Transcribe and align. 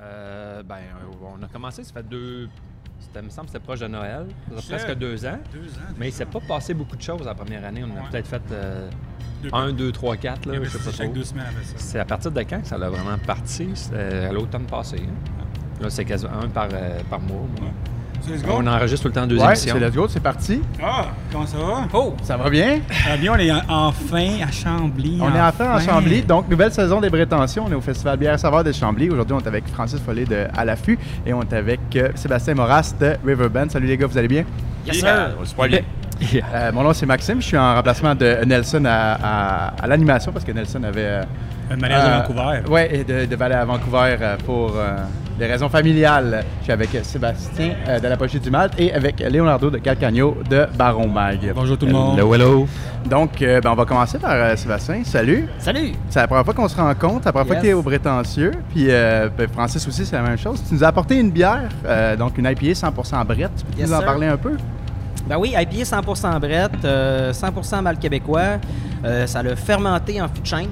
Euh, 0.00 0.62
ben, 0.62 0.76
on 1.22 1.42
a 1.42 1.46
commencé, 1.48 1.84
ça 1.84 1.92
fait 1.92 2.02
deux. 2.08 2.48
C'était, 2.98 3.22
me 3.22 3.28
semble 3.28 3.46
que 3.46 3.52
c'était 3.52 3.64
proche 3.64 3.80
de 3.80 3.86
Noël. 3.86 4.26
Ça 4.56 4.62
fait 4.62 4.76
presque 4.76 4.94
deux 4.98 5.24
ans. 5.26 5.38
Deux 5.52 5.68
ans. 5.74 5.92
Mais 5.98 6.08
il 6.08 6.12
s'est 6.12 6.24
pas 6.26 6.40
passé 6.40 6.74
beaucoup 6.74 6.96
de 6.96 7.02
choses 7.02 7.24
la 7.24 7.34
première 7.34 7.64
année. 7.64 7.84
On 7.84 7.90
a 7.96 8.00
Ouais. 8.02 8.08
peut-être 8.10 8.26
fait 8.28 8.42
euh, 8.52 8.88
Deux- 9.42 9.50
un, 9.52 9.72
deux, 9.72 9.92
trois, 9.92 10.16
quatre, 10.16 10.46
là, 10.46 10.58
Oui, 10.58 10.64
je 10.64 10.70
sais 10.70 10.78
c'est 10.78 10.84
pas 10.90 10.96
chaque 10.96 11.06
trop. 11.06 11.14
deux 11.14 11.24
semaines 11.24 11.46
avec 11.46 11.64
ça. 11.64 11.74
C'est 11.76 11.98
à 11.98 12.04
partir 12.04 12.30
de 12.32 12.40
quand 12.42 12.60
que 12.60 12.66
ça 12.66 12.76
a 12.76 12.88
vraiment 12.90 13.18
parti? 13.26 13.68
C'était 13.74 13.98
à 14.26 14.32
l'automne 14.32 14.66
passé. 14.66 14.96
hein? 15.00 15.42
Là, 15.82 15.90
c'est 15.90 16.04
quasiment 16.04 16.32
un 16.40 16.48
par, 16.48 16.68
euh, 16.72 17.00
par 17.10 17.20
mois. 17.20 17.46
moi. 17.60 17.70
On 18.48 18.66
enregistre 18.66 19.02
tout 19.02 19.08
le 19.08 19.14
temps 19.20 19.26
deux 19.26 19.38
Ouais, 19.38 19.46
émissions. 19.48 19.74
c'est 19.78 19.84
Let's 19.86 19.94
Go, 19.94 20.06
c'est 20.08 20.22
parti. 20.22 20.60
Ah, 20.82 21.06
comment 21.32 21.46
ça 21.46 21.56
va? 21.58 21.88
Oh! 21.92 22.14
Ça 22.22 22.36
va 22.36 22.48
bien? 22.50 22.80
Ah, 23.10 23.16
bien, 23.16 23.32
on 23.34 23.38
est 23.38 23.50
en- 23.52 23.62
enfin 23.68 24.28
à 24.46 24.50
Chambly. 24.50 25.18
On 25.20 25.34
est 25.34 25.40
enfin 25.40 25.76
en 25.76 25.80
Chambly, 25.80 26.22
donc 26.22 26.48
nouvelle 26.48 26.72
saison 26.72 27.00
des 27.00 27.10
Prétentions. 27.10 27.64
On 27.66 27.70
est 27.72 27.74
au 27.74 27.80
Festival 27.80 28.16
Bière 28.18 28.38
Saveur 28.38 28.64
de 28.64 28.72
Chambly. 28.72 29.10
Aujourd'hui, 29.10 29.36
on 29.38 29.40
est 29.40 29.46
avec 29.48 29.68
Francis 29.68 30.00
Follet 30.00 30.24
de 30.24 30.46
À 30.56 30.64
l'affût 30.64 30.98
et 31.26 31.32
on 31.34 31.42
est 31.42 31.52
avec 31.54 31.80
euh, 31.96 32.08
Sébastien 32.14 32.54
Moras 32.54 32.94
de 33.00 33.14
Riverbend. 33.26 33.70
Salut 33.70 33.86
les 33.86 33.96
gars, 33.96 34.06
vous 34.06 34.16
allez 34.18 34.28
bien? 34.28 34.44
Yes, 34.86 34.98
sir. 35.00 35.30
Super 35.44 35.68
bien. 35.68 35.80
Euh, 36.54 36.70
mon 36.72 36.84
nom 36.84 36.92
c'est 36.92 37.06
Maxime, 37.06 37.40
je 37.42 37.46
suis 37.46 37.58
en 37.58 37.74
remplacement 37.74 38.14
de 38.14 38.44
Nelson 38.46 38.84
à, 38.86 39.18
à- 39.20 39.66
à 39.82 39.86
l'animation 39.88 40.30
parce 40.30 40.44
que 40.44 40.52
Nelson 40.52 40.82
avait. 40.84 41.00
euh, 41.04 41.22
Un 41.72 41.76
malaise 41.76 42.02
de 42.04 42.08
euh, 42.08 42.18
Vancouver. 42.20 42.60
Ouais, 42.70 42.96
et 42.96 43.04
de, 43.04 43.24
de 43.26 43.42
à 43.42 43.64
Vancouver 43.64 44.16
euh, 44.20 44.36
pour 44.46 44.74
euh, 44.76 44.96
des 45.38 45.46
raisons 45.46 45.68
familiales. 45.68 46.44
Je 46.60 46.64
suis 46.64 46.72
avec 46.72 46.90
Sébastien 47.02 47.72
euh, 47.88 47.98
de 47.98 48.06
la 48.08 48.16
Pochette 48.16 48.42
du 48.42 48.50
Malte 48.50 48.74
et 48.78 48.92
avec 48.92 49.20
Leonardo 49.20 49.68
de 49.70 49.78
Calcagno 49.78 50.36
de 50.48 50.66
Baron 50.76 51.08
Mag. 51.08 51.52
Bonjour 51.54 51.76
tout 51.76 51.86
le 51.86 51.92
monde. 51.92 52.18
Hello, 52.18 52.34
hello. 52.34 52.68
Donc, 53.08 53.42
euh, 53.42 53.60
ben, 53.60 53.70
on 53.72 53.74
va 53.74 53.84
commencer 53.84 54.18
par 54.18 54.32
euh, 54.32 54.56
Sébastien. 54.56 55.02
Salut! 55.04 55.48
Salut. 55.58 55.92
C'est 56.08 56.20
la 56.20 56.26
première 56.28 56.44
fois 56.44 56.54
qu'on 56.54 56.68
se 56.68 56.76
rencontre, 56.76 57.20
c'est 57.22 57.26
la 57.26 57.32
première 57.32 57.46
fois 57.48 57.56
que 57.56 57.60
tu 57.62 57.68
es 57.68 57.72
au 57.72 57.82
prétentieux. 57.82 58.52
Puis 58.72 58.86
euh, 58.90 59.28
ben, 59.36 59.48
Francis 59.48 59.86
aussi, 59.88 60.06
c'est 60.06 60.16
la 60.16 60.22
même 60.22 60.38
chose. 60.38 60.62
Tu 60.68 60.74
nous 60.74 60.84
as 60.84 60.88
apporté 60.88 61.18
une 61.18 61.30
bière, 61.30 61.68
euh, 61.84 62.16
donc 62.16 62.38
une 62.38 62.46
IPA 62.46 62.72
100% 62.88 63.26
brette. 63.26 63.50
Tu 63.56 63.64
peux 63.64 63.78
Yes, 63.80 63.88
nous 63.88 63.94
en 63.94 63.98
sir. 63.98 64.06
parler 64.06 64.26
un 64.28 64.36
peu? 64.36 64.56
Ben 65.28 65.36
oui, 65.38 65.54
IPA 65.58 65.84
100% 66.00 66.38
brette, 66.38 66.84
euh, 66.84 67.32
100% 67.32 67.82
mal 67.82 67.98
québécois. 67.98 68.58
Euh, 69.04 69.26
ça 69.26 69.42
l'a 69.42 69.56
fermenté 69.56 70.20
en 70.22 70.28
fût 70.28 70.40
de 70.40 70.46
chêne 70.46 70.68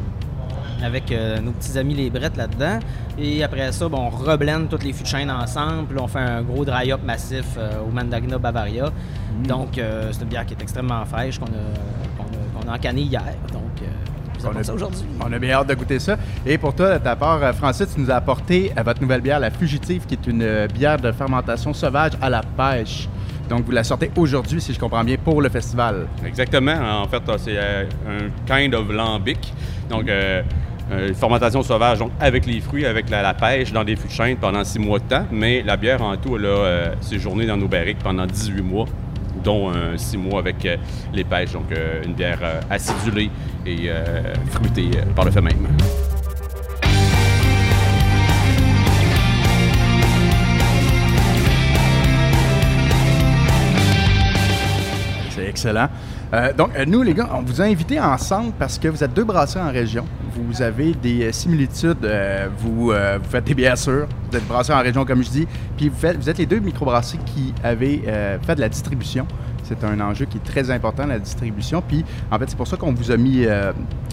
avec 0.84 1.10
euh, 1.12 1.40
nos 1.40 1.52
petits 1.52 1.78
amis 1.78 1.94
les 1.94 2.10
brettes 2.10 2.36
là-dedans. 2.36 2.78
Et 3.18 3.42
après 3.44 3.70
ça, 3.72 3.88
ben, 3.88 3.98
on 3.98 4.08
reblende 4.10 4.68
toutes 4.68 4.84
les 4.84 4.92
fûts 4.92 5.02
de 5.02 5.08
chêne 5.08 5.30
ensemble. 5.30 5.86
Puis 5.88 5.98
on 6.00 6.08
fait 6.08 6.18
un 6.18 6.42
gros 6.42 6.64
dry-up 6.64 7.00
massif 7.04 7.44
euh, 7.58 7.82
au 7.86 7.90
Mandagna 7.90 8.38
Bavaria. 8.38 8.90
Donc, 9.46 9.78
euh, 9.78 10.08
c'est 10.12 10.22
une 10.22 10.28
bière 10.28 10.46
qui 10.46 10.54
est 10.54 10.62
extrêmement 10.62 11.04
fraîche 11.04 11.38
qu'on 11.38 11.46
a, 11.46 11.48
qu'on 12.18 12.24
a, 12.24 12.64
qu'on 12.64 12.70
a 12.70 12.74
encanée 12.76 13.02
hier. 13.02 13.22
Donc, 13.52 13.62
euh, 13.82 13.86
On 14.44 14.46
a- 14.46 14.50
apporte 14.50 14.64
ça 14.64 14.74
aujourd'hui. 14.74 15.02
On 15.24 15.32
a 15.32 15.38
bien 15.38 15.52
hâte 15.54 15.68
de 15.68 15.74
goûter 15.74 15.98
ça. 15.98 16.16
Et 16.46 16.58
pour 16.58 16.74
toi, 16.74 16.98
de 16.98 17.04
ta 17.04 17.16
part, 17.16 17.40
Francis, 17.54 17.94
tu 17.94 18.00
nous 18.00 18.10
as 18.10 18.16
apporté 18.16 18.72
votre 18.84 19.00
nouvelle 19.00 19.20
bière, 19.20 19.40
la 19.40 19.50
Fugitive, 19.50 20.04
qui 20.06 20.14
est 20.14 20.26
une 20.26 20.66
bière 20.72 20.98
de 20.98 21.12
fermentation 21.12 21.72
sauvage 21.72 22.12
à 22.20 22.28
la 22.30 22.42
pêche. 22.42 23.08
Donc, 23.48 23.64
vous 23.66 23.72
la 23.72 23.84
sortez 23.84 24.10
aujourd'hui, 24.16 24.60
si 24.60 24.72
je 24.72 24.78
comprends 24.80 25.04
bien, 25.04 25.16
pour 25.22 25.42
le 25.42 25.48
festival. 25.48 26.06
Exactement. 26.24 27.02
En 27.02 27.06
fait, 27.08 27.22
c'est 27.38 27.58
un 27.58 28.30
kind 28.46 28.74
of 28.74 28.90
lambic. 28.90 29.52
Donc, 29.90 30.08
euh, 30.08 30.42
une 31.08 31.14
fermentation 31.14 31.62
sauvage, 31.62 31.98
donc 31.98 32.10
avec 32.20 32.46
les 32.46 32.60
fruits, 32.60 32.86
avec 32.86 33.08
la, 33.10 33.34
pêche 33.34 33.72
dans 33.72 33.84
des 33.84 33.96
fûts 33.96 34.08
de 34.08 34.12
chêne 34.12 34.36
pendant 34.36 34.64
six 34.64 34.78
mois 34.78 34.98
de 34.98 35.04
temps. 35.04 35.26
Mais 35.30 35.62
la 35.62 35.76
bière, 35.76 36.02
en 36.02 36.16
tout, 36.16 36.36
elle 36.36 36.46
a 36.46 36.48
euh, 36.48 36.94
séjourné 37.00 37.46
dans 37.46 37.56
nos 37.56 37.68
barriques 37.68 37.98
pendant 37.98 38.26
18 38.26 38.62
mois, 38.62 38.86
dont 39.42 39.70
euh, 39.70 39.96
six 39.96 40.16
mois 40.16 40.40
avec 40.40 40.64
euh, 40.66 40.76
les 41.12 41.24
pêches. 41.24 41.52
Donc, 41.52 41.72
euh, 41.72 42.02
une 42.04 42.14
bière 42.14 42.38
euh, 42.42 42.60
acidulée 42.70 43.30
et 43.66 43.88
euh, 43.88 44.34
fruitée 44.50 44.90
euh, 44.96 45.12
par 45.14 45.24
le 45.24 45.30
fait 45.30 45.40
même. 45.40 45.66
Excellent. 55.52 55.88
Euh, 56.32 56.52
donc, 56.54 56.70
euh, 56.76 56.84
nous, 56.86 57.02
les 57.02 57.12
gars, 57.12 57.28
on 57.34 57.42
vous 57.42 57.60
a 57.60 57.64
invités 57.64 58.00
ensemble 58.00 58.52
parce 58.58 58.78
que 58.78 58.88
vous 58.88 59.04
êtes 59.04 59.12
deux 59.12 59.24
brasseurs 59.24 59.64
en 59.64 59.70
région. 59.70 60.04
Vous 60.34 60.62
avez 60.62 60.94
des 60.94 61.24
euh, 61.24 61.32
similitudes. 61.32 62.08
vous, 62.58 62.92
faites 63.30 63.44
des 63.44 63.54
bières. 63.54 63.76
Vous 63.76 64.36
êtes 64.36 64.46
brasseurs 64.48 64.78
en 64.78 64.82
région, 64.82 65.04
comme 65.04 65.22
je 65.22 65.30
dis. 65.30 65.48
Puis 65.76 65.90
vous, 65.90 66.30
êtes 66.30 66.38
les 66.38 66.46
deux 66.46 66.58
microbrasseries 66.58 67.18
qui 67.26 67.54
avez 67.62 68.02
fait 68.42 68.54
de 68.54 68.60
la 68.60 68.68
distribution. 68.68 69.26
C'est 69.62 69.84
un 69.84 70.00
enjeu 70.00 70.24
qui 70.24 70.38
est 70.38 70.44
très 70.44 70.70
important, 70.70 71.06
la 71.06 71.18
distribution. 71.18 71.82
Puis, 71.86 72.04
en 72.30 72.38
fait, 72.38 72.46
c'est 72.48 72.56
pour 72.56 72.66
ça 72.66 72.76
qu'on 72.76 72.92
vous 72.92 73.10
a 73.10 73.16
mis, 73.16 73.46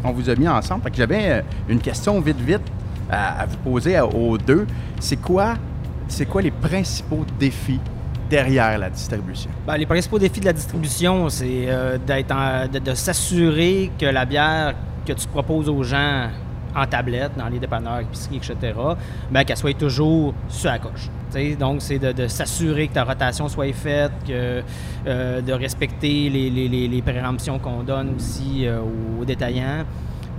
vous 0.04 0.30
a 0.30 0.36
mis 0.36 0.48
ensemble. 0.48 0.84
Fait 0.84 0.92
que 0.92 0.98
j'avais 0.98 1.44
une 1.68 1.80
question 1.80 2.20
vite, 2.20 2.40
vite 2.40 2.68
à, 3.10 3.46
vous 3.46 3.58
poser 3.58 4.00
aux 4.00 4.38
deux. 4.38 4.68
C'est 5.00 5.22
quoi, 5.22 5.56
c'est 6.08 6.26
quoi 6.26 6.42
les 6.42 6.52
principaux 6.52 7.26
défis 7.40 7.80
derrière 8.30 8.78
la 8.78 8.90
distribution? 8.90 9.50
Ben, 9.66 9.78
les 9.78 9.86
principaux 9.86 10.20
défis 10.20 10.40
de 10.40 10.46
la 10.46 10.54
distribution, 10.54 11.30
c'est 11.30 11.66
euh, 11.68 11.98
d'être 11.98 12.34
de, 12.72 12.94
s'assurer 12.94 13.92
que 13.98 14.06
la 14.06 14.26
bière 14.26 14.76
que 15.06 15.14
tu 15.14 15.28
proposes 15.28 15.70
aux 15.70 15.84
gens 15.84 16.30
en 16.76 16.86
tablette, 16.86 17.32
dans 17.36 17.48
les 17.48 17.60
dépanneurs, 17.60 18.00
épiceries, 18.00 18.38
etc., 18.38 18.74
ben, 19.32 19.44
qu'elle 19.44 19.58
soit 19.58 19.78
toujours 19.78 20.34
sur 20.48 20.70
la 20.70 20.80
coche. 20.80 21.10
Donc, 21.60 21.82
c'est 21.82 22.00
de, 22.00 22.28
s'assurer 22.28 22.88
que 22.88 22.94
ta 22.94 23.04
rotation 23.04 23.48
soit 23.48 23.74
faite, 23.74 24.12
que, 24.28 24.62
euh, 25.08 25.42
de 25.42 25.54
respecter 25.54 26.30
les, 26.30 27.02
préemptions 27.02 27.60
qu'on 27.60 27.84
donne 27.84 28.16
aussi 28.16 28.66
euh, 28.66 28.80
aux 29.20 29.26
détaillants. 29.26 29.86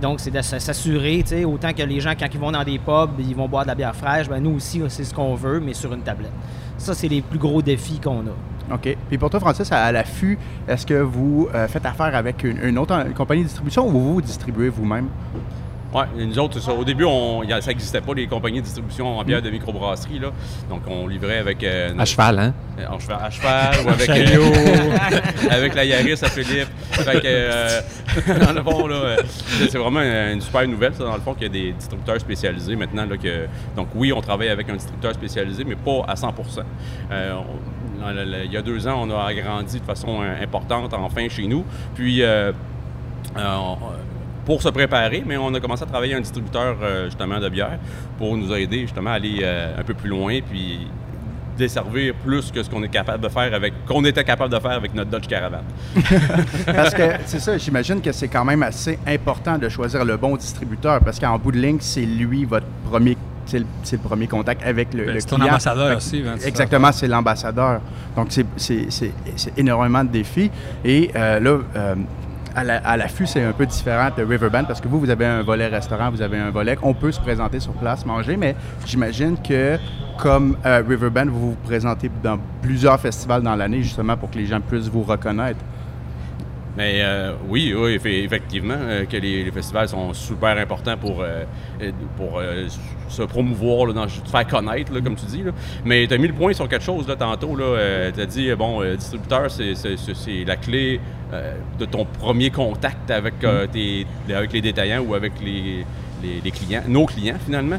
Donc, 0.01 0.19
c'est 0.19 0.31
de 0.31 0.41
s'assurer, 0.41 1.23
autant 1.45 1.73
que 1.73 1.83
les 1.83 1.99
gens, 1.99 2.13
quand 2.19 2.27
ils 2.33 2.39
vont 2.39 2.51
dans 2.51 2.63
des 2.63 2.79
pubs, 2.79 3.19
ils 3.19 3.35
vont 3.35 3.47
boire 3.47 3.63
de 3.63 3.69
la 3.69 3.75
bière 3.75 3.95
fraîche, 3.95 4.27
ben, 4.27 4.41
nous 4.41 4.55
aussi, 4.55 4.81
c'est 4.87 5.03
ce 5.03 5.13
qu'on 5.13 5.35
veut, 5.35 5.59
mais 5.59 5.73
sur 5.73 5.93
une 5.93 6.01
tablette. 6.01 6.31
Ça, 6.81 6.95
c'est 6.95 7.07
les 7.07 7.21
plus 7.21 7.37
gros 7.37 7.61
défis 7.61 7.99
qu'on 7.99 8.21
a. 8.21 8.73
OK. 8.73 8.97
Puis 9.07 9.17
pour 9.17 9.29
toi, 9.29 9.39
Francis, 9.39 9.71
à, 9.71 9.91
l'affût, 9.91 10.39
est-ce 10.67 10.85
que 10.85 10.95
vous 10.95 11.47
euh, 11.53 11.67
faites 11.67 11.85
affaire 11.85 12.15
avec 12.15 12.43
une, 12.43 12.79
autre 12.79 13.13
compagnie 13.13 13.41
de 13.41 13.47
distribution 13.47 13.87
ou 13.87 13.91
vous 13.91 14.21
distribuez 14.21 14.69
vous-même? 14.69 15.07
Oui, 15.93 16.03
nous 16.25 16.39
autres, 16.39 16.59
ça. 16.61 16.71
Au 16.73 16.85
début, 16.85 17.03
on, 17.03 17.43
y 17.43 17.51
a- 17.51 17.59
ça 17.61 17.69
n'existait 17.71 17.99
pas, 17.99 18.13
les 18.13 18.25
compagnies 18.27 18.59
de 18.59 18.63
distribution 18.63 19.17
en 19.19 19.23
bière 19.25 19.41
de 19.41 19.49
microbrasserie. 19.49 20.19
Là. 20.19 20.29
Donc, 20.69 20.81
on 20.87 21.05
livrait 21.07 21.39
avec. 21.39 21.61
euh, 21.63 21.89
À 21.97 22.05
cheval, 22.05 22.39
hein? 22.39 22.53
euh, 22.79 22.85
en 22.89 22.97
cheval- 22.97 23.19
à 23.21 23.29
cheval 23.29 23.75
ou 23.85 23.89
avec, 23.89 24.09
euh, 24.09 24.97
avec 25.51 25.75
la 25.75 25.83
Yaris 25.85 26.13
à 26.21 26.29
Philippe. 26.29 26.69
Fait 26.91 27.19
que, 27.19 27.21
euh, 27.25 27.81
dans 28.45 28.53
le 28.53 28.63
fond, 28.63 28.87
là, 28.87 29.17
c'est 29.69 29.77
vraiment 29.77 29.99
une 30.01 30.39
super 30.41 30.65
nouvelle, 30.67 30.93
ça, 30.95 31.03
dans 31.03 31.15
le 31.15 31.19
fond, 31.21 31.33
qu'il 31.33 31.43
y 31.43 31.45
a 31.45 31.49
des 31.49 31.71
distributeurs 31.73 32.19
spécialisés 32.21 32.75
maintenant. 32.77 33.05
Là, 33.05 33.17
que, 33.17 33.47
donc, 33.75 33.89
oui, 33.95 34.13
on 34.13 34.21
travaille 34.21 34.49
avec 34.49 34.69
un 34.69 34.73
distributeur 34.75 35.13
spécialisé, 35.13 35.63
mais 35.65 35.75
pas 35.75 36.05
à 36.07 36.15
100 36.15 36.33
Euh, 37.11 37.33
on- 37.35 38.09
le- 38.13 38.23
le- 38.23 38.45
Il 38.45 38.51
y 38.53 38.57
a 38.57 38.61
deux 38.61 38.87
ans, 38.87 39.05
on 39.05 39.11
a 39.11 39.25
agrandi 39.25 39.79
de 39.79 39.85
façon 39.85 40.21
importante, 40.41 40.93
enfin, 40.93 41.27
chez 41.29 41.47
nous. 41.47 41.63
Puis, 41.95 42.23
euh, 42.23 42.51
euh, 43.37 43.55
on- 43.57 43.77
pour 44.45 44.61
se 44.61 44.69
préparer, 44.69 45.23
mais 45.25 45.37
on 45.37 45.53
a 45.53 45.59
commencé 45.59 45.83
à 45.83 45.85
travailler 45.85 46.15
un 46.15 46.21
distributeur 46.21 46.75
euh, 46.81 47.05
justement 47.05 47.39
de 47.39 47.49
bière 47.49 47.77
pour 48.17 48.35
nous 48.37 48.51
aider 48.53 48.81
justement 48.81 49.11
à 49.11 49.13
aller 49.13 49.39
euh, 49.43 49.79
un 49.79 49.83
peu 49.83 49.93
plus 49.93 50.09
loin 50.09 50.39
puis 50.49 50.87
desservir 51.57 52.15
plus 52.25 52.49
que 52.51 52.63
ce 52.63 52.69
qu'on 52.69 52.81
est 52.81 52.87
capable 52.89 53.23
de 53.23 53.29
faire 53.29 53.53
avec 53.53 53.73
qu'on 53.85 54.03
était 54.05 54.23
capable 54.23 54.51
de 54.53 54.59
faire 54.59 54.71
avec 54.71 54.95
notre 54.95 55.11
Dodge 55.11 55.27
Caravan. 55.27 55.59
Parce 56.65 56.93
que 56.93 57.03
c'est 57.25 57.39
ça, 57.39 57.57
j'imagine 57.57 58.01
que 58.01 58.11
c'est 58.11 58.29
quand 58.29 58.45
même 58.45 58.63
assez 58.63 58.97
important 59.05 59.57
de 59.57 59.69
choisir 59.69 60.03
le 60.05 60.17
bon 60.17 60.35
distributeur 60.37 60.99
parce 61.01 61.19
qu'en 61.19 61.37
bout 61.37 61.51
de 61.51 61.57
ligne, 61.59 61.77
c'est 61.79 62.01
lui 62.05 62.45
votre 62.45 62.65
premier. 62.89 63.17
C'est 63.45 63.59
le, 63.59 63.65
c'est 63.83 63.97
le 63.97 64.01
premier 64.07 64.27
contact 64.27 64.63
avec 64.65 64.93
le, 64.93 65.05
Ben, 65.05 65.13
le 65.15 65.19
c'est 65.19 65.27
ton 65.27 65.35
client. 65.35 65.49
ambassadeur 65.49 65.97
aussi, 65.97 66.23
hein. 66.25 66.35
Exactement, 66.45 66.91
c'est 66.91 67.07
l'ambassadeur. 67.07 67.81
Donc, 68.15 68.27
c'est- 68.29 68.45
c'est 68.55 68.85
c'est- 68.89 69.11
c'est 69.35 69.57
énormément 69.59 70.03
de 70.03 70.09
défis. 70.09 70.49
Et 70.85 71.11
euh, 71.15 71.39
là, 71.39 71.57
à 72.55 72.63
la- 72.63 72.97
l'affût, 72.97 73.25
c'est 73.27 73.43
un 73.43 73.51
peu 73.53 73.65
différent 73.65 74.09
de 74.15 74.23
Riverband 74.23 74.63
parce 74.65 74.81
que 74.81 74.87
vous, 74.87 74.99
vous 74.99 75.09
avez 75.09 75.25
un 75.25 75.41
volet 75.41 75.67
restaurant, 75.67 76.09
vous 76.11 76.21
avez 76.21 76.37
un 76.37 76.49
volet 76.49 76.77
on 76.81 76.93
peut 76.93 77.11
se 77.11 77.19
présenter 77.19 77.59
sur 77.59 77.73
place, 77.73 78.05
manger, 78.05 78.37
mais 78.37 78.55
j'imagine 78.85 79.37
que 79.41 79.77
comme 80.17 80.57
euh, 80.65 80.83
Riverband, 80.87 81.25
vous 81.27 81.51
vous 81.51 81.57
présentez 81.63 82.09
dans 82.23 82.37
plusieurs 82.61 82.99
festivals 82.99 83.41
dans 83.41 83.55
l'année 83.55 83.81
justement 83.81 84.17
pour 84.17 84.29
que 84.29 84.37
les 84.37 84.45
gens 84.45 84.59
puissent 84.61 84.87
vous 84.89 85.03
reconnaître. 85.03 85.59
Mais 86.77 86.99
euh, 87.01 87.33
oui, 87.49 87.73
oui, 87.77 87.97
effe- 87.97 88.23
effectivement, 88.25 88.77
euh, 88.77 89.05
que 89.05 89.17
les, 89.17 89.51
festivals 89.51 89.89
sont 89.89 90.13
super 90.13 90.57
importants 90.57 90.95
pour, 90.95 91.23
pour 92.15 92.41
se 93.09 93.23
promouvoir, 93.23 93.87
là, 93.87 93.93
dans, 93.93 94.07
se 94.07 94.21
faire 94.21 94.47
connaître, 94.47 94.93
là, 94.93 95.01
comme 95.01 95.15
tu 95.15 95.25
dis. 95.25 95.43
là. 95.43 95.51
Mais 95.83 96.07
tu 96.07 96.13
as 96.13 96.17
mis 96.17 96.27
le 96.27 96.33
point 96.33 96.53
sur 96.53 96.69
quelque 96.69 96.85
chose 96.85 97.07
là, 97.09 97.17
tantôt. 97.17 97.57
tu 97.57 98.21
as 98.21 98.25
dit, 98.25 98.53
bon, 98.55 98.81
distributeur, 98.95 99.51
c'est 99.51 100.45
la 100.45 100.55
clé 100.55 101.01
euh, 101.33 101.53
de 101.79 101.85
ton 101.85 102.05
premier 102.05 102.49
contact 102.49 103.09
avec, 103.11 103.35
euh, 103.43 103.67
tes- 103.67 104.05
avec 104.33 104.51
les 104.53 104.61
détaillants 104.61 105.01
ou 105.01 105.13
avec 105.13 105.33
les, 105.43 105.85
les- 106.21 106.41
les 106.43 106.51
clients, 106.51 106.83
nos 106.87 107.05
clients 107.05 107.37
finalement. 107.45 107.77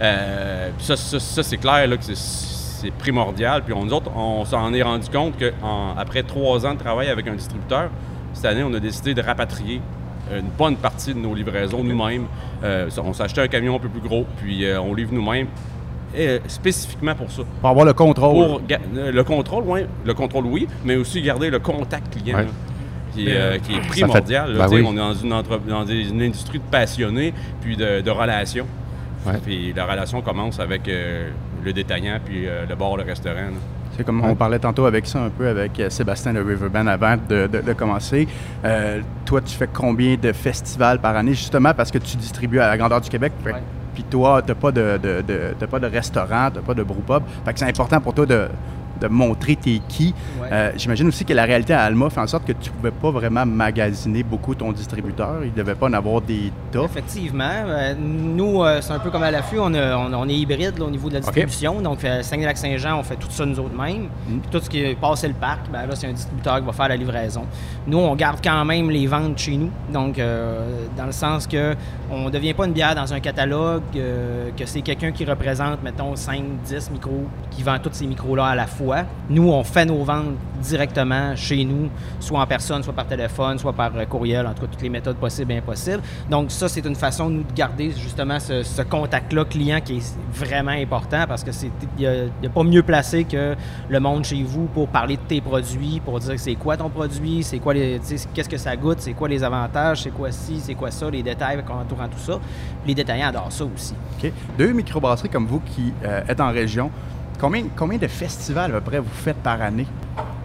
Euh, 0.00 0.68
ça, 0.78 0.96
ça, 0.96 1.18
ça, 1.20 1.42
c'est 1.42 1.56
clair 1.58 1.86
là, 1.86 1.96
que 1.96 2.04
c'est- 2.04 2.90
primordial. 2.98 3.62
Puis 3.62 3.72
on, 3.72 3.84
nous 3.84 3.92
autres, 3.92 4.10
on 4.16 4.44
s'en 4.44 4.72
est 4.74 4.82
rendu 4.82 5.08
compte 5.08 5.34
qu'après 5.38 6.24
trois 6.24 6.66
ans 6.66 6.74
de 6.74 6.78
travail 6.80 7.08
avec 7.08 7.28
un 7.28 7.34
distributeur, 7.34 7.90
cette 8.32 8.44
année, 8.46 8.64
on 8.64 8.74
a 8.74 8.80
décidé 8.80 9.14
de 9.14 9.22
rapatrier 9.22 9.80
une 10.36 10.48
bonne 10.58 10.76
partie 10.76 11.14
de 11.14 11.18
nos 11.20 11.32
livraisons 11.34 11.84
nous-mêmes. 11.84 12.26
On 12.64 13.12
s'est 13.12 13.22
acheté 13.22 13.40
un 13.40 13.46
camion 13.48 13.76
un 13.76 13.78
peu 13.78 13.88
plus 13.88 14.00
gros, 14.00 14.24
puis 14.38 14.64
on 14.82 14.94
livre 14.94 15.12
nous-mêmes. 15.12 15.46
spécifiquement 16.48 17.14
pour 17.14 17.30
ça. 17.30 17.42
Pour 17.60 17.70
avoir 17.70 17.86
le 17.86 17.92
contrôle. 17.92 18.46
Pour 18.46 18.60
le 18.94 19.22
contrôle, 19.22 19.64
oui, 19.66 19.80
le 20.04 20.14
contrôle, 20.14 20.46
oui, 20.46 20.66
mais 20.84 20.96
aussi 20.96 21.22
garder 21.22 21.50
le 21.50 21.58
contact 21.58 22.16
client. 22.18 22.38
Ouais. 22.38 22.46
Qui, 23.14 23.28
est, 23.28 23.36
euh, 23.36 23.58
qui 23.58 23.72
est 23.74 23.80
fait- 23.80 23.88
primordial. 23.88 24.52
là, 24.54 24.66
ben 24.68 24.74
oui. 24.74 24.84
On 24.86 24.92
est 24.92 24.96
dans 24.96 25.12
une, 25.14 25.32
entre- 25.32 25.58
dans 25.60 25.84
des- 25.84 26.08
une 26.08 26.22
industrie 26.22 26.58
de 26.58 26.64
passionnés 26.70 27.34
puis 27.60 27.76
de, 27.76 28.00
de 28.00 28.10
relations. 28.10 28.66
Ouais. 29.26 29.34
Puis 29.44 29.72
la 29.74 29.84
relation 29.86 30.20
commence 30.22 30.58
avec 30.58 30.88
euh, 30.88 31.28
le 31.64 31.72
détaillant 31.72 32.18
puis 32.24 32.46
euh, 32.46 32.64
le 32.68 32.74
bar, 32.74 32.96
le 32.96 33.02
restaurant. 33.04 33.34
là. 33.36 33.60
C'est 33.96 34.04
comme 34.04 34.24
on 34.24 34.34
parlait 34.34 34.58
tantôt 34.58 34.86
avec 34.86 35.06
ça 35.06 35.20
un 35.22 35.28
peu 35.28 35.46
avec 35.46 35.78
euh, 35.78 35.90
Sébastien 35.90 36.32
de 36.32 36.40
Riverbend 36.40 36.86
avant 36.86 37.16
de, 37.28 37.46
de- 37.46 37.60
de 37.60 37.72
commencer. 37.74 38.26
Euh, 38.64 39.00
toi, 39.26 39.42
tu 39.42 39.54
fais 39.54 39.68
combien 39.70 40.16
de 40.16 40.32
festivals 40.32 40.98
par 40.98 41.14
année 41.14 41.34
justement 41.34 41.74
parce 41.74 41.90
que 41.90 41.98
tu 41.98 42.16
distribues 42.16 42.60
à 42.60 42.68
la 42.68 42.78
grandeur 42.78 43.02
du 43.02 43.10
Québec? 43.10 43.32
Fait 43.44 43.50
que- 43.50 43.56
Ouais. 43.56 43.62
Puis 43.94 44.04
toi, 44.04 44.40
tu 44.40 44.48
n'as 44.48 44.54
pas 44.54 44.72
de, 44.72 44.98
de, 45.02 45.20
de- 45.20 45.54
t'as 45.58 45.66
pas 45.66 45.78
de 45.78 45.86
restaurant, 45.86 46.48
tu 46.50 46.56
n'as 46.56 46.62
pas 46.64 46.72
de 46.72 46.82
brewpub. 46.82 47.22
Fait 47.44 47.52
que 47.52 47.58
c'est 47.58 47.68
important 47.68 48.00
pour 48.00 48.14
toi 48.14 48.24
de, 48.24 48.48
de 49.02 49.08
montrer 49.08 49.56
t'es 49.56 49.80
qui. 49.88 50.14
Ouais. 50.40 50.48
Euh, 50.52 50.72
J'imagine 50.76 51.08
aussi 51.08 51.24
que 51.24 51.32
la 51.32 51.44
réalité 51.44 51.72
à 51.74 51.82
Alma 51.82 52.08
fait 52.10 52.20
en 52.20 52.26
sorte 52.26 52.44
que 52.46 52.52
tu 52.52 52.70
ne 52.70 52.74
pouvais 52.76 52.90
pas 52.90 53.10
vraiment 53.10 53.44
magasiner 53.44 54.22
beaucoup 54.22 54.54
ton 54.54 54.72
distributeur. 54.72 55.38
Il 55.42 55.50
ne 55.50 55.56
devait 55.56 55.74
pas 55.74 55.86
en 55.86 55.92
avoir 55.92 56.20
des 56.20 56.52
tas. 56.70 56.82
Effectivement. 56.84 57.44
Euh, 57.66 57.94
nous, 57.98 58.62
euh, 58.62 58.80
c'est 58.80 58.92
un 58.92 58.98
peu 58.98 59.10
comme 59.10 59.22
à 59.22 59.30
l'affût, 59.30 59.58
on, 59.58 59.72
a- 59.74 59.96
on, 59.96 60.12
on 60.14 60.28
est 60.28 60.34
hybride 60.34 60.78
là, 60.78 60.84
au 60.84 60.90
niveau 60.90 61.08
de 61.08 61.14
la 61.14 61.20
distribution. 61.20 61.80
Donc, 61.80 62.00
Saguenay-Lac-Saint-Jean, 62.00 62.98
on 62.98 63.02
fait 63.02 63.16
tout 63.16 63.30
ça 63.30 63.44
nous 63.44 63.58
autres 63.58 63.76
mêmes. 63.76 64.08
Mm. 64.28 64.38
Puis 64.40 64.48
tout 64.50 64.60
ce 64.60 64.70
qui 64.70 64.80
est 64.80 64.94
passé 65.00 65.28
le 65.28 65.34
parc, 65.34 65.70
ben 65.72 65.86
là, 65.86 65.94
c'est 65.94 66.06
un 66.08 66.12
distributeur 66.12 66.60
qui 66.60 66.66
va 66.66 66.72
faire 66.72 66.88
la 66.88 66.96
livraison. 66.96 67.44
Nous, 67.86 67.98
on 67.98 68.14
garde 68.14 68.38
quand 68.42 68.64
même 68.64 68.90
les 68.90 69.06
ventes 69.06 69.38
chez 69.38 69.56
nous. 69.56 69.70
Donc, 69.92 70.16
dans 70.96 71.06
le 71.06 71.12
sens 71.12 71.46
que 71.46 71.74
on 72.10 72.26
ne 72.26 72.30
devient 72.30 72.54
pas 72.54 72.66
une 72.66 72.72
bière 72.72 72.94
dans 72.94 73.12
un 73.12 73.20
catalogue, 73.20 73.82
que 73.92 74.66
c'est 74.66 74.82
quelqu'un 74.82 75.12
qui 75.12 75.24
représente, 75.24 75.82
mettons, 75.82 76.14
5, 76.14 76.42
10 76.64 76.90
micros, 76.92 77.26
qui 77.50 77.62
vend 77.62 77.78
tous 77.82 77.90
ces 77.92 78.06
micros-là 78.06 78.46
à 78.46 78.54
la 78.54 78.66
fois. 78.66 78.91
Nous, 79.28 79.48
on 79.48 79.64
fait 79.64 79.84
nos 79.84 80.02
ventes 80.04 80.36
directement 80.60 81.34
chez 81.36 81.64
nous, 81.64 81.88
soit 82.20 82.40
en 82.40 82.46
personne, 82.46 82.82
soit 82.82 82.92
par 82.92 83.06
téléphone, 83.06 83.58
soit 83.58 83.72
par 83.72 83.90
euh, 83.96 84.04
courriel, 84.04 84.46
en 84.46 84.54
tout 84.54 84.62
cas, 84.62 84.68
toutes 84.68 84.82
les 84.82 84.88
méthodes 84.88 85.16
possibles 85.16 85.52
et 85.52 85.58
impossibles. 85.58 86.02
Donc, 86.30 86.50
ça, 86.50 86.68
c'est 86.68 86.84
une 86.86 86.94
façon, 86.94 87.28
nous, 87.28 87.42
de 87.42 87.52
garder 87.52 87.90
justement 87.90 88.38
ce, 88.38 88.82
contact-là 88.82 89.44
client 89.44 89.80
qui 89.80 89.98
est 89.98 90.16
vraiment 90.32 90.72
important 90.72 91.24
parce 91.26 91.44
que 91.44 91.52
c'est 91.52 91.70
n'y 91.98 92.06
a, 92.06 92.50
pas 92.52 92.62
mieux 92.62 92.82
placé 92.82 93.24
que 93.24 93.54
le 93.88 94.00
monde 94.00 94.24
chez 94.24 94.42
vous 94.42 94.66
pour 94.66 94.88
parler 94.88 95.16
de 95.16 95.22
tes 95.22 95.40
produits, 95.40 96.00
pour 96.04 96.18
dire 96.18 96.34
c'est 96.36 96.54
quoi 96.54 96.76
ton 96.76 96.90
produit, 96.90 97.42
c'est 97.42 97.58
quoi 97.58 97.74
qu'est-ce 97.74 98.48
que 98.48 98.56
ça 98.56 98.76
goûte, 98.76 98.98
c'est 99.00 99.12
quoi 99.12 99.28
les 99.28 99.42
avantages, 99.42 100.02
c'est 100.02 100.10
quoi 100.10 100.30
ci, 100.30 100.60
c'est 100.60 100.74
quoi 100.74 100.90
ça, 100.90 101.10
les 101.10 101.22
détails 101.22 101.62
entourant 101.70 102.08
tout 102.08 102.18
ça. 102.18 102.38
Les 102.86 102.94
détaillants 102.94 103.28
adorent 103.28 103.52
ça 103.52 103.64
aussi. 103.64 103.94
OK. 104.18 104.32
Deux 104.58 104.72
microbrasseries 104.72 105.28
comme 105.28 105.46
vous 105.46 105.60
qui 105.60 105.92
euh, 106.04 106.22
êtes 106.28 106.40
en 106.40 106.50
région. 106.50 106.90
Combien, 107.42 107.64
combien 107.76 107.98
de 107.98 108.06
festivals 108.06 108.70
à 108.70 108.74
peu 108.80 108.88
près 108.90 108.98
vous 109.00 109.10
faites 109.12 109.38
par 109.38 109.60
année? 109.60 109.86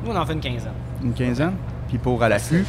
Nous, 0.03 0.11
on 0.11 0.15
en 0.15 0.25
fait 0.25 0.33
une 0.33 0.39
quinzaine. 0.39 0.71
Une 1.03 1.13
quinzaine? 1.13 1.53
Puis 1.87 1.99
pour 1.99 2.23
à 2.23 2.27
l'affût? 2.27 2.65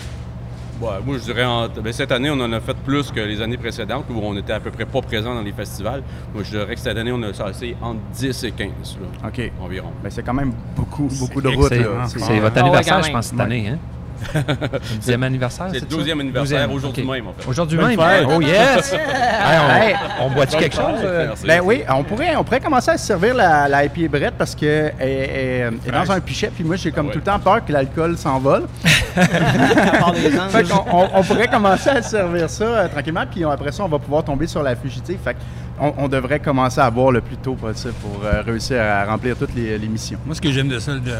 Ouais, 0.82 0.88
moi, 1.02 1.16
je 1.16 1.22
dirais, 1.24 1.46
en- 1.46 1.66
ben, 1.66 1.92
cette 1.94 2.12
année, 2.12 2.30
on 2.30 2.38
en 2.38 2.52
a 2.52 2.60
fait 2.60 2.76
plus 2.76 3.10
que 3.10 3.20
les 3.20 3.40
années 3.40 3.56
précédentes 3.56 4.04
où 4.10 4.20
on 4.22 4.36
était 4.36 4.52
à 4.52 4.60
peu 4.60 4.70
près 4.70 4.84
pas 4.84 5.00
présent 5.00 5.34
dans 5.34 5.40
les 5.40 5.52
festivals. 5.52 6.02
Moi, 6.34 6.42
je 6.44 6.50
dirais 6.50 6.74
que 6.74 6.80
cette 6.80 6.98
année, 6.98 7.10
on 7.10 7.22
a 7.22 7.28
assez 7.42 7.74
entre 7.80 8.00
10 8.12 8.44
et 8.44 8.52
15, 8.52 8.98
là, 9.00 9.28
OK. 9.28 9.50
environ. 9.62 9.92
Ben, 10.04 10.10
c'est 10.10 10.22
quand 10.22 10.34
même 10.34 10.52
beaucoup, 10.76 11.08
beaucoup 11.18 11.40
de 11.40 11.48
routes. 11.48 11.68
C'est 11.72 11.78
votre 11.82 12.02
Ah 12.28 12.40
ouais, 12.42 12.58
anniversaire, 12.58 13.02
je 13.02 13.10
pense, 13.10 13.26
cette 13.28 13.38
Ouais. 13.38 13.44
année. 13.44 13.68
Hein? 13.70 13.78
Dixième 14.98 15.22
anniversaire, 15.22 15.66
C'est 15.72 15.80
le? 15.80 15.86
12e 16.04 16.20
anniversaire, 16.20 16.72
aujourd'hui 16.72 17.02
ok. 17.04 17.10
même, 17.10 17.26
en 17.28 17.32
fait. 17.32 17.48
Aujourd'hui 17.48 17.78
même? 17.78 17.98
fête. 17.98 18.26
Oh 18.28 18.40
yes! 18.40 18.94
Hey, 19.40 19.90
Hey. 19.90 19.94
on 20.20 20.30
boit-tu 20.30 20.56
quelque 20.56 20.74
chose? 20.74 21.00
euh? 21.02 21.26
Merci. 21.28 21.46
Ben 21.46 21.60
oui, 21.64 21.82
on 21.88 22.02
pourrait, 22.04 22.36
on 22.36 22.44
pourrait 22.44 22.60
commencer 22.60 22.90
à 22.90 22.98
se 22.98 23.06
servir 23.06 23.34
la, 23.34 23.68
la 23.68 23.84
IPA 23.84 24.08
Brett 24.08 24.34
parce 24.36 24.54
qu'elle 24.54 24.92
est, 25.00 25.70
est 25.86 25.90
dans 25.92 26.10
un 26.12 26.20
pichet, 26.20 26.50
puis 26.54 26.64
moi 26.64 26.76
j'ai 26.76 26.90
comme 26.90 27.06
Ah 27.06 27.08
ouais. 27.08 27.12
tout 27.14 27.18
le 27.18 27.24
temps 27.24 27.38
peur 27.38 27.64
que 27.64 27.72
l'alcool 27.72 28.16
s'envole. 28.18 28.64
Fait 29.14 30.66
on, 30.92 31.08
on 31.14 31.22
pourrait 31.22 31.48
commencer 31.48 31.90
à 31.90 32.02
se 32.02 32.10
servir 32.10 32.48
ça 32.50 32.64
euh, 32.64 32.88
tranquillement, 32.88 33.24
puis 33.30 33.44
on- 33.44 33.50
après 33.50 33.72
ça, 33.72 33.84
on 33.84 33.88
va 33.88 33.98
pouvoir 33.98 34.24
tomber 34.24 34.46
sur 34.46 34.62
la 34.62 34.76
fugitive. 34.76 35.18
Fait 35.22 35.36
on 35.80 36.08
devrait 36.08 36.40
commencer 36.40 36.80
à 36.80 36.90
boire 36.90 37.12
le 37.12 37.20
plus 37.20 37.36
tôt 37.36 37.54
possible 37.54 37.94
pour 37.94 38.20
euh, 38.24 38.42
réussir 38.44 38.80
à 38.82 39.04
remplir 39.04 39.36
toutes 39.36 39.54
les, 39.54 39.78
les 39.78 39.86
missions. 39.86 40.18
Moi, 40.26 40.34
ce 40.34 40.40
que 40.40 40.50
j'aime 40.50 40.68
de 40.68 40.78
ça, 40.80 40.92
de 40.94 41.12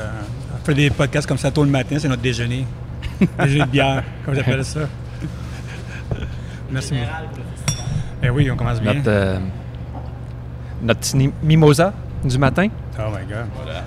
faire 0.64 0.74
des 0.74 0.90
podcasts 0.90 1.28
comme 1.28 1.38
ça 1.38 1.50
tôt 1.52 1.62
le 1.62 1.70
matin, 1.70 1.96
c'est 2.00 2.08
notre 2.08 2.22
déjeuner. 2.22 2.64
Déjeuner 3.20 3.65
de 3.65 3.70
bière, 3.70 4.05
comme 4.25 4.35
j'appelle 4.35 4.65
ça. 4.65 4.81
Merci. 6.70 6.94
Ben 8.20 8.31
oui, 8.31 8.50
on 8.50 8.56
commence 8.56 8.81
bien. 8.81 8.94
Notre, 8.94 9.09
euh, 9.11 9.38
notre 10.82 11.00
petit 11.00 11.31
mimosa 11.43 11.93
du 12.25 12.38
matin. 12.38 12.69
Oh 12.99 13.03
my 13.11 13.25
God. 13.26 13.47
Voilà. 13.62 13.85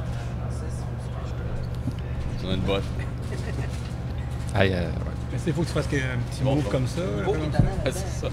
C'est 2.39 2.53
une 2.53 2.59
botte. 2.61 2.83
Hey, 4.55 4.73
euh, 4.73 4.81
ouais. 4.81 4.87
Mais 5.31 5.37
il 5.47 5.53
faut 5.53 5.61
que 5.61 5.67
tu 5.67 5.73
fasses 5.73 5.85
un 5.85 6.31
petit 6.31 6.43
Bon, 6.43 6.55
move 6.55 6.63
bon. 6.63 6.69
comme 6.69 6.87
ça. 6.87 7.01
C'est 7.85 8.21
ça. 8.21 8.27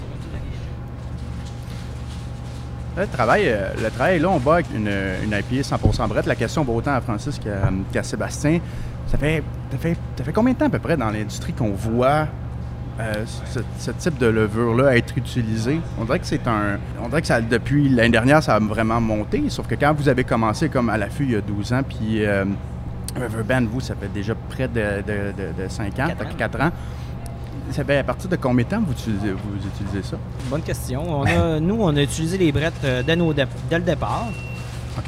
Le 2.97 3.07
travail, 3.07 3.43
euh, 3.47 3.69
le 3.81 3.89
travail, 3.89 4.19
là, 4.19 4.29
on 4.29 4.39
bat 4.39 4.55
avec 4.55 4.65
une, 4.73 4.89
une 5.23 5.31
IPA 5.31 5.61
100% 5.77 6.07
Brett. 6.07 6.25
La 6.25 6.35
question 6.35 6.63
va 6.63 6.73
autant 6.73 6.93
à 6.93 7.01
Francis 7.01 7.39
qu'à 7.39 7.69
qu'à 7.93 8.03
Sébastien. 8.03 8.59
Ça 9.07 9.17
fait, 9.17 9.43
ça, 9.71 9.77
fait, 9.77 9.97
ça 10.17 10.23
fait 10.23 10.33
combien 10.33 10.53
de 10.53 10.57
temps 10.59 10.65
à 10.65 10.69
peu 10.69 10.79
près 10.79 10.97
dans 10.97 11.09
l'industrie 11.11 11.53
qu'on 11.53 11.71
voit 11.71 12.27
euh, 12.99 13.13
ce, 13.45 13.59
ce 13.77 13.91
type 13.91 14.17
de 14.17 14.25
levure-là 14.27 14.97
être 14.97 15.17
utilisé? 15.17 15.79
On 15.99 16.05
dirait 16.05 16.19
que 16.19 16.25
c'est 16.25 16.47
un. 16.47 16.77
On 17.03 17.07
dirait 17.09 17.21
que 17.21 17.27
ça, 17.27 17.39
depuis 17.41 17.89
l'année 17.89 18.09
dernière, 18.09 18.43
ça 18.43 18.55
a 18.55 18.59
vraiment 18.59 18.99
monté. 18.99 19.43
Sauf 19.49 19.67
que 19.67 19.75
quand 19.75 19.93
vous 19.93 20.09
avez 20.09 20.23
commencé 20.23 20.69
comme 20.69 20.89
à 20.89 20.97
l'affût 20.97 21.23
il 21.25 21.31
y 21.31 21.35
a 21.35 21.41
12 21.41 21.73
ans, 21.73 21.81
puis 21.87 22.25
euh, 22.25 22.45
Riverband, 23.15 23.65
vous, 23.71 23.79
ça 23.79 23.95
fait 23.95 24.11
déjà 24.13 24.33
près 24.49 24.67
de, 24.67 25.01
de, 25.01 25.63
de, 25.63 25.67
5 25.69 25.87
ans, 25.99 26.07
Quatre 26.07 26.25
ans. 26.25 26.29
4 26.37 26.61
ans. 26.61 26.71
Ça 27.71 27.83
fait 27.83 27.97
à 27.99 28.03
partir 28.03 28.27
de 28.29 28.35
combien 28.35 28.65
de 28.65 28.69
temps 28.69 28.81
vous 28.81 28.93
utilisez, 28.93 29.31
vous 29.31 29.67
utilisez 29.67 30.01
ça? 30.03 30.17
Bonne 30.49 30.63
question. 30.63 31.03
On 31.21 31.23
a, 31.25 31.59
nous, 31.59 31.77
on 31.79 31.95
a 31.95 32.01
utilisé 32.01 32.37
les 32.37 32.51
brettes 32.51 32.73
euh, 32.83 33.03
dès, 33.03 33.15
nos 33.15 33.31
dé- 33.31 33.45
dès 33.69 33.77
le 33.77 33.83
départ, 33.85 34.25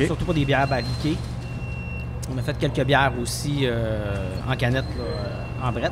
surtout 0.06 0.26
pour 0.26 0.34
des 0.36 0.46
bières 0.46 0.68
barriquées. 0.68 1.18
On 2.34 2.38
a 2.38 2.42
fait 2.42 2.58
quelques 2.58 2.84
bières 2.86 3.12
aussi 3.22 3.62
euh, 3.64 4.00
en 4.50 4.56
canette, 4.56 4.86
là, 4.98 5.04
euh, 5.04 5.68
en 5.68 5.72
brette. 5.72 5.92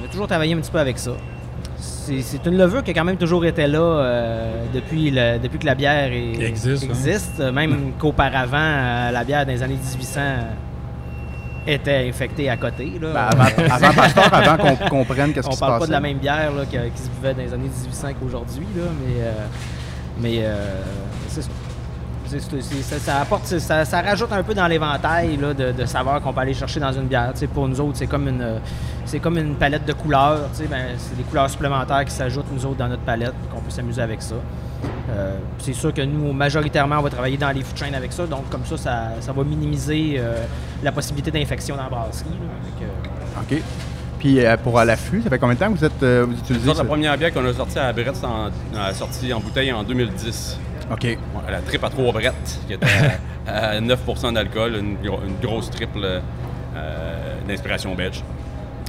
On 0.00 0.04
a 0.04 0.08
toujours 0.08 0.26
travaillé 0.26 0.54
un 0.54 0.58
petit 0.58 0.70
peu 0.70 0.78
avec 0.78 0.98
ça. 0.98 1.12
C'est 1.78 2.44
une 2.46 2.58
levure 2.58 2.82
qui 2.82 2.90
a 2.90 2.94
quand 2.94 3.04
même 3.04 3.16
toujours 3.16 3.44
été 3.44 3.66
là 3.66 3.78
euh, 3.80 4.64
depuis, 4.74 5.10
le- 5.10 5.38
depuis 5.38 5.58
que 5.58 5.66
la 5.66 5.74
bière 5.74 6.12
est- 6.12 6.32
Qui 6.32 6.42
existe, 6.44 6.82
hein. 6.84 6.88
existe. 6.90 7.40
Même 7.40 7.92
qu'auparavant, 7.98 8.56
euh, 8.58 9.10
la 9.12 9.24
bière 9.24 9.46
dans 9.46 9.52
les 9.52 9.62
années 9.62 9.76
1800 9.76 10.20
était 11.66 12.08
infectée 12.08 12.50
à 12.50 12.56
côté. 12.56 12.92
là. 13.00 13.12
Ben, 13.12 13.40
avant, 13.40 13.74
avant 13.74 13.92
Pasteur, 14.00 14.34
avant 14.34 14.56
qu'on 14.56 14.88
comprenne 14.88 15.32
qu'est-ce 15.32 15.46
On 15.46 15.50
qui 15.50 15.56
se 15.56 15.60
parle 15.60 15.72
passe. 15.74 15.80
pas 15.80 15.86
de 15.86 15.92
la 15.92 16.00
même 16.00 16.18
bière 16.18 16.52
là, 16.52 16.64
qui, 16.66 16.76
qui 16.76 17.02
se 17.02 17.08
buvait 17.08 17.34
dans 17.34 17.42
les 17.42 17.54
années 17.54 17.68
1800 17.68 18.08
qu'aujourd'hui, 18.20 18.66
mais, 18.74 19.22
euh, 19.22 19.32
mais 20.20 20.38
euh, 20.42 20.82
c'est 21.28 21.42
ça. 21.42 21.48
C'est- 22.32 22.40
c'est- 22.40 22.62
c'est- 22.62 22.82
ça, 22.82 22.98
ça 22.98 23.20
apporte, 23.20 23.44
ça, 23.46 23.84
ça 23.84 24.00
rajoute 24.02 24.32
un 24.32 24.42
peu 24.42 24.54
dans 24.54 24.66
l'éventail 24.66 25.36
là, 25.36 25.52
de, 25.52 25.72
de 25.72 25.84
saveurs 25.86 26.20
qu'on 26.22 26.32
peut 26.32 26.40
aller 26.40 26.54
chercher 26.54 26.80
dans 26.80 26.92
une 26.92 27.06
bière. 27.06 27.32
Pour 27.52 27.68
nous 27.68 27.80
autres, 27.80 27.96
c'est 27.98 28.06
comme 28.06 28.28
une, 28.28 28.44
c'est 29.04 29.18
comme 29.18 29.36
une 29.38 29.54
palette 29.54 29.84
de 29.84 29.92
couleurs. 29.92 30.40
Ben, 30.70 30.86
c'est 30.98 31.16
des 31.16 31.22
couleurs 31.24 31.50
supplémentaires 31.50 32.04
qui 32.04 32.12
s'ajoutent 32.12 32.50
nous 32.52 32.64
autres 32.66 32.76
dans 32.78 32.88
notre 32.88 33.02
palette, 33.02 33.34
qu'on 33.52 33.60
peut 33.60 33.70
s'amuser 33.70 34.00
avec 34.02 34.22
ça. 34.22 34.36
Euh, 35.10 35.36
c'est 35.58 35.72
sûr 35.74 35.92
que 35.92 36.02
nous, 36.02 36.32
majoritairement, 36.32 36.96
on 36.98 37.02
va 37.02 37.10
travailler 37.10 37.36
dans 37.36 37.50
les 37.50 37.62
food 37.62 37.76
chains 37.76 37.92
avec 37.94 38.12
ça, 38.12 38.26
donc 38.26 38.48
comme 38.50 38.64
ça, 38.64 38.76
ça, 38.76 39.08
ça 39.20 39.32
va 39.32 39.44
minimiser 39.44 40.14
euh, 40.18 40.34
la 40.82 40.90
possibilité 40.92 41.30
d'infection 41.30 41.76
dans 41.76 41.84
la 41.84 41.88
brasserie. 41.90 42.28
là. 42.30 42.80
Que, 43.46 43.54
OK. 43.56 43.62
Puis 44.18 44.44
euh, 44.44 44.56
pour 44.56 44.78
à 44.78 44.84
l'affût, 44.84 45.20
ça 45.22 45.28
fait 45.30 45.38
combien 45.38 45.54
de 45.54 45.60
temps 45.60 45.72
que 45.72 45.78
vous, 45.78 45.84
êtes, 45.84 46.02
euh, 46.02 46.24
vous 46.28 46.36
utilisez 46.38 46.72
ça? 46.72 46.82
la 46.82 46.88
première 46.88 47.18
bière 47.18 47.32
qu'on 47.32 47.44
a 47.44 47.52
sortie 47.52 47.78
à 47.78 47.92
Brett, 47.92 48.14
c'est 48.14 48.24
en, 48.24 48.50
elle 48.72 48.78
a 48.78 48.94
sorti 48.94 49.32
en 49.32 49.40
bouteille 49.40 49.72
en 49.72 49.82
2010. 49.82 50.58
OK. 50.90 51.04
Ouais, 51.04 51.18
la 51.50 51.60
triple 51.60 51.84
à 51.86 51.90
3 51.90 52.12
Brett, 52.12 52.60
qui 52.66 52.72
était 52.74 52.86
à, 53.46 53.70
à 53.70 53.80
9% 53.80 54.32
d'alcool, 54.34 54.76
une, 54.76 54.96
gro- 54.96 55.20
une 55.26 55.36
grosse 55.46 55.70
triple 55.70 56.00
euh, 56.04 56.20
d'inspiration 57.46 57.94
belge. 57.94 58.22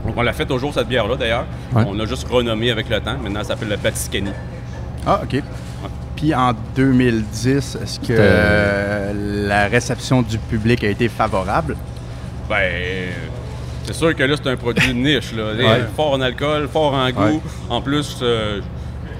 Donc, 0.06 0.16
on 0.18 0.22
l'a 0.22 0.34
fait 0.34 0.46
toujours, 0.46 0.74
cette 0.74 0.88
bière-là, 0.88 1.16
d'ailleurs. 1.16 1.46
Ouais. 1.74 1.84
On 1.88 1.94
l'a 1.94 2.06
juste 2.06 2.28
renommé 2.28 2.72
avec 2.72 2.90
le 2.90 3.00
temps. 3.00 3.18
Maintenant, 3.18 3.40
elle 3.40 3.46
s'appelle 3.46 3.70
le 3.70 3.78
Batiscani. 3.78 4.32
Ah, 5.06 5.22
OK. 5.24 5.42
Puis 6.16 6.34
en 6.34 6.54
2010, 6.76 7.78
est-ce 7.84 8.00
que 8.00 8.06
euh, 8.12 9.48
la 9.48 9.68
réception 9.68 10.22
du 10.22 10.38
public 10.38 10.84
a 10.84 10.88
été 10.90 11.10
favorable? 11.10 11.76
Ben, 12.50 13.10
c'est 13.84 13.94
sûr 13.94 14.16
que 14.16 14.24
là, 14.24 14.36
c'est 14.42 14.50
un 14.50 14.56
produit 14.56 14.88
de 14.88 14.94
niche. 14.94 15.34
Là. 15.34 15.54
Ouais. 15.54 15.82
Fort 15.96 16.14
en 16.14 16.22
alcool, 16.22 16.68
fort 16.72 16.94
en 16.94 17.10
goût. 17.12 17.22
Ouais. 17.22 17.40
En 17.70 17.82
plus, 17.82 18.18
euh, 18.22 18.62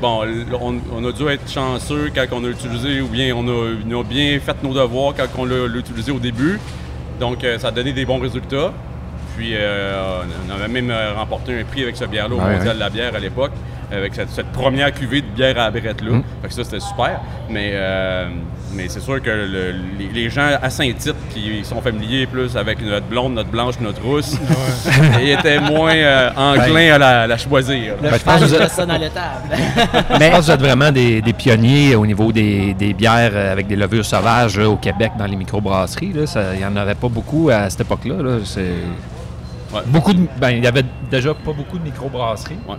bon, 0.04 0.22
on, 0.62 0.76
on 0.94 1.06
a 1.08 1.12
dû 1.14 1.28
être 1.30 1.50
chanceux 1.50 2.12
quand 2.14 2.26
on 2.34 2.44
a 2.44 2.50
utilisé, 2.50 3.00
ou 3.02 3.08
bien 3.08 3.34
on 3.36 3.48
a, 3.48 3.72
on 3.90 4.02
a 4.02 4.04
bien 4.04 4.38
fait 4.40 4.62
nos 4.62 4.74
devoirs 4.74 5.14
quand 5.16 5.28
on 5.38 5.46
l'a 5.46 5.66
utilisé 5.78 6.12
au 6.12 6.20
début. 6.20 6.60
Donc, 7.20 7.44
euh, 7.44 7.58
ça 7.58 7.70
a 7.70 7.72
donné 7.72 7.94
des 7.94 8.06
bons 8.06 8.20
résultats. 8.20 8.74
Puis, 9.38 9.52
euh, 9.54 10.22
on 10.48 10.54
avait 10.54 10.68
même 10.68 10.94
remporté 11.16 11.60
un 11.60 11.64
prix 11.64 11.84
avec 11.84 11.96
ce 11.96 12.06
bière-là 12.06 12.36
au 12.36 12.40
Ouais, 12.40 12.58
Mondial 12.58 12.68
ouais. 12.68 12.74
de 12.76 12.80
la 12.80 12.90
bière 12.90 13.16
à 13.16 13.20
l'époque. 13.20 13.52
Avec 13.94 14.14
cette, 14.16 14.30
cette 14.30 14.52
première 14.52 14.92
cuvée 14.94 15.22
de 15.22 15.28
bière 15.28 15.58
à 15.58 15.66
la 15.66 15.72
brette-là. 15.72 16.12
Mm. 16.12 16.24
Fait 16.42 16.48
que 16.50 16.54
ça, 16.54 16.64
c'était 16.64 16.80
super. 16.80 17.20
Mais, 17.50 17.72
euh, 17.74 18.28
mais 18.74 18.86
c'est 18.90 19.00
sûr 19.02 19.22
que 19.22 19.30
le- 19.30 19.74
les, 20.00 20.08
les 20.14 20.30
gens 20.30 20.50
à 20.62 20.70
Saint-Tite 20.70 21.16
qui 21.34 21.64
sont 21.64 21.82
familiers 21.82 22.26
plus 22.26 22.56
avec 22.58 22.82
notre 22.82 23.06
blonde, 23.06 23.34
notre 23.36 23.50
blanche, 23.50 23.76
notre 23.80 24.02
rousse, 24.02 24.36
ils 25.22 25.30
étaient 25.32 25.60
moins 25.60 25.94
euh, 25.96 26.30
enclins 26.36 26.94
à 26.96 26.98
la, 26.98 27.22
à 27.22 27.28
la 27.28 27.38
choisir. 27.38 27.94
Le 28.02 28.10
Ben, 28.10 28.18
je 28.18 28.24
pense 28.24 28.40
que 28.42 28.48
je 28.48 28.54
vous 28.56 28.60
laisse 28.60 28.72
ça 28.74 28.86
dans 28.86 28.98
l'étable. 28.98 29.50
Je 29.54 30.30
pense 30.30 30.40
que 30.40 30.42
vous 30.46 30.52
êtes 30.52 30.60
vraiment 30.62 30.92
des, 30.92 31.22
des 31.22 31.34
pionniers 31.34 31.96
au 31.96 32.06
niveau 32.06 32.32
des, 32.32 32.74
des 32.74 32.94
bières 32.94 33.32
euh, 33.34 33.52
avec 33.52 33.68
des 33.68 33.76
levures 33.76 34.06
sauvages 34.06 34.58
là, 34.58 34.68
au 34.70 34.78
Québec 34.78 35.12
dans 35.18 35.26
les 35.26 35.36
microbrasseries. 35.36 36.14
Il 36.16 36.58
n'y 36.60 36.66
en 36.66 36.76
avait 36.76 36.96
pas 36.96 37.10
beaucoup 37.10 37.50
à 37.52 37.70
cette 37.70 37.82
époque-là. 37.82 38.16
là. 38.24 38.38
C'est- 38.44 38.62
Ouais. 39.74 39.82
Beaucoup 39.88 40.14
de, 40.14 40.28
ben, 40.38 40.52
il 40.52 40.64
y 40.64 40.68
avait 40.68 40.86
déjà 41.10 41.34
pas 41.34 41.52
beaucoup 41.54 41.78
de 41.80 41.84
microbrasseries 41.84 42.58
Ouais. 42.68 42.76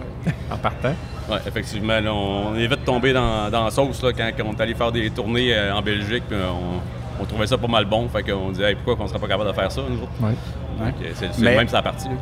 en 0.50 0.56
partant. 0.56 0.94
Ouais, 1.30 1.38
effectivement, 1.46 1.98
là, 2.00 2.12
on 2.12 2.54
est 2.54 2.66
vite 2.66 2.84
tombé 2.84 3.12
dans, 3.12 3.50
dans 3.50 3.64
la 3.64 3.70
sauce 3.70 4.02
là, 4.02 4.10
quand, 4.16 4.28
quand 4.36 4.44
on 4.46 4.52
est 4.56 4.60
allé 4.60 4.74
faire 4.74 4.92
des 4.92 5.08
tournées 5.10 5.54
euh, 5.56 5.74
en 5.74 5.82
Belgique. 5.82 6.24
puis 6.28 6.36
on, 6.38 7.22
on 7.22 7.24
trouvait 7.24 7.46
ça 7.46 7.56
pas 7.58 7.66
mal 7.66 7.84
bon. 7.86 8.08
Fait 8.08 8.22
qu'on 8.22 8.50
disait 8.50 8.70
Hey, 8.70 8.74
pourquoi 8.76 9.04
on 9.04 9.08
serait 9.08 9.18
pas 9.18 9.28
capable 9.28 9.48
de 9.48 9.54
faire 9.54 9.72
ça, 9.72 9.80
nous 9.88 9.96
autres? 10.02 10.12
Ouais. 10.20 10.34
Euh, 10.82 10.90
c'est 11.14 11.32
c'est 11.32 11.42
Mais- 11.42 11.56
même 11.56 11.68
sa 11.68 11.80
partie. 11.82 12.08
là. 12.08 12.14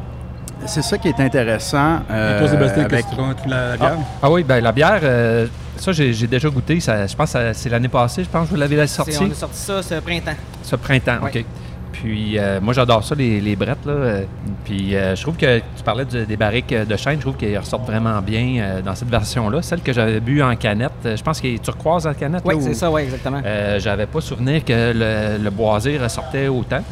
C'est 0.66 0.82
ça 0.82 0.96
qui 0.96 1.08
est 1.08 1.18
intéressant. 1.18 2.00
Euh, 2.08 2.38
toi, 2.38 2.48
Sébastien, 2.48 2.84
avec- 2.84 3.04
que 3.10 3.48
la, 3.50 3.70
la 3.70 3.76
bière? 3.76 3.96
Ah 4.22 4.30
oui, 4.30 4.44
ben 4.44 4.62
la 4.62 4.70
bière, 4.70 5.00
euh, 5.02 5.48
ça 5.76 5.90
j'ai 5.90 6.12
déjà 6.28 6.48
goûté. 6.50 6.78
Ça, 6.78 7.04
je 7.08 7.16
pense 7.16 7.32
que 7.32 7.52
c'est 7.52 7.68
l'année 7.68 7.88
passée, 7.88 8.22
je 8.22 8.28
pense 8.28 8.46
que 8.46 8.50
vous 8.54 8.60
l'avez 8.60 8.86
sorti. 8.86 9.10
C'est- 9.12 9.24
On 9.24 9.30
a 9.30 9.34
sorti 9.34 9.58
ça 9.58 9.82
ce 9.82 9.94
printemps. 9.96 10.36
Ce 10.62 10.76
printemps. 10.76 11.16
OK. 11.24 11.44
Puis 11.92 12.38
euh, 12.38 12.58
moi, 12.60 12.72
j'adore 12.72 13.04
ça, 13.04 13.14
les, 13.14 13.40
les 13.40 13.54
brettes. 13.54 13.84
Là. 13.84 13.92
Euh, 13.92 14.22
Puis 14.64 14.96
euh, 14.96 15.14
je 15.14 15.22
trouve 15.22 15.36
que 15.36 15.58
tu 15.58 15.82
parlais 15.84 16.04
du- 16.04 16.24
des 16.26 16.36
barriques 16.36 16.72
de 16.74 16.96
chêne, 16.96 17.16
je 17.16 17.20
trouve 17.20 17.36
qu'elles 17.36 17.58
ressortent 17.58 17.86
vraiment 17.86 18.20
bien 18.22 18.56
euh, 18.60 18.82
dans 18.82 18.94
cette 18.94 19.10
version-là. 19.10 19.60
Celle 19.62 19.80
que 19.82 19.92
j'avais 19.92 20.20
bu 20.20 20.42
en 20.42 20.56
canette, 20.56 20.92
euh, 21.04 21.16
je 21.16 21.22
pense 21.22 21.40
que 21.40 21.48
tu 21.48 21.58
turquoise 21.60 22.06
en 22.06 22.14
canette. 22.14 22.42
Oui, 22.44 22.54
c'est 22.60 22.74
ça, 22.74 22.90
oui, 22.90 23.02
exactement. 23.02 23.40
Euh, 23.44 23.78
j'avais 23.78 24.06
pas 24.06 24.20
souvenir 24.20 24.64
que 24.64 24.92
le, 24.94 25.42
le 25.44 25.50
boisé 25.50 25.98
ressortait 25.98 26.48
autant. 26.48 26.82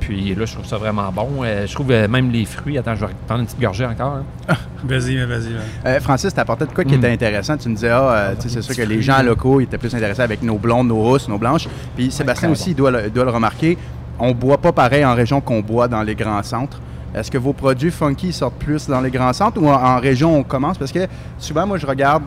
Puis 0.00 0.34
là, 0.34 0.44
je 0.44 0.52
trouve 0.52 0.66
ça 0.66 0.76
vraiment 0.76 1.10
bon. 1.12 1.28
Euh, 1.44 1.66
je 1.66 1.74
trouve 1.74 1.90
euh, 1.90 2.06
même 2.08 2.30
les 2.30 2.44
fruits. 2.44 2.76
Attends, 2.76 2.94
je 2.94 3.06
vais 3.06 3.12
prendre 3.26 3.40
une 3.40 3.46
petite 3.46 3.60
gorgée 3.60 3.86
encore. 3.86 4.18
hein. 4.48 4.54
Vas-y, 4.84 5.14
mais 5.16 5.24
vas-y. 5.24 5.48
Euh, 5.86 5.98
Francis, 6.00 6.34
tu 6.34 6.40
apporté 6.40 6.66
de 6.66 6.72
quoi 6.72 6.84
qui 6.84 6.92
Mm. 6.94 6.98
était 6.98 7.10
intéressant? 7.12 7.56
Tu 7.56 7.68
nous 7.70 7.74
disais, 7.74 7.88
ah, 7.90 8.10
euh, 8.12 8.34
tu 8.34 8.42
sais, 8.48 8.60
c'est 8.60 8.62
sûr 8.62 8.76
que 8.76 8.82
les 8.88 9.00
gens 9.00 9.22
locaux 9.22 9.60
ils 9.60 9.64
étaient 9.64 9.78
plus 9.78 9.94
intéressés 9.94 10.20
avec 10.20 10.42
nos 10.42 10.58
blondes, 10.58 10.88
nos 10.88 10.96
rousses, 11.02 11.26
nos 11.28 11.38
blanches. 11.38 11.68
Puis 11.96 12.10
Sébastien 12.10 12.50
aussi, 12.50 12.70
il 12.72 12.74
doit, 12.76 12.90
le, 12.90 13.06
il 13.06 13.12
doit 13.12 13.24
le 13.24 13.30
remarquer, 13.30 13.78
on 14.18 14.32
boit 14.32 14.58
pas 14.58 14.72
pareil 14.72 15.04
en 15.04 15.14
région 15.14 15.40
qu'on 15.40 15.60
boit 15.60 15.88
dans 15.88 16.02
les 16.02 16.14
grands 16.14 16.42
centres. 16.42 16.80
Est-ce 17.14 17.30
que 17.30 17.38
vos 17.38 17.52
produits 17.52 17.90
funky 17.90 18.32
sortent 18.32 18.58
plus 18.58 18.88
dans 18.88 19.00
les 19.00 19.10
grands 19.10 19.32
centres 19.32 19.60
ou 19.62 19.68
en, 19.68 20.00
région 20.00 20.36
on 20.36 20.42
commence? 20.42 20.78
Parce 20.78 20.90
que 20.90 21.06
souvent, 21.38 21.66
moi, 21.66 21.78
je 21.78 21.86
regarde 21.86 22.24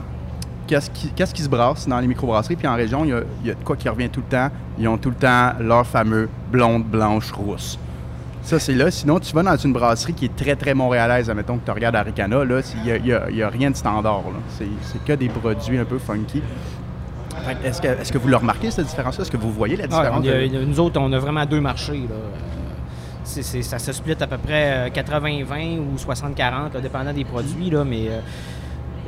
qu'est-ce 0.65 0.89
qui, 1.33 1.43
se 1.43 1.49
brasse 1.49 1.87
dans 1.87 1.99
les 1.99 2.07
microbrasseries, 2.07 2.55
puis 2.55 2.67
en 2.67 2.75
région, 2.75 3.03
il 3.05 3.47
y, 3.47 3.51
a, 3.51 3.55
quoi 3.65 3.75
qui 3.75 3.89
revient 3.89 4.09
tout 4.09 4.21
le 4.21 4.31
temps. 4.31 4.49
Ils 4.79 4.87
ont 4.87 4.97
tout 4.97 5.09
le 5.09 5.15
temps 5.15 5.53
leur 5.59 5.85
fameux 5.85 6.29
blonde, 6.51 6.85
blanche, 6.85 7.31
rousse. 7.31 7.77
Ça, 8.43 8.59
c'est 8.59 8.75
là. 8.75 8.89
Sinon, 8.89 9.19
tu 9.19 9.33
vas 9.33 9.43
dans 9.43 9.57
une 9.57 9.73
brasserie 9.73 10.13
qui 10.13 10.23
est 10.23 10.35
très, 10.35 10.55
très 10.55 10.73
montréalaise, 10.73 11.29
admettons 11.29 11.57
que 11.57 11.65
tu 11.65 11.71
regardes 11.71 11.97
Aricana, 11.97 12.45
là, 12.45 12.61
il 12.85 13.03
n'y 13.03 13.41
a, 13.43 13.49
rien 13.49 13.71
de 13.71 13.75
standard. 13.75 14.23
c'est 14.57 15.03
que 15.03 15.13
des 15.13 15.27
produits 15.27 15.77
un 15.77 15.83
peu 15.83 15.99
funky. 15.99 16.41
Est-ce 17.63 18.11
que, 18.11 18.17
vous 18.17 18.27
le 18.27 18.35
remarquez, 18.37 18.71
cette 18.71 18.87
différence-là? 18.87 19.21
Est-ce 19.23 19.31
que 19.31 19.37
vous 19.37 19.51
voyez 19.51 19.75
la 19.75 19.87
différence? 19.87 20.23
on 20.23 20.61
a- 20.61 20.65
nous 20.65 20.79
autres, 20.79 20.99
on 20.99 21.11
a 21.13 21.19
vraiment 21.19 21.45
deux 21.45 21.61
marchés. 21.61 21.93
là. 22.09 22.15
Euh, 22.15 23.41
ça 23.61 23.77
se 23.79 23.91
split 23.91 24.15
à 24.19 24.27
peu 24.27 24.37
près 24.37 24.87
euh, 24.87 24.89
80-20 24.89 25.79
ou 25.79 25.97
60-40, 25.97 26.73
là, 26.73 26.81
dépendant 26.81 27.13
des 27.13 27.25
produits. 27.25 27.69
Là, 27.69 27.83
mais 27.83 28.07
euh, 28.07 28.19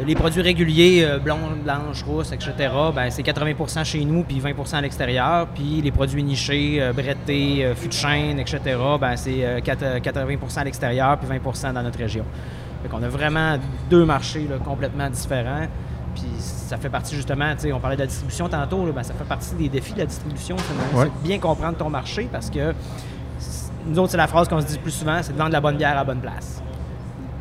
les 0.06 0.14
produits 0.16 0.42
réguliers, 0.42 1.04
euh, 1.06 1.20
blonde, 1.20 1.60
blanche, 1.64 2.04
rousse, 2.04 2.32
etc., 2.34 2.54
ben, 2.94 3.10
c'est 3.10 3.24
80% 3.24 3.84
chez 3.86 4.04
nous, 4.04 4.24
puis 4.24 4.40
20% 4.42 4.76
à 4.76 4.82
l'extérieur. 4.82 5.48
Puis 5.56 5.82
les 5.82 5.92
produits 5.92 6.22
nichés, 6.24 6.78
euh, 6.82 6.92
brettés, 6.94 7.64
euh, 7.66 7.76
fût 7.76 7.88
de 7.88 7.94
chêne, 7.94 8.40
etc., 8.40 8.60
ben, 9.00 9.16
c'est 9.16 9.44
euh, 9.46 9.60
quat- 9.62 9.82
euh, 9.84 10.00
80% 10.00 10.58
à 10.60 10.64
l'extérieur, 10.66 11.18
puis 11.18 11.28
20% 11.30 11.74
dans 11.74 11.84
notre 11.84 12.00
région. 12.00 12.26
Fait 12.84 12.90
qu'on 12.90 13.04
a 13.04 13.10
vraiment 13.10 13.58
deux 13.90 14.06
marchés 14.06 14.48
là, 14.50 14.58
complètement 14.64 15.10
différents. 15.10 15.68
Puis 16.20 16.30
ça 16.40 16.78
fait 16.78 16.90
partie 16.90 17.16
justement, 17.16 17.54
tu 17.56 17.62
sais, 17.62 17.74
on 17.74 17.80
parlait 17.80 17.96
de 17.96 18.02
la 18.02 18.08
distribution 18.08 18.50
tantôt, 18.50 18.86
là, 18.86 18.92
ben, 18.92 19.04
ça 19.04 19.14
fait 19.14 19.24
partie 19.24 19.56
des 19.56 19.70
défis 19.70 19.94
de 19.94 20.00
la 20.00 20.06
distribution. 20.06 20.58
finalement. 20.58 21.00
Ouais. 21.00 21.12
C'est 21.16 21.28
bien 21.28 21.40
comprendre 21.40 21.78
ton 21.78 21.90
marché 21.90 22.28
parce 22.32 22.50
que 22.50 22.74
nous 23.86 23.98
autres, 24.00 24.12
c'est 24.12 24.18
la 24.18 24.28
phrase 24.28 24.48
qu'on 24.48 24.62
se 24.62 24.68
dit 24.68 24.78
plus 24.78 24.92
souvent, 24.92 25.20
c'est 25.22 25.34
de 25.34 25.38
vendre 25.38 25.52
la 25.52 25.62
bonne 25.62 25.78
bière 25.78 25.92
à 25.92 25.96
la 25.96 26.04
bonne 26.04 26.20
place. 26.20 26.62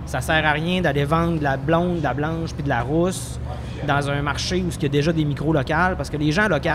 Ça 0.07 0.21
sert 0.21 0.47
à 0.47 0.53
rien 0.53 0.81
d'aller 0.81 1.05
vendre 1.05 1.39
de 1.39 1.45
la 1.45 1.57
blonde, 1.57 1.99
de 1.99 2.03
la 2.03 2.15
blanche 2.15 2.55
puis 2.55 2.63
de 2.63 2.69
la 2.69 2.81
rousse 2.83 3.39
dans 3.87 4.11
un 4.11 4.23
marché 4.23 4.57
où 4.57 4.71
il 4.75 4.83
y 4.83 4.87
a 4.87 4.89
déjà 4.89 5.13
des 5.13 5.25
micros 5.25 5.53
locales 5.53 5.97
parce 5.97 6.11
que 6.11 6.17
les 6.17 6.33
gens 6.33 6.49
locaux, 6.49 6.69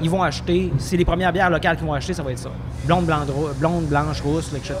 ils 0.00 0.10
vont 0.10 0.22
acheter, 0.22 0.72
c'est 0.78 0.96
les 0.96 1.04
premières 1.04 1.32
bières 1.32 1.50
locales 1.50 1.76
qu'ils 1.76 1.86
vont 1.86 1.94
acheter, 1.94 2.14
ça 2.14 2.22
va 2.22 2.32
être 2.32 2.38
ça. 2.38 2.50
Blonde, 2.84 3.06
blonde, 3.06 3.30
blonde 3.58 3.84
blanche, 3.86 4.20
rousse, 4.20 4.52
etc. 4.54 4.74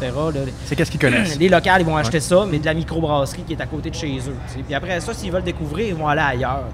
C'est 0.64 0.76
qu'est-ce 0.76 0.90
qu'ils 0.90 1.00
connaissent? 1.00 1.38
Les 1.38 1.48
locales, 1.48 1.82
ils 1.82 1.86
vont 1.86 1.96
acheter 1.96 2.20
ça, 2.20 2.46
mais 2.50 2.58
de 2.58 2.66
la 2.66 2.74
microbrasserie 2.74 3.42
qui 3.42 3.52
est 3.52 3.60
à 3.60 3.66
côté 3.66 3.90
de 3.90 3.94
chez 3.94 4.18
eux. 4.18 4.36
Puis 4.64 4.74
après 4.74 5.00
ça, 5.00 5.14
s'ils 5.14 5.30
veulent 5.30 5.42
découvrir, 5.42 5.88
ils 5.88 5.94
vont 5.94 6.08
aller 6.08 6.20
ailleurs. 6.20 6.64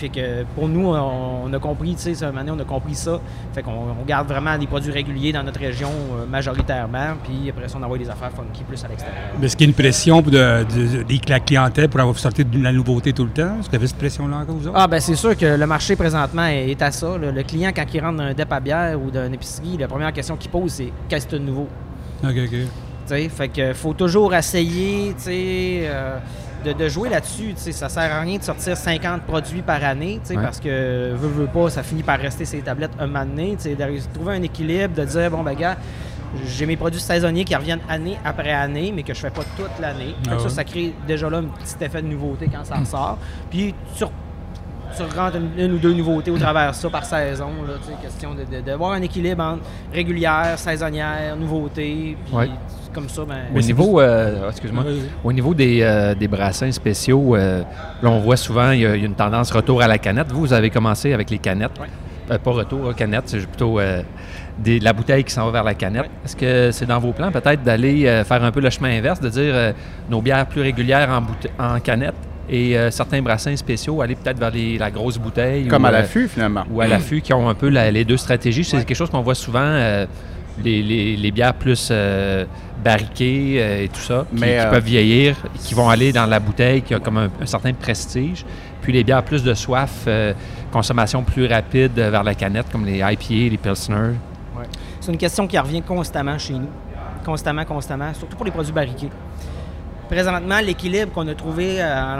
Fait 0.00 0.08
que 0.08 0.44
pour 0.54 0.66
nous, 0.68 0.86
on, 0.86 1.44
on 1.46 1.52
a 1.52 1.58
compris, 1.58 1.94
tu 1.94 2.14
sais, 2.14 2.26
on 2.26 2.58
a 2.58 2.64
compris 2.64 2.94
ça. 2.94 3.20
Fait 3.52 3.62
qu'on 3.62 3.70
on 3.72 4.04
garde 4.06 4.26
vraiment 4.28 4.56
des 4.56 4.66
produits 4.66 4.90
réguliers 4.92 5.32
dans 5.32 5.42
notre 5.42 5.60
région 5.60 5.90
euh, 5.90 6.26
majoritairement. 6.26 7.14
Puis 7.22 7.50
après 7.50 7.68
ça, 7.68 7.76
on 7.78 7.82
envoie 7.82 7.98
des 7.98 8.08
affaires 8.08 8.30
funky 8.32 8.64
plus 8.64 8.82
à 8.84 8.88
l'extérieur. 8.88 9.20
Mais 9.38 9.46
Est-ce 9.46 9.56
qu'il 9.56 9.66
y 9.66 9.68
a 9.68 9.70
une 9.70 9.74
pression 9.76 10.22
de, 10.22 10.30
de- 10.30 10.98
de- 10.98 11.02
de 11.02 11.30
la 11.30 11.40
clientèle 11.40 11.88
pour 11.88 12.00
avoir 12.00 12.18
sortir 12.18 12.46
de 12.46 12.62
la 12.62 12.72
nouveauté 12.72 13.12
tout 13.12 13.24
le 13.24 13.30
temps? 13.30 13.58
Est-ce 13.60 13.66
que 13.66 13.72
vous 13.72 13.76
avez 13.76 13.86
cette 13.88 13.98
pression-là 13.98 14.38
encore, 14.38 14.54
vous 14.56 14.66
autres? 14.68 14.76
Ah, 14.78 14.86
ben 14.86 15.00
c'est 15.00 15.14
sûr 15.16 15.36
que 15.36 15.44
le 15.46 15.66
marché 15.66 15.96
présentement 15.96 16.46
est 16.46 16.70
est 16.70 16.82
à 16.82 16.90
ça. 16.90 17.18
là. 17.18 17.30
Le 17.30 17.42
client, 17.42 17.70
quand 17.76 17.84
il 17.92 18.00
rentre 18.00 18.16
dans 18.18 18.24
un 18.24 18.32
dep 18.34 18.50
à 18.52 18.60
bière 18.60 18.98
ou 19.00 19.10
dans 19.10 19.26
une 19.26 19.34
épicerie, 19.34 19.76
la 19.78 19.86
première 19.88 20.12
question 20.12 20.36
qu'il 20.36 20.50
pose, 20.50 20.72
c'est 20.72 20.92
qu'est-ce 21.08 21.26
que 21.26 21.32
c'est 21.32 21.38
de 21.38 21.44
nouveau? 21.44 21.68
OK, 22.24 22.30
OK. 22.30 22.50
Tu 22.50 22.66
sais, 23.06 23.28
fait 23.28 23.48
que 23.48 23.72
faut 23.74 23.92
toujours 23.92 24.34
essayer, 24.34 25.12
tu 25.14 25.22
sais, 25.24 25.80
euh, 25.84 26.16
de, 26.64 26.72
de 26.72 26.88
jouer 26.88 27.08
là-dessus. 27.08 27.54
Ça 27.56 27.88
sert 27.88 28.12
à 28.14 28.20
rien 28.20 28.38
de 28.38 28.42
sortir 28.42 28.76
50 28.76 29.22
produits 29.22 29.62
par 29.62 29.82
année, 29.84 30.20
Ouais. 30.30 30.36
parce 30.36 30.60
que 30.60 31.12
veut, 31.14 31.28
veut 31.28 31.46
pas, 31.46 31.70
ça 31.70 31.82
finit 31.82 32.02
par 32.02 32.18
rester 32.18 32.44
ces 32.44 32.60
tablettes 32.60 32.92
un 32.98 33.06
moment 33.06 33.24
donné. 33.24 33.56
De 33.56 34.12
trouver 34.14 34.34
un 34.36 34.42
équilibre, 34.42 34.94
de 34.94 35.04
dire 35.04 35.30
bon 35.30 35.42
ben 35.42 35.54
gars, 35.54 35.76
j'ai 36.46 36.64
mes 36.66 36.76
produits 36.76 37.00
saisonniers 37.00 37.44
qui 37.44 37.54
reviennent 37.56 37.80
année 37.88 38.16
après 38.24 38.52
année, 38.52 38.92
mais 38.94 39.02
que 39.02 39.12
je 39.14 39.20
fais 39.20 39.30
pas 39.30 39.42
toute 39.56 39.78
l'année. 39.80 40.14
Ah 40.28 40.38
ça, 40.38 40.44
ouais. 40.44 40.48
ça 40.50 40.64
crée 40.64 40.92
déjà 41.06 41.28
là 41.28 41.38
un 41.38 41.44
petit 41.44 41.84
effet 41.84 42.02
de 42.02 42.06
nouveauté 42.06 42.48
quand 42.52 42.64
ça 42.64 42.76
ressort. 42.76 43.18
Puis 43.50 43.74
tu 43.96 44.04
tu 44.96 45.02
rentres 45.16 45.36
une, 45.36 45.52
une 45.56 45.72
ou 45.74 45.78
deux 45.78 45.92
nouveautés 45.94 46.32
au 46.32 46.36
travers 46.38 46.72
de 46.72 46.76
ça 46.76 46.90
par 46.90 47.04
saison. 47.04 47.50
Là, 47.66 47.74
question 48.02 48.34
de, 48.34 48.42
de, 48.44 48.60
d'avoir 48.60 48.90
un 48.92 49.02
équilibre 49.02 49.40
entre 49.42 49.62
régulière, 49.92 50.58
saisonnière, 50.58 51.36
nouveauté. 51.36 52.16
Puis 52.26 52.34
Ouais. 52.34 52.50
Comme 52.92 53.08
ça, 53.08 53.22
ben, 53.24 53.36
Au 53.54 53.60
niveau, 53.60 54.00
euh, 54.00 54.48
excuse-moi, 54.50 54.84
Vas-y. 54.84 55.02
au 55.24 55.32
niveau 55.32 55.54
des, 55.54 55.80
euh, 55.82 56.14
des 56.14 56.28
brassins 56.28 56.72
spéciaux, 56.72 57.36
euh, 57.36 57.62
là, 58.02 58.10
on 58.10 58.20
voit 58.20 58.36
souvent 58.36 58.70
il 58.72 58.80
y, 58.80 58.86
a 58.86 58.94
il 58.96 59.00
y 59.00 59.04
a 59.04 59.06
une 59.06 59.14
tendance 59.14 59.50
retour 59.52 59.82
à 59.82 59.88
la 59.88 59.98
canette. 59.98 60.30
Vous, 60.32 60.40
vous 60.40 60.52
avez 60.52 60.70
commencé 60.70 61.12
avec 61.12 61.30
les 61.30 61.38
canettes. 61.38 61.72
Euh, 62.30 62.38
pas 62.38 62.50
retour 62.52 62.88
à 62.88 62.94
canette, 62.94 63.24
c'est 63.26 63.38
plutôt 63.46 63.80
euh, 63.80 64.02
des- 64.58 64.78
la 64.80 64.92
bouteille 64.92 65.24
qui 65.24 65.32
s'en 65.32 65.46
va 65.46 65.52
vers 65.52 65.64
la 65.64 65.74
canette. 65.74 66.10
Est-ce 66.24 66.36
que 66.36 66.70
c'est 66.72 66.86
dans 66.86 66.98
vos 67.00 67.12
plans 67.12 67.32
peut-être 67.32 67.62
d'aller 67.62 68.06
euh, 68.06 68.24
faire 68.24 68.42
un 68.44 68.52
peu 68.52 68.60
le 68.60 68.70
chemin 68.70 68.96
inverse, 68.96 69.20
de 69.20 69.28
dire 69.28 69.52
euh, 69.54 69.72
nos 70.08 70.20
bières 70.20 70.46
plus 70.46 70.60
régulières 70.60 71.10
en, 71.10 71.22
boute- 71.22 71.48
en 71.58 71.80
canette 71.80 72.14
et 72.48 72.76
euh, 72.76 72.90
certains 72.90 73.22
brassins 73.22 73.54
spéciaux 73.56 74.00
aller 74.00 74.14
peut-être 74.16 74.38
vers 74.38 74.50
les- 74.50 74.78
la 74.78 74.90
grosse 74.90 75.18
bouteille 75.18 75.66
Comme 75.66 75.82
ou, 75.84 75.86
à 75.86 75.90
l'affût, 75.92 76.28
finalement. 76.28 76.64
ou 76.70 76.80
à 76.80 76.86
l'affût 76.86 77.20
qui 77.20 77.32
ont 77.32 77.48
un 77.48 77.54
peu 77.54 77.68
la- 77.68 77.90
les 77.90 78.04
deux 78.04 78.16
stratégies. 78.16 78.64
C'est 78.64 78.84
quelque 78.84 78.96
chose 78.96 79.10
qu'on 79.10 79.22
voit 79.22 79.34
souvent, 79.34 79.60
euh, 79.62 80.06
les, 80.62 80.82
les- 80.82 81.16
les 81.16 81.30
bières 81.30 81.54
plus 81.54 81.88
euh, 81.90 82.44
barriquées 82.84 83.56
euh, 83.58 83.84
et 83.84 83.88
tout 83.88 84.00
ça, 84.00 84.26
qui, 84.34 84.40
Mais, 84.40 84.52
qui 84.54 84.58
euh, 84.58 84.70
peuvent 84.70 84.84
vieillir, 84.84 85.36
qui 85.62 85.74
vont 85.74 85.88
aller 85.88 86.12
dans 86.12 86.26
la 86.26 86.38
bouteille, 86.40 86.82
qui 86.82 86.94
a 86.94 86.98
comme 87.00 87.18
un, 87.18 87.30
un 87.40 87.46
certain 87.46 87.72
prestige. 87.72 88.44
Puis 88.82 88.92
les 88.92 89.04
bières 89.04 89.22
plus 89.22 89.42
de 89.44 89.52
soif, 89.54 90.04
euh, 90.06 90.32
consommation 90.72 91.22
plus 91.22 91.46
rapide 91.46 91.92
vers 91.94 92.22
la 92.24 92.34
canette, 92.34 92.66
comme 92.72 92.86
les 92.86 92.98
IPA, 92.98 93.50
les 93.50 93.58
Pilsner. 93.58 94.12
C'est 95.00 95.12
une 95.12 95.18
question 95.18 95.46
qui 95.46 95.58
revient 95.58 95.82
constamment 95.82 96.38
chez 96.38 96.54
nous. 96.54 96.68
Constamment, 97.24 97.64
constamment, 97.64 98.12
surtout 98.14 98.36
pour 98.36 98.44
les 98.46 98.50
produits 98.50 98.72
barriqués. 98.72 99.10
Présentement, 100.10 100.58
l'équilibre 100.60 101.12
qu'on 101.12 101.28
a 101.28 101.34
trouvé 101.36 101.76
euh, 101.80 102.16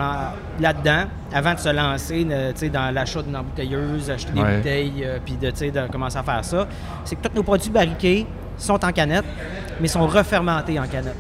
là-dedans, 0.60 1.04
avant 1.32 1.54
de 1.54 1.58
se 1.58 1.68
lancer 1.70 2.24
euh, 2.30 2.52
dans 2.72 2.94
l'achat 2.94 3.20
d'une 3.20 3.34
embouteilleuse, 3.36 4.08
acheter 4.10 4.30
des 4.32 4.40
Ouais. 4.40 4.56
bouteilles, 4.58 5.02
euh, 5.04 5.18
puis 5.24 5.34
de, 5.34 5.50
de 5.50 5.90
commencer 5.90 6.16
à 6.18 6.22
faire 6.22 6.44
ça, 6.44 6.68
c'est 7.04 7.16
que 7.16 7.26
tous 7.26 7.34
nos 7.34 7.42
produits 7.42 7.70
barriqués 7.70 8.26
sont 8.56 8.84
en 8.84 8.92
canette, 8.92 9.24
mais 9.80 9.88
sont 9.88 10.06
refermentés 10.06 10.78
en 10.78 10.86
canette. 10.86 11.16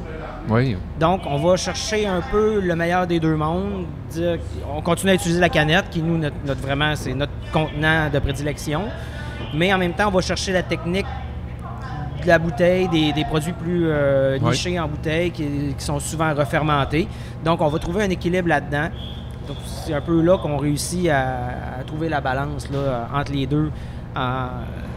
Oui. 0.48 0.76
Donc, 0.98 1.22
on 1.26 1.38
va 1.38 1.56
chercher 1.56 2.06
un 2.06 2.20
peu 2.30 2.60
le 2.60 2.76
meilleur 2.76 3.04
des 3.06 3.18
deux 3.18 3.34
mondes. 3.36 3.86
Dire, 4.10 4.38
on 4.72 4.80
continue 4.80 5.10
à 5.10 5.14
utiliser 5.14 5.40
la 5.40 5.48
canette, 5.48 5.90
qui 5.90 6.00
nous, 6.02 6.18
notre, 6.18 6.36
notre- 6.46 6.60
vraiment, 6.62 6.94
c'est 6.94 7.14
notre 7.14 7.32
contenant 7.52 8.08
de 8.12 8.18
prédilection. 8.20 8.82
Mais 9.54 9.72
en 9.74 9.78
même 9.78 9.92
temps, 9.94 10.06
on 10.08 10.12
va 10.12 10.20
chercher 10.20 10.52
la 10.52 10.62
technique 10.62 11.06
de 12.22 12.28
la 12.28 12.38
bouteille, 12.38 12.88
des, 12.88 13.12
des 13.12 13.24
produits 13.24 13.52
plus 13.52 13.84
euh, 13.86 14.38
nichés 14.50 14.78
en 14.80 14.88
bouteille 14.88 15.30
qui, 15.30 15.44
qui 15.76 15.84
sont 15.84 15.98
souvent 16.00 16.32
refermentés. 16.34 17.08
Donc, 17.44 17.60
on 17.60 17.68
va 17.68 17.78
trouver 17.78 18.04
un 18.04 18.10
équilibre 18.10 18.48
là-dedans 18.48 18.88
Donc, 19.48 19.56
c'est 19.64 19.94
un 19.94 20.00
peu 20.00 20.20
là 20.22 20.38
qu'on 20.38 20.56
réussit 20.56 21.08
à, 21.08 21.78
à 21.80 21.84
trouver 21.86 22.08
la 22.08 22.20
balance 22.20 22.68
là, 22.70 23.08
entre 23.14 23.32
les 23.32 23.46
deux 23.46 23.70
en- 24.16 24.48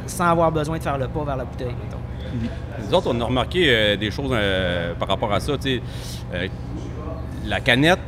sans 0.06 0.25
avoir 0.25 0.51
besoin 0.51 0.77
de 0.77 0.84
faire 0.84 0.98
le 0.98 1.08
pas 1.08 1.24
vers 1.24 1.38
la 1.38 1.46
bouteille. 1.46 1.68
mettons. 1.84 1.98
Nous 2.88 2.94
autres, 2.96 3.12
on 3.13 3.22
a 3.22 3.25
remarqué 3.25 3.65
euh, 3.68 3.96
des 3.96 4.10
choses 4.12 4.32
euh, 4.34 4.94
par 4.96 5.08
rapport 5.08 5.32
à 5.34 5.39
ça. 5.39 5.53
Euh, 5.53 6.48
la 7.46 7.60
canette, 7.62 8.00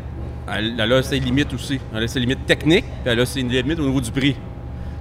elle, 0.52 0.76
elle 0.80 0.94
a 0.94 1.04
ses 1.04 1.20
limites 1.20 1.54
aussi. 1.54 1.80
Elle 1.94 2.04
a 2.04 2.08
ses 2.08 2.20
limites 2.20 2.46
techniques, 2.46 2.86
puis 2.86 3.12
elle 3.14 3.20
a 3.20 3.26
ses 3.26 3.42
limites 3.42 3.80
au 3.80 3.86
niveau 3.88 4.02
du 4.02 4.12
prix. 4.12 4.36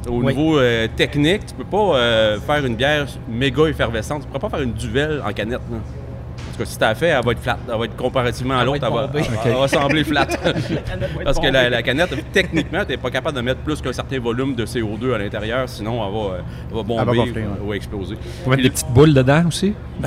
Au 0.09 0.19
Oui. 0.21 0.27
niveau 0.35 0.59
euh, 0.59 0.87
technique, 0.97 1.47
tu 1.47 1.55
peux 1.55 1.65
pas 1.65 1.97
euh, 1.97 2.39
faire 2.41 2.65
une 2.65 2.77
bière 2.77 3.07
méga 3.29 3.67
effervescente. 3.67 4.23
Tu 4.23 4.27
pourrais 4.29 4.41
pas 4.41 4.51
faire 4.51 4.63
une 4.63 4.73
duvel 4.75 5.23
en 5.27 5.33
canette. 5.33 5.61
là. 5.71 5.77
En 5.77 6.57
tout 6.57 6.63
cas, 6.63 6.71
si 6.71 6.79
tu 6.79 6.85
as 6.85 6.95
fait, 6.95 7.07
elle 7.09 7.25
va 7.25 7.33
être 7.33 7.41
flat. 7.41 7.59
Elle 7.69 7.77
va 7.79 7.85
être 7.85 7.97
comparativement 7.97 8.57
à 8.57 8.65
l'autre, 8.65 8.85
elle 8.87 8.93
va, 8.93 9.11
elle 9.45 9.53
va 9.55 9.67
sembler 9.67 10.05
flat. 10.05 10.27
Parce 11.25 11.41
que 11.41 11.49
la, 11.49 11.83
canette, 11.83 12.15
techniquement, 12.33 12.85
tu 12.85 12.93
n'es 12.93 12.97
pas 12.97 13.11
capable 13.11 13.37
de 13.39 13.43
mettre 13.43 13.61
plus 13.61 13.81
qu'un 13.81 13.93
certain 13.93 14.21
volume 14.21 14.55
de 14.55 14.65
CO2 14.65 15.15
à 15.15 15.19
l'intérieur, 15.19 15.69
sinon 15.69 16.01
elle 16.07 16.13
va, 16.13 16.35
euh, 16.37 16.41
elle 16.71 16.77
va 16.77 16.83
bomber 16.85 17.01
Elle 17.01 17.07
va 17.09 17.15
gonfler, 17.25 17.45
ou- 17.65 17.69
ou 17.71 17.75
exploser. 17.75 18.17
Faut 18.45 18.51
mettre 18.51 18.63
des 18.63 18.71
petites 18.71 18.91
boules 18.93 19.15
dedans 19.15 19.43
aussi? 19.49 19.75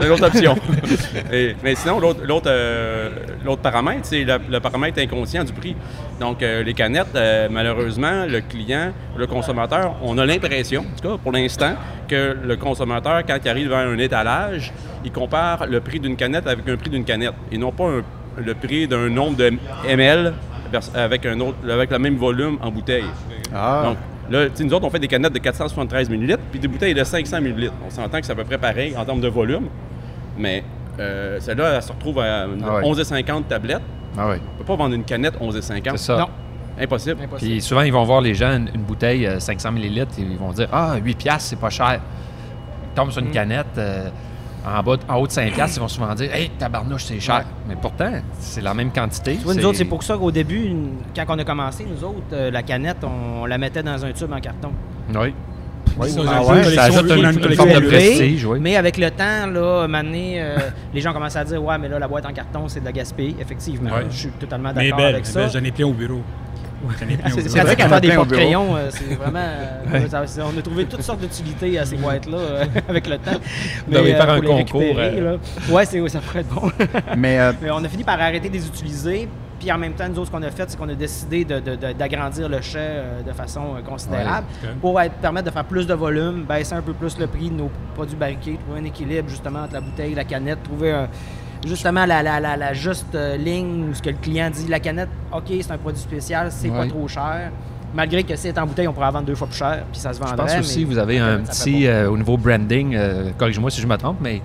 C'est 0.00 0.08
l'autre 0.08 0.26
option. 0.26 0.56
Et- 1.32 1.56
mais 1.62 1.74
sinon, 1.74 1.98
l'autre, 2.00 2.20
l'autre, 2.24 2.46
euh, 2.48 3.10
l'autre 3.44 3.62
paramètre, 3.62 4.00
c'est 4.04 4.24
le, 4.24 4.38
le 4.50 4.60
paramètre 4.60 5.00
inconscient 5.00 5.44
du 5.44 5.52
prix. 5.52 5.74
Donc, 6.22 6.40
euh, 6.40 6.62
les 6.62 6.72
canettes, 6.72 7.16
euh, 7.16 7.48
malheureusement, 7.50 8.26
le 8.28 8.40
client, 8.42 8.92
le 9.16 9.26
consommateur, 9.26 9.96
on 10.04 10.16
a 10.18 10.24
l'impression, 10.24 10.82
en 10.82 11.00
tout 11.00 11.08
cas 11.08 11.16
pour 11.20 11.32
l'instant, 11.32 11.72
que 12.06 12.36
le 12.46 12.56
consommateur, 12.56 13.22
quand 13.26 13.38
il 13.44 13.48
arrive 13.48 13.68
vers 13.70 13.88
un 13.88 13.98
étalage, 13.98 14.72
il 15.04 15.10
compare 15.10 15.66
le 15.66 15.80
prix 15.80 15.98
d'une 15.98 16.14
canette 16.14 16.46
avec 16.46 16.68
un 16.68 16.76
prix 16.76 16.90
d'une 16.90 17.04
canette 17.04 17.34
et 17.50 17.58
non 17.58 17.72
pas 17.72 17.86
un- 17.88 18.02
le 18.40 18.54
prix 18.54 18.86
d'un 18.86 19.08
nombre 19.08 19.36
de 19.36 19.52
ml 19.88 20.32
avec, 20.94 21.26
un 21.26 21.40
autre, 21.40 21.56
avec 21.68 21.90
le 21.90 21.98
même 21.98 22.16
volume 22.16 22.56
en 22.62 22.70
bouteille. 22.70 23.04
Ah, 23.52 23.82
Donc, 23.86 23.96
là, 24.30 24.46
nous 24.60 24.72
autres, 24.74 24.86
on 24.86 24.90
fait 24.90 25.00
des 25.00 25.08
canettes 25.08 25.32
de 25.32 25.40
473 25.40 26.08
ml, 26.08 26.38
puis 26.52 26.60
des 26.60 26.68
bouteilles 26.68 26.94
de 26.94 27.02
500 27.02 27.38
ml. 27.38 27.72
On 27.84 27.90
s'entend 27.90 28.20
que 28.20 28.26
c'est 28.26 28.32
à 28.32 28.36
peu 28.36 28.44
près 28.44 28.58
pareil 28.58 28.94
en 28.96 29.04
termes 29.04 29.20
de 29.20 29.28
volume, 29.28 29.66
mais 30.38 30.62
euh, 31.00 31.40
celle-là, 31.40 31.72
elle 31.74 31.82
se 31.82 31.90
retrouve 31.90 32.20
à 32.20 32.44
Ah 32.44 32.74
ouais. 32.76 32.82
11,50 32.84 33.42
tablettes. 33.48 33.82
Ah 34.18 34.28
oui, 34.28 34.36
On 34.54 34.58
peut 34.58 34.64
pas 34.64 34.76
vendre 34.76 34.94
une 34.94 35.04
canette 35.04 35.38
11,50. 35.40 35.82
c'est 35.92 35.96
ça. 35.98 36.18
Non. 36.18 36.28
Impossible. 36.80 37.16
Impossible. 37.22 37.50
Puis 37.50 37.60
souvent, 37.60 37.82
ils 37.82 37.92
vont 37.92 38.04
voir 38.04 38.20
les 38.20 38.34
gens 38.34 38.56
une, 38.56 38.70
une 38.74 38.82
bouteille 38.82 39.26
euh, 39.26 39.38
500 39.40 39.70
ml 39.76 39.98
et 40.18 40.20
ils 40.22 40.36
vont 40.38 40.52
dire 40.52 40.68
Ah, 40.72 40.96
8 41.02 41.14
piastres, 41.18 41.48
c'est 41.50 41.58
pas 41.60 41.70
cher. 41.70 42.00
Ils 42.90 42.94
tombent 42.94 43.10
sur 43.10 43.22
une 43.22 43.30
canette 43.30 43.66
euh, 43.78 44.08
en, 44.66 44.82
bas, 44.82 44.96
en 45.08 45.16
haut 45.16 45.26
de 45.26 45.32
5 45.32 45.52
piastres, 45.52 45.76
ils 45.78 45.80
vont 45.80 45.88
souvent 45.88 46.14
dire 46.14 46.32
Hey, 46.34 46.50
tabarnouche, 46.58 47.04
c'est 47.04 47.20
cher. 47.20 47.36
Ouais. 47.38 47.44
Mais 47.68 47.76
pourtant, 47.76 48.10
c'est 48.38 48.60
la 48.62 48.72
même 48.74 48.90
quantité. 48.90 49.36
Tu 49.36 49.44
vois, 49.44 49.54
nous 49.54 49.64
autres, 49.66 49.78
c'est 49.78 49.84
pour 49.84 50.02
ça 50.02 50.16
qu'au 50.16 50.30
début, 50.30 50.64
une- 50.64 50.96
quand 51.14 51.24
on 51.28 51.38
a 51.38 51.44
commencé, 51.44 51.84
nous 51.88 52.02
autres, 52.04 52.22
euh, 52.32 52.50
la 52.50 52.62
canette, 52.62 53.04
on, 53.04 53.44
la 53.46 53.58
mettait 53.58 53.82
dans 53.82 54.02
un 54.04 54.12
tube 54.12 54.32
en 54.32 54.40
carton. 54.40 54.72
Oui. 55.14 55.34
Oui, 55.98 56.10
ça, 56.10 56.20
Ah 56.26 56.42
ouais, 56.44 56.64
ça 56.64 56.84
ajoute 56.84 57.04
on 57.06 57.10
a 57.10 57.14
une- 57.16 57.24
une 57.24 57.30
une 57.32 57.40
collection 57.40 57.66
forme 57.66 57.80
de 57.82 57.86
prestige, 57.88 58.44
oui. 58.46 58.58
Mais 58.60 58.76
avec 58.76 58.96
le 58.96 59.10
temps, 59.10 59.46
là, 59.52 59.86
maintenant, 59.86 60.12
euh, 60.16 60.56
les 60.94 61.00
gens 61.00 61.12
commencent 61.12 61.36
à 61.36 61.44
dire 61.44 61.62
Ouais, 61.62 61.76
mais 61.78 61.88
là, 61.88 61.98
la 61.98 62.08
boîte 62.08 62.24
en 62.26 62.32
carton, 62.32 62.66
c'est 62.68 62.80
de 62.80 62.84
la 62.86 62.92
gaspille. 62.92 63.36
Effectivement, 63.40 63.90
Ouais. 63.90 64.06
je 64.10 64.16
suis 64.16 64.28
totalement 64.30 64.72
Mais 64.74 64.84
d'accord 64.86 64.98
belle, 64.98 65.14
avec 65.14 65.26
mais 65.26 65.30
ça. 65.32 65.40
belle, 65.40 65.50
j'en 65.52 65.64
ai 65.64 65.70
plein 65.72 65.86
au 65.86 65.92
bureau. 65.92 66.22
C'est 66.88 67.04
vrai 67.04 67.60
pratique 67.62 67.76
qu'on 67.78 67.82
à 67.84 67.86
a 67.86 67.88
faire 67.90 68.00
des 68.00 68.08
plein 68.08 68.16
au 68.16 68.24
porte-crayons. 68.24 68.74
euh, 68.76 68.88
C'est 68.90 69.14
vraiment. 69.14 69.38
euh, 69.94 70.08
ça- 70.08 70.42
on 70.52 70.58
a 70.58 70.62
trouvé 70.62 70.84
toutes 70.86 71.02
sortes 71.02 71.20
d'utilités 71.20 71.78
à 71.78 71.84
ces 71.84 71.94
boîtes-là 71.96 72.36
euh, 72.38 72.64
avec 72.88 73.06
le 73.08 73.18
temps. 73.18 73.38
Vous 73.86 73.92
devriez 73.94 74.14
faire 74.16 74.30
un 74.30 74.40
concours, 74.40 74.82
euh. 74.98 75.36
c'est, 75.84 76.08
ça 76.08 76.18
pourrait 76.18 76.40
être 76.40 76.48
bon. 76.48 76.72
mais 77.16 77.38
euh, 77.38 77.52
Mais 77.62 77.70
on 77.70 77.84
a 77.84 77.88
fini 77.88 78.02
par 78.02 78.20
arrêter 78.20 78.48
de 78.48 78.54
les 78.54 78.66
utiliser. 78.66 79.28
Puis 79.62 79.70
en 79.70 79.78
même 79.78 79.92
temps, 79.92 80.08
nous 80.08 80.18
autres, 80.18 80.26
ce 80.26 80.30
qu'on 80.32 80.42
a 80.42 80.50
fait, 80.50 80.64
c'est 80.68 80.76
qu'on 80.76 80.88
a 80.88 80.94
décidé 80.94 81.44
de- 81.44 81.60
de- 81.60 81.76
de- 81.76 81.92
d'agrandir 81.92 82.48
le 82.48 82.60
chai 82.60 82.78
euh, 82.80 83.22
de 83.22 83.30
façon 83.32 83.60
euh, 83.76 83.80
considérable 83.88 84.44
Ouais, 84.60 84.70
pour 84.80 85.00
être- 85.00 85.14
permettre 85.14 85.46
de 85.46 85.52
faire 85.52 85.64
plus 85.64 85.86
de 85.86 85.94
volume, 85.94 86.42
baisser 86.48 86.74
un 86.74 86.82
peu 86.82 86.92
plus 86.94 87.16
le 87.16 87.28
prix 87.28 87.48
de 87.48 87.54
nos 87.54 87.70
produits 87.94 88.16
barriqués, 88.16 88.58
trouver 88.64 88.80
un 88.80 88.84
équilibre 88.84 89.28
justement 89.28 89.60
entre 89.60 89.74
la 89.74 89.80
bouteille, 89.80 90.14
la 90.16 90.24
canette, 90.24 90.64
trouver 90.64 90.90
un- 90.90 91.06
justement 91.64 92.04
la, 92.06 92.24
la- 92.24 92.40
la- 92.40 92.56
la 92.56 92.72
juste 92.72 93.14
euh, 93.14 93.36
ligne 93.36 93.84
où 93.90 93.94
ce 93.94 94.02
que 94.02 94.10
le 94.10 94.16
client 94.16 94.50
dit, 94.50 94.66
la 94.66 94.80
canette, 94.80 95.10
OK, 95.32 95.44
c'est 95.60 95.70
un 95.70 95.78
produit 95.78 96.00
spécial, 96.02 96.48
c'est 96.50 96.68
pas 96.68 96.88
trop 96.88 97.06
cher. 97.06 97.52
Malgré 97.94 98.24
que 98.24 98.34
si 98.34 98.42
c'est 98.42 98.58
en 98.58 98.66
bouteille, 98.66 98.88
on 98.88 98.92
pourrait 98.92 99.06
la 99.06 99.12
vendre 99.12 99.26
deux 99.26 99.34
fois 99.36 99.46
plus 99.46 99.58
cher, 99.58 99.84
puis 99.92 100.00
ça 100.00 100.12
se 100.12 100.18
Je 100.18 100.24
vendrait. 100.24 100.44
pense 100.44 100.58
aussi 100.58 100.78
mais 100.80 100.84
que 100.86 100.88
vous 100.88 100.98
avez 100.98 101.18
un 101.20 101.38
petit, 101.38 101.86
euh, 101.86 102.10
au 102.10 102.16
niveau 102.18 102.36
branding, 102.36 102.96
euh, 102.96 103.30
corrige-moi 103.38 103.70
si 103.70 103.80
je 103.80 103.86
me 103.86 103.96
trompe, 103.96 104.16
mais 104.20 104.40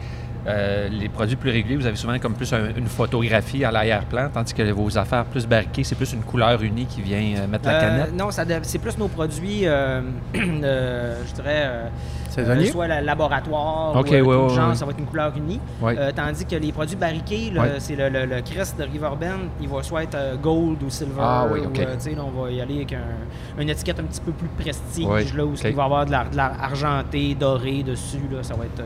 euh, 0.48 0.88
les 0.90 1.10
produits 1.10 1.36
plus 1.36 1.50
réguliers, 1.52 1.76
vous 1.76 1.86
avez 1.86 1.96
souvent 1.96 2.18
comme 2.20 2.34
plus 2.34 2.52
un- 2.54 2.74
une 2.76 2.88
photographie 2.88 3.64
à 3.66 3.72
l'arrière-plan, 3.72 4.30
tandis 4.34 4.54
que 4.54 4.64
vos 4.72 4.98
affaires 4.98 5.26
plus 5.26 5.46
barriquées, 5.48 5.84
c'est 5.84 5.96
plus 5.96 6.14
une 6.14 6.22
couleur 6.24 6.62
unie 6.62 6.86
qui 6.86 7.02
vient 7.02 7.20
euh, 7.38 7.48
mettre 7.48 7.68
la 7.68 7.76
Euh, 7.76 7.82
canette? 7.82 8.14
non, 8.16 8.30
c'est 8.64 8.80
plus 8.80 8.98
nos 8.98 9.08
produits, 9.08 9.62
euh, 9.66 10.02
euh, 10.36 11.22
je 11.28 11.34
dirais, 11.34 11.64
euh, 11.66 11.88
Saisonniers? 12.30 12.70
euh, 12.70 12.72
soit 12.72 12.88
le 12.88 13.06
laboratoire 13.06 13.96
Ok, 13.96 14.08
ou 14.08 14.12
ouais, 14.14 14.24
genre, 14.56 14.70
ouais. 14.70 14.76
ça 14.76 14.86
va 14.86 14.92
être 14.92 15.00
une 15.00 15.06
couleur 15.06 15.34
unie. 15.36 15.60
Ouais. 15.82 15.96
Euh, 15.98 16.12
tandis 16.16 16.46
que 16.46 16.56
les 16.56 16.72
produits 16.72 16.96
barriqués, 16.96 17.52
c'est 17.80 17.96
le, 17.96 18.10
le, 18.10 18.26
le 18.26 18.42
crest 18.42 18.78
de 18.78 18.84
Riverbend, 18.84 19.50
il 19.60 19.68
va 19.68 19.84
soit 19.84 20.04
être 20.04 20.40
gold 20.42 20.82
ou 20.84 20.90
silver. 20.90 21.14
Ah 21.20 21.48
oui, 21.52 21.60
ou, 21.62 21.66
ok. 21.68 21.80
euh, 21.80 21.96
tu 21.96 22.02
sais, 22.02 22.16
là, 22.16 22.22
on 22.26 22.42
va 22.42 22.52
y 22.52 22.62
aller 22.62 22.76
avec 22.78 22.94
un- 22.94 23.62
une 23.62 23.70
étiquette 23.70 24.00
un 24.00 24.04
petit 24.04 24.22
peu 24.22 24.32
plus 24.32 24.48
prestige, 24.50 25.06
Ouais, 25.06 25.26
là, 25.36 25.46
où 25.46 25.54
il 25.56 25.62
va 25.76 25.82
y 25.82 25.86
avoir 25.86 26.06
de 26.06 26.12
l'ar- 26.12 26.30
de 26.30 26.38
l'ar- 26.38 26.62
argenté, 26.64 27.36
doré 27.36 27.84
dessus. 27.84 28.22
Là, 28.32 28.44
ça 28.44 28.54
va 28.56 28.66
être. 28.66 28.84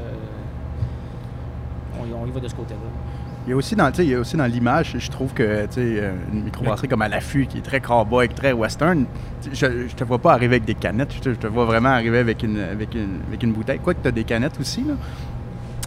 On, 2.01 2.05
y- 2.05 2.13
on 2.13 2.25
y 2.27 2.31
va 2.31 2.39
de 2.39 2.47
ce 2.47 2.55
côté-là. 2.55 2.79
il 3.47 3.49
y 3.51 3.53
a 3.53 3.55
aussi 3.55 3.75
dans, 3.75 3.89
tu 3.91 3.97
sais, 3.97 4.05
il 4.05 4.11
y 4.11 4.15
a 4.15 4.19
aussi 4.19 4.37
dans 4.37 4.45
l'image, 4.45 4.95
je 4.97 5.09
trouve 5.09 5.33
que 5.33 5.65
tu 5.65 5.73
sais, 5.73 5.79
euh, 5.81 6.13
une 6.33 6.43
microbrasserie 6.43 6.87
comme 6.87 7.01
à 7.01 7.07
l'affût, 7.09 7.45
qui 7.47 7.57
est 7.59 7.61
très 7.61 7.79
cowboy, 7.79 8.29
très 8.29 8.51
western, 8.53 9.05
je, 9.51 9.87
je 9.87 9.95
te 9.95 10.03
vois 10.03 10.19
pas 10.19 10.33
arriver 10.33 10.55
avec 10.55 10.65
des 10.65 10.75
canettes, 10.75 11.13
je 11.15 11.19
te, 11.19 11.29
je 11.33 11.35
te 11.39 11.47
vois 11.47 11.65
vraiment 11.65 11.89
arriver 11.89 12.19
avec 12.19 12.43
une, 12.43 12.59
avec 12.59 12.93
une, 12.95 13.19
avec 13.27 13.41
une 13.43 13.53
bouteille. 13.53 13.79
Quoi 13.79 13.93
que 13.93 14.01
tu 14.01 14.07
as 14.07 14.11
des 14.11 14.23
canettes 14.23 14.59
aussi, 14.59 14.83
là. 14.83 14.93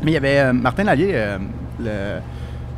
Mais 0.02 0.10
il 0.10 0.14
y 0.14 0.16
avait 0.16 0.38
euh, 0.40 0.52
Martin 0.52 0.84
Lallier, 0.84 1.12
euh, 1.14 1.38
le, 1.80 2.20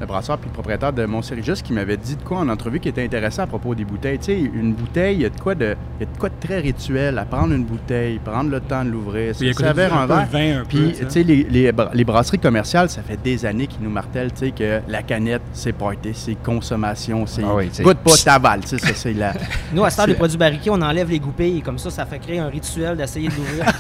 le 0.01 0.07
brasseur 0.07 0.39
puis 0.39 0.49
le 0.49 0.53
propriétaire 0.55 0.93
de 0.93 1.05
Montsérijus, 1.07 1.63
qui 1.63 1.73
m'avait 1.73 1.97
dit 1.97 2.17
de 2.17 2.23
quoi 2.23 2.39
en 2.39 2.49
entrevue 2.49 2.81
qui 2.81 2.89
était 2.89 3.05
intéressant 3.05 3.43
à 3.43 3.47
propos 3.47 3.75
des 3.75 3.85
bouteilles. 3.85 4.19
Tu 4.19 4.25
sais, 4.27 4.39
une 4.39 4.73
bouteille, 4.73 5.17
il 5.17 5.23
y 5.23 5.25
a 5.25 5.31
de 5.31 5.41
quoi 5.41 5.55
de, 5.55 5.77
il 6.01 6.07
y 6.07 6.09
a 6.09 6.13
de 6.13 6.19
quoi 6.19 6.29
de 6.29 6.35
très 6.41 6.59
rituel 6.61 7.19
à 7.19 7.25
prendre 7.25 7.53
une 7.55 7.65
bouteille, 7.65 8.19
prendre 8.19 8.51
le 8.51 8.61
temps 8.61 8.85
de 8.85 8.91
l'ouvrir, 8.91 9.35
se 9.35 9.53
servir 9.53 9.95
un 9.97 10.07
verre. 10.07 10.27
vin 10.31 10.57
un 10.57 10.61
peu, 10.61 10.67
Puis, 10.69 10.93
tu 10.99 11.05
sais, 11.09 11.23
les, 11.23 11.45
les, 11.45 11.73
bra- 11.73 11.91
les 11.95 12.05
brasseries 12.05 12.39
commerciales, 12.39 12.89
ça 12.91 13.03
fait 13.03 13.19
des 13.23 13.45
années 13.47 13.67
qu'ils 13.67 13.83
nous 13.83 13.91
martèlent, 13.91 14.33
tu 14.33 14.47
sais, 14.47 14.51
que 14.53 14.81
la 14.89 15.03
canette, 15.03 15.43
c'est 15.53 15.73
party, 15.73 16.11
c'est 16.15 16.35
consommation, 16.43 17.27
c'est 17.27 17.43
Ah 17.45 17.55
oui, 17.55 17.71
goûte 17.83 17.99
pas 17.99 18.11
t'avales, 18.25 18.61
tu 18.61 18.69
sais, 18.69 18.79
ça, 18.79 18.95
c'est 18.95 19.13
la... 19.13 19.33
Nous, 19.73 19.85
à 19.85 19.91
ce 19.91 20.07
les 20.07 20.15
produits 20.15 20.37
barriqués, 20.39 20.71
on 20.71 20.81
enlève 20.81 21.11
les 21.11 21.19
goupilles. 21.19 21.61
Comme 21.63 21.79
ça, 21.79 21.91
ça 21.91 22.07
fait 22.07 22.19
créer 22.19 22.39
un 22.39 22.49
rituel 22.49 22.97
d'essayer 22.97 23.29
de 23.29 23.35
l'ouvrir. 23.35 23.65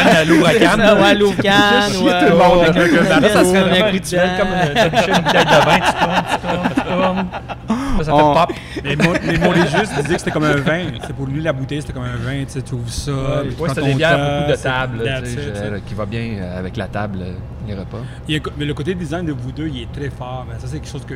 Ça, 0.00 0.24
ouais, 1.00 1.14
l'ouvre-canne. 1.14 1.90
chier 1.92 2.06
ouais, 2.06 2.18
tout 2.20 2.24
le 2.26 2.36
monde 2.36 2.58
ouais, 2.58 2.66
avec 2.68 2.92
un 2.92 3.42
ouais, 3.72 3.90
rituel 4.00 4.30
comme 4.38 4.48
euh, 4.48 4.84
une 4.84 5.22
bouteille 5.24 5.44
de 5.44 5.64
vin, 5.64 5.78
tu 5.78 5.92
tournes, 5.98 6.22
tu 6.34 6.40
tournes, 6.40 6.68
tu 6.74 6.80
tournes. 6.82 7.26
Ça, 7.98 8.04
ça 8.04 8.14
On- 8.14 8.34
fait 8.34 8.40
pop. 8.40 8.56
Mais 8.84 8.96
Mo- 8.96 9.14
mais 9.26 9.38
Maurice 9.38 9.70
Juste 9.76 9.94
disait 9.96 10.14
que 10.14 10.18
c'était 10.18 10.30
comme 10.30 10.44
un 10.44 10.56
vin. 10.56 10.84
C'est 11.06 11.12
pour 11.14 11.26
lui, 11.26 11.40
la 11.42 11.52
bouteille, 11.52 11.80
c'était 11.80 11.92
comme 11.92 12.04
un 12.04 12.16
vin. 12.16 12.44
Tu 12.44 12.50
sais, 12.50 12.62
tu 12.62 12.74
ouvres 12.74 12.88
ça. 12.88 13.12
Ouais, 13.12 13.68
c'est 13.74 13.82
des 13.84 13.94
bières, 13.94 14.18
beaucoup 14.40 14.50
de 14.52 14.56
c'est- 14.56 14.62
table, 14.62 15.02
là, 15.04 15.20
tu 15.22 15.30
sais, 15.30 15.38
je- 15.74 15.78
qui 15.80 15.94
va 15.94 16.06
bien 16.06 16.20
euh, 16.38 16.58
avec 16.58 16.76
la 16.76 16.86
table, 16.88 17.18
les 17.66 17.74
repas. 17.74 17.98
Il 18.28 18.34
y 18.34 18.38
a- 18.38 18.42
mais 18.56 18.64
le 18.64 18.74
côté 18.74 18.94
design 18.94 19.26
de 19.26 19.32
vous 19.32 19.52
deux, 19.52 19.68
il 19.68 19.82
est 19.82 19.92
très 19.92 20.10
fort. 20.10 20.46
Ben, 20.48 20.58
ça, 20.58 20.66
c'est 20.66 20.78
quelque 20.78 20.90
chose 20.90 21.04
que 21.06 21.14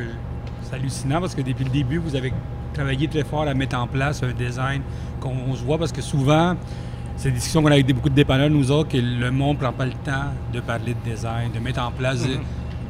c'est 0.61 0.75
hallucinant 0.75 1.19
parce 1.21 1.33
que 1.35 1.41
depuis 1.41 1.63
le 1.65 1.71
début, 1.71 1.97
vous 1.97 2.15
avez 2.15 2.31
travaillé 2.73 3.07
très 3.07 3.23
fort 3.23 3.47
à 3.47 3.53
mettre 3.53 3.77
en 3.77 3.87
place 3.87 4.21
un 4.23 4.31
design 4.33 4.81
qu'on 5.19 5.55
se 5.55 5.63
voit 5.63 5.77
parce 5.77 5.91
que 5.91 6.01
souvent, 6.01 6.55
c'est 7.17 7.29
des 7.29 7.35
discussions 7.35 7.61
qu'on 7.63 7.69
a 7.71 7.73
avec 7.75 7.87
beaucoup 7.87 8.09
de 8.09 8.15
dépanneurs, 8.15 8.49
nous 8.49 8.69
autres, 8.71 8.89
que 8.89 8.97
le 8.97 9.31
monde 9.31 9.55
ne 9.57 9.61
prend 9.61 9.71
pas 9.73 9.85
le 9.85 9.93
temps 9.93 10.31
de 10.53 10.59
parler 10.59 10.93
de 11.05 11.09
design, 11.09 11.51
de 11.53 11.59
mettre 11.59 11.81
en 11.81 11.91
place. 11.91 12.25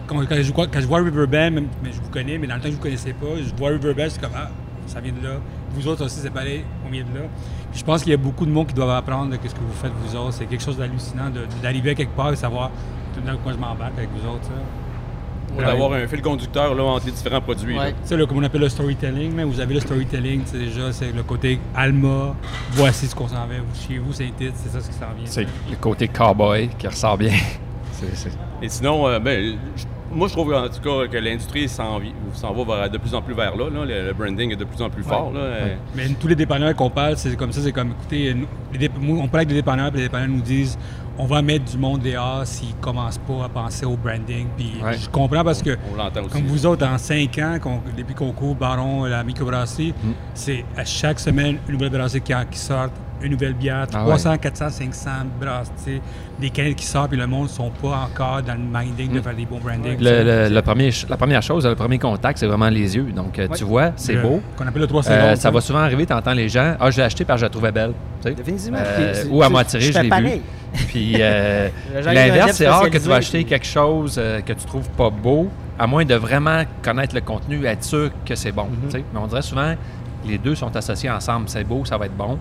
Quand, 0.07 0.25
quand 0.27 0.35
je, 0.41 0.53
vois- 0.53 0.67
quand 0.67 0.79
je 0.81 0.87
vois 0.87 0.99
Riverbend, 0.99 1.51
même, 1.51 1.67
mais 1.83 1.91
je 1.91 2.01
vous 2.01 2.09
connais, 2.09 2.37
mais 2.37 2.47
dans 2.47 2.55
le 2.55 2.61
temps 2.61 2.65
que 2.67 2.71
je 2.71 2.77
ne 2.77 2.77
vous 2.77 2.83
connaissais 2.83 3.13
pas, 3.13 3.27
je 3.37 3.55
vois 3.55 3.69
Riverbend, 3.69 4.05
c'est 4.09 4.21
comme 4.21 4.31
Ah, 4.35 4.49
ça 4.87 4.99
vient 4.99 5.13
de 5.13 5.23
là. 5.27 5.35
Vous 5.73 5.87
autres 5.87 6.05
aussi, 6.05 6.19
c'est 6.19 6.29
pareil, 6.29 6.63
on 6.87 6.89
vient 6.91 7.03
de 7.03 7.17
là. 7.19 7.25
Puis 7.71 7.79
je 7.79 7.83
pense 7.85 8.01
qu'il 8.03 8.11
y 8.11 8.13
a 8.13 8.17
beaucoup 8.17 8.45
de 8.45 8.51
monde 8.51 8.67
qui 8.67 8.73
doivent 8.73 8.89
apprendre 8.91 9.31
de 9.31 9.35
ce 9.47 9.53
que 9.53 9.59
vous 9.59 9.73
faites, 9.73 9.91
vous 10.05 10.15
autres. 10.15 10.33
C'est 10.33 10.45
quelque 10.45 10.63
chose 10.63 10.77
d'hallucinant 10.77 11.29
d'arriver 11.61 11.91
à 11.91 11.95
quelque 11.95 12.15
part 12.15 12.31
et 12.31 12.35
savoir 12.35 12.71
tout 13.13 13.21
dans 13.21 13.35
quoi 13.37 13.51
je 13.53 13.57
m'embarque 13.57 13.97
avec 13.97 14.09
vous 14.11 14.27
autres. 14.29 14.43
ça. 14.43 14.51
Pour 15.53 15.63
avoir 15.65 15.93
un 15.93 16.05
fil 16.07 16.21
conducteur 16.21 16.75
là, 16.75 16.83
entre 16.83 17.05
les 17.05 17.13
différents 17.13 17.39
produits. 17.39 17.77
Ouais. 17.77 17.93
Là, 18.11 18.25
comme 18.25 18.37
on 18.39 18.43
appelle 18.43 18.59
le 18.61 18.67
storytelling, 18.69 19.31
mais 19.33 19.45
vous 19.45 19.59
avez 19.61 19.73
le 19.75 19.79
storytelling, 19.79 20.41
c'est 20.45 20.57
déjà, 20.57 20.91
c'est 20.91 21.13
le 21.13 21.23
côté 21.23 21.59
Alma, 21.73 22.35
voici 22.71 23.07
ce 23.07 23.15
qu'on 23.15 23.27
s'en 23.29 23.35
va. 23.35 23.53
Chez 23.87 23.97
vous, 23.99 24.11
c'est 24.11 24.25
titre, 24.37 24.53
c'est 24.55 24.69
ça 24.69 24.81
ce 24.81 24.87
qui 24.87 24.93
s'en 24.93 25.05
vient. 25.17 25.25
C'est 25.25 25.43
le 25.69 25.77
côté 25.79 26.09
cowboy 26.09 26.69
qui 26.77 26.87
ressort 26.87 27.17
bien. 27.17 27.31
C'est- 27.93 28.13
c'est- 28.13 28.31
Et 28.61 28.67
sinon, 28.67 29.07
euh, 29.07 29.19
ben, 29.19 29.55
je- 29.77 29.83
moi, 30.15 30.27
je 30.27 30.33
trouve 30.33 30.53
en 30.53 30.67
tout 30.69 30.81
cas 30.81 31.07
que 31.07 31.17
l'industrie 31.17 31.67
s'en 31.67 31.99
va 31.99 32.75
vers- 32.75 32.89
de 32.89 32.97
plus 32.97 33.13
en 33.13 33.21
plus 33.21 33.33
vers 33.33 33.55
là. 33.55 33.69
là. 33.69 33.85
Le, 33.85 34.07
le 34.07 34.13
branding 34.13 34.51
est 34.51 34.55
de 34.55 34.63
plus 34.65 34.81
en 34.81 34.89
plus 34.89 35.03
fort. 35.03 35.31
Là. 35.33 35.39
Euh, 35.39 35.75
Mais 35.95 36.07
tous 36.19 36.27
les 36.27 36.35
dépanneurs 36.35 36.75
qu'on 36.75 36.89
parle, 36.89 37.17
c'est 37.17 37.35
comme 37.35 37.51
ça, 37.51 37.61
c'est 37.61 37.71
comme, 37.71 37.91
écoutez, 37.91 38.33
nous, 38.33 38.47
les 38.73 38.87
dép- 38.87 38.97
moi, 38.99 39.17
on 39.21 39.27
parle 39.27 39.39
avec 39.41 39.49
des 39.49 39.55
dépanneurs, 39.55 39.89
puis 39.91 39.99
les 40.01 40.07
dépanneurs 40.07 40.29
nous 40.29 40.41
disent, 40.41 40.77
on 41.17 41.25
va 41.25 41.41
mettre 41.41 41.63
du 41.65 41.77
monde 41.77 42.01
dehors 42.01 42.41
s'ils 42.45 42.75
ne 42.75 42.81
commencent 42.81 43.17
pas 43.19 43.45
à 43.45 43.49
penser 43.49 43.85
au 43.85 43.95
branding. 43.95 44.47
Puis 44.57 44.73
Ouais. 44.83 44.97
je 44.97 45.09
comprends 45.09 45.43
parce 45.45 45.61
que, 45.61 45.77
On 45.93 45.95
l'entend 45.95 46.21
aussi. 46.21 46.29
comme 46.29 46.43
vous 46.43 46.65
autres, 46.65 46.85
en 46.85 46.97
cinq 46.97 47.37
ans, 47.37 47.57
depuis 47.95 48.13
qu'on 48.15 48.31
court 48.33 48.55
Baron, 48.55 49.05
la 49.05 49.23
microbrasserie, 49.23 49.93
Mm. 50.03 50.11
c'est 50.33 50.65
à 50.75 50.83
chaque 50.83 51.19
semaine 51.19 51.57
une 51.67 51.73
nouvelle 51.73 51.89
brasserie 51.91 52.21
qui, 52.21 52.33
qui 52.51 52.59
sort, 52.59 52.87
une 53.21 53.31
nouvelle 53.31 53.53
bière, 53.53 53.87
Ah 53.93 53.97
300, 54.03 54.37
400, 54.37 54.69
500 54.69 55.09
brasses, 55.39 55.71
tu 55.77 55.93
sais, 55.95 56.01
des 56.39 56.49
canettes 56.49 56.75
qui 56.75 56.85
sortent, 56.85 57.09
puis 57.09 57.17
le 57.17 57.25
monde 57.27 57.43
ne 57.43 57.47
sont 57.49 57.71
pas 57.81 58.07
encore 58.11 58.41
dans 58.43 58.53
le 58.53 58.59
minding 58.59 59.13
de 59.13 59.21
faire 59.21 59.33
des 59.35 59.45
bons 59.45 59.59
branding. 59.59 59.97
Mm. 59.99 60.03
Le, 60.03 60.23
le- 60.49 60.53
le 60.53 60.61
premier, 60.61 60.89
la 61.09 61.17
première 61.17 61.41
chose, 61.41 61.65
le 61.65 61.75
premier 61.75 61.97
contact, 61.97 62.37
c'est 62.39 62.45
vraiment 62.47 62.69
les 62.69 62.95
yeux. 62.95 63.11
Donc, 63.15 63.39
euh, 63.39 63.47
Ouais. 63.47 63.55
tu 63.57 63.63
vois, 63.63 63.91
c'est 63.95 64.15
beau. 64.17 64.41
Qu'on 64.57 64.67
appelle 64.67 64.81
le 64.81 64.87
3 64.87 65.07
Euh, 65.09 65.21
secondes. 65.21 65.37
ça 65.37 65.49
va 65.51 65.61
souvent 65.61 65.79
arriver, 65.79 66.05
tu 66.05 66.13
entends 66.13 66.33
les 66.33 66.49
gens 66.49 66.75
Ah, 66.79 66.91
je 66.91 66.97
l'ai 66.97 67.03
acheté 67.03 67.23
parce 67.25 67.37
que 67.37 67.41
je 67.41 67.45
la 67.45 67.49
trouvais 67.49 67.71
belle. 67.71 67.93
Euh, 68.25 69.23
ou 69.29 69.43
à 69.43 69.49
m'a 69.49 69.63
tiré, 69.63 69.81
je 69.83 69.91
je 69.91 69.97
l'ai 69.97 70.03
vu. 70.03 70.09
pareil. 70.09 70.41
Puis 70.87 71.15
euh, 71.19 71.69
l'inverse, 72.03 72.53
c'est 72.53 72.67
rare 72.67 72.89
que 72.89 72.97
tu 72.97 73.07
vas 73.07 73.15
acheter 73.15 73.39
puis- 73.39 73.45
quelque 73.45 73.65
chose 73.65 74.15
euh, 74.17 74.41
que 74.41 74.53
tu 74.53 74.65
trouves 74.65 74.89
pas 74.89 75.09
beau, 75.09 75.49
à 75.79 75.87
moins 75.87 76.05
de 76.05 76.15
vraiment 76.15 76.63
connaître 76.81 77.13
le 77.15 77.21
contenu 77.21 77.63
et 77.63 77.67
être 77.67 77.83
sûr 77.83 78.09
que 78.25 78.35
c'est 78.35 78.51
bon. 78.51 78.65
Mhm. 78.65 78.91
sais. 78.91 79.03
Mais 79.13 79.19
on 79.19 79.27
dirait 79.27 79.41
souvent 79.41 79.73
les 80.27 80.37
deux 80.39 80.55
sont 80.55 80.75
associés 80.75 81.09
ensemble. 81.09 81.47
C'est 81.49 81.63
beau, 81.63 81.85
ça 81.85 81.97
va 81.97 82.07
être 82.07 82.17
bon. 82.17 82.37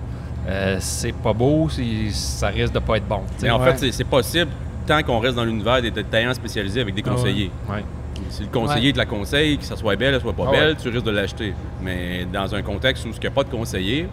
Euh, 0.46 0.76
c'est 0.80 1.12
pas 1.14 1.32
beau, 1.32 1.68
ça 2.10 2.48
risque 2.48 2.72
de 2.74 2.78
pas 2.78 2.96
être 2.98 3.08
bon. 3.08 3.20
Mais 3.42 3.50
en 3.50 3.58
Ouais. 3.60 3.72
fait, 3.74 3.90
c'est- 3.92 4.04
possible 4.04 4.50
tant 4.86 5.02
qu'on 5.02 5.18
reste 5.18 5.36
dans 5.36 5.44
l'univers 5.44 5.80
des 5.80 5.90
détaillants 5.90 6.34
spécialisés 6.34 6.80
avec 6.82 6.94
des 6.94 7.02
Ah 7.06 7.10
ouais. 7.10 7.16
conseillers. 7.16 7.50
Ouais. 7.70 7.84
Si 8.28 8.42
le 8.42 8.48
conseiller 8.48 8.88
Ouais. 8.88 8.92
te 8.92 8.98
la 8.98 9.06
conseille, 9.06 9.58
que 9.58 9.64
ça 9.64 9.76
soit 9.76 9.96
belle, 9.96 10.12
que 10.12 10.18
ça 10.18 10.22
soit 10.24 10.32
pas 10.34 10.44
Ah 10.48 10.50
ouais. 10.50 10.58
belle, 10.60 10.76
tu 10.76 10.88
risques 10.88 11.04
de 11.04 11.10
l'acheter. 11.10 11.54
Mais 11.82 12.26
dans 12.30 12.54
un 12.54 12.62
contexte 12.62 13.04
où 13.06 13.08
il 13.08 13.18
n'y 13.20 13.26
a 13.26 13.30
pas 13.30 13.44
de 13.44 13.48
conseiller, 13.50 14.06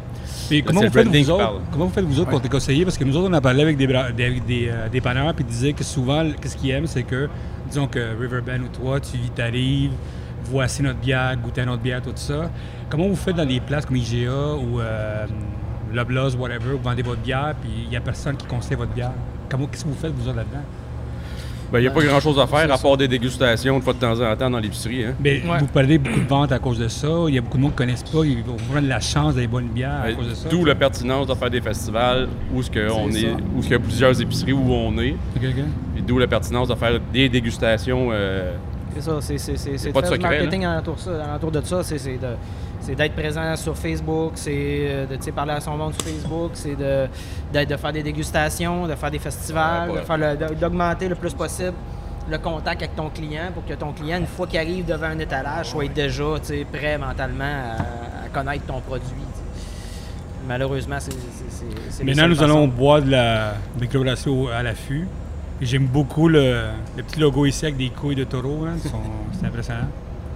Puis 0.49 0.63
comment 0.63 0.79
c'est 0.81 0.87
vous, 0.87 0.93
faites 0.93 1.07
vous 1.07 1.29
autres, 1.31 1.61
comment 1.71 1.85
vous 1.85 1.91
faites 1.91 2.05
vous 2.05 2.19
autres 2.19 2.29
pour 2.29 2.39
Ouais. 2.41 2.47
te 2.47 2.51
conseiller? 2.51 2.83
Parce 2.85 2.97
que 2.97 3.03
nous 3.03 3.15
autres, 3.17 3.29
on 3.29 3.33
a 3.33 3.41
parlé 3.41 3.61
avec 3.63 3.77
des, 3.77 3.87
bra- 3.87 4.11
des, 4.11 4.39
des, 4.39 4.69
euh, 4.69 4.87
dépanneurs, 4.89 5.33
puis 5.33 5.43
ils 5.47 5.51
disaient 5.51 5.73
que 5.73 5.83
souvent, 5.83 6.23
qu'est-ce 6.41 6.55
qu'ils 6.55 6.71
aiment, 6.71 6.87
c'est 6.87 7.03
que, 7.03 7.29
disons 7.67 7.87
que 7.87 7.99
Riverbend 8.19 8.63
ou 8.65 8.67
toi, 8.69 8.99
tu 8.99 9.17
t'arrives, 9.35 9.91
voici 10.45 10.81
notre 10.83 10.99
bière, 10.99 11.35
goûter 11.37 11.61
à 11.61 11.65
notre 11.65 11.81
bière, 11.83 12.01
tout 12.01 12.11
ça. 12.15 12.49
Comment 12.89 13.07
vous 13.07 13.15
faites 13.15 13.35
dans 13.35 13.45
des 13.45 13.59
places 13.59 13.85
comme 13.85 13.97
IGA 13.97 14.29
ou 14.55 14.79
euh, 14.81 15.25
Loblaws, 15.93 16.35
whatever, 16.37 16.71
vous 16.71 16.83
vendez 16.83 17.01
votre 17.03 17.21
bière, 17.21 17.53
puis 17.61 17.69
il 17.85 17.89
n'y 17.89 17.95
a 17.97 18.01
personne 18.01 18.35
qui 18.37 18.45
conseille 18.45 18.77
votre 18.77 18.91
bière? 18.93 19.11
Comment, 19.49 19.67
qu'est-ce 19.67 19.83
que 19.83 19.89
vous 19.89 19.95
faites, 19.95 20.11
vous 20.13 20.27
autres, 20.27 20.37
là-dedans? 20.37 20.63
ben, 21.71 21.79
il 21.79 21.83
n'y 21.83 21.87
a 21.87 21.91
pas 21.91 22.03
grand-chose 22.03 22.37
à 22.37 22.47
faire 22.47 22.69
à 22.69 22.77
part 22.77 22.97
des 22.97 23.07
dégustations 23.07 23.79
de 23.79 23.83
fois 23.83 23.93
de 23.93 23.99
temps 23.99 24.19
en 24.19 24.35
temps 24.35 24.49
dans 24.49 24.59
l'épicerie. 24.59 25.05
Hein. 25.05 25.13
Mais 25.21 25.41
Ouais. 25.41 25.57
vous 25.59 25.67
perdez 25.67 25.97
beaucoup 25.97 26.19
de 26.19 26.27
ventes 26.27 26.51
à 26.51 26.59
cause 26.59 26.77
de 26.77 26.89
ça. 26.89 27.07
Il 27.29 27.35
y 27.35 27.37
a 27.37 27.41
beaucoup 27.41 27.55
de 27.55 27.61
monde 27.61 27.71
qui 27.71 27.83
ne 27.83 27.87
connaissent 27.87 28.03
pas. 28.03 28.25
Ils 28.25 28.43
vont 28.43 28.57
prendre 28.69 28.89
la 28.89 28.99
chance 28.99 29.35
des 29.35 29.47
bonnes 29.47 29.69
bières 29.69 30.01
à 30.03 30.07
Ben, 30.07 30.17
cause 30.17 30.27
de 30.29 30.33
ça. 30.33 30.49
D'où 30.49 30.65
la 30.65 30.75
pertinence 30.75 31.27
de 31.27 31.33
faire 31.33 31.49
des 31.49 31.61
festivals 31.61 32.27
où, 32.53 32.61
ce 32.61 32.69
que 32.69 32.91
on 32.91 33.09
est, 33.11 33.31
où 33.55 33.61
il 33.63 33.69
y 33.69 33.73
a 33.73 33.79
plusieurs 33.79 34.19
épiceries 34.21 34.51
où 34.51 34.69
on 34.69 34.97
est. 34.99 35.11
Ok, 35.37 35.43
ok. 35.45 35.63
Et 35.97 36.01
d'où 36.01 36.17
la 36.19 36.27
pertinence 36.27 36.67
de 36.67 36.75
faire 36.75 36.99
des 37.13 37.29
dégustations. 37.29 38.09
euh, 38.11 38.51
C'est 38.93 39.01
ça, 39.01 39.17
c'est 39.21 39.37
c'est- 39.37 39.55
c'est- 39.77 39.93
pas 39.93 40.01
de 40.01 40.07
faire 40.07 40.17
du 40.17 40.21
secret, 40.23 40.37
marketing 40.39 40.65
alentour, 40.65 40.99
ça, 40.99 41.11
alentour 41.23 41.51
de 41.51 41.61
ça, 41.61 41.83
c'est 41.83 41.97
c'est 41.97 42.17
de- 42.17 42.35
c'est 42.81 42.95
d'être 42.95 43.13
présent 43.15 43.55
sur 43.55 43.77
Facebook, 43.77 44.33
c'est 44.35 44.51
euh, 44.55 45.05
de 45.05 45.31
parler 45.31 45.53
à 45.53 45.61
son 45.61 45.77
monde 45.77 45.93
sur 45.93 46.03
Facebook, 46.03 46.51
c'est 46.55 46.75
de, 46.75 47.07
faire 47.77 47.93
des 47.93 48.03
dégustations, 48.03 48.87
de 48.87 48.95
faire 48.95 49.11
des 49.11 49.19
festivals, 49.19 49.89
Ouais, 49.91 50.17
le- 50.17 50.37
de- 50.49 50.53
d'augmenter 50.55 51.07
le 51.07 51.15
plus 51.15 51.33
possible 51.33 51.73
le 52.29 52.37
contact 52.37 52.81
avec 52.83 52.95
ton 52.95 53.09
client 53.09 53.51
pour 53.53 53.65
que 53.65 53.73
ton 53.73 53.91
client, 53.93 54.17
une 54.19 54.27
fois 54.27 54.45
qu'il 54.45 54.59
arrive 54.59 54.85
devant 54.85 55.07
un 55.07 55.17
étalage, 55.19 55.67
soit 55.67 55.87
déjà 55.87 56.23
prêt 56.71 56.97
mentalement 56.97 57.43
à, 57.43 58.25
à 58.25 58.29
connaître 58.31 58.65
ton 58.65 58.79
produit. 58.79 59.07
Malheureusement, 60.47 60.97
c'est 60.99 62.03
Maintenant, 62.03 62.27
nous 62.27 62.41
allons 62.43 62.67
boire 62.67 63.01
de 63.01 63.11
la 63.11 63.53
microbrasserie 63.79 64.47
à 64.55 64.63
l'affût. 64.63 65.07
J'aime 65.61 65.85
beaucoup 65.85 66.27
le, 66.27 66.65
le 66.97 67.03
petit 67.03 67.19
logo 67.19 67.45
ici 67.45 67.65
avec 67.65 67.77
des 67.77 67.89
couilles 67.89 68.15
de 68.15 68.23
taureau. 68.23 68.65
hein. 68.67 68.77
C'est 69.39 69.45
impressionnant. 69.45 69.87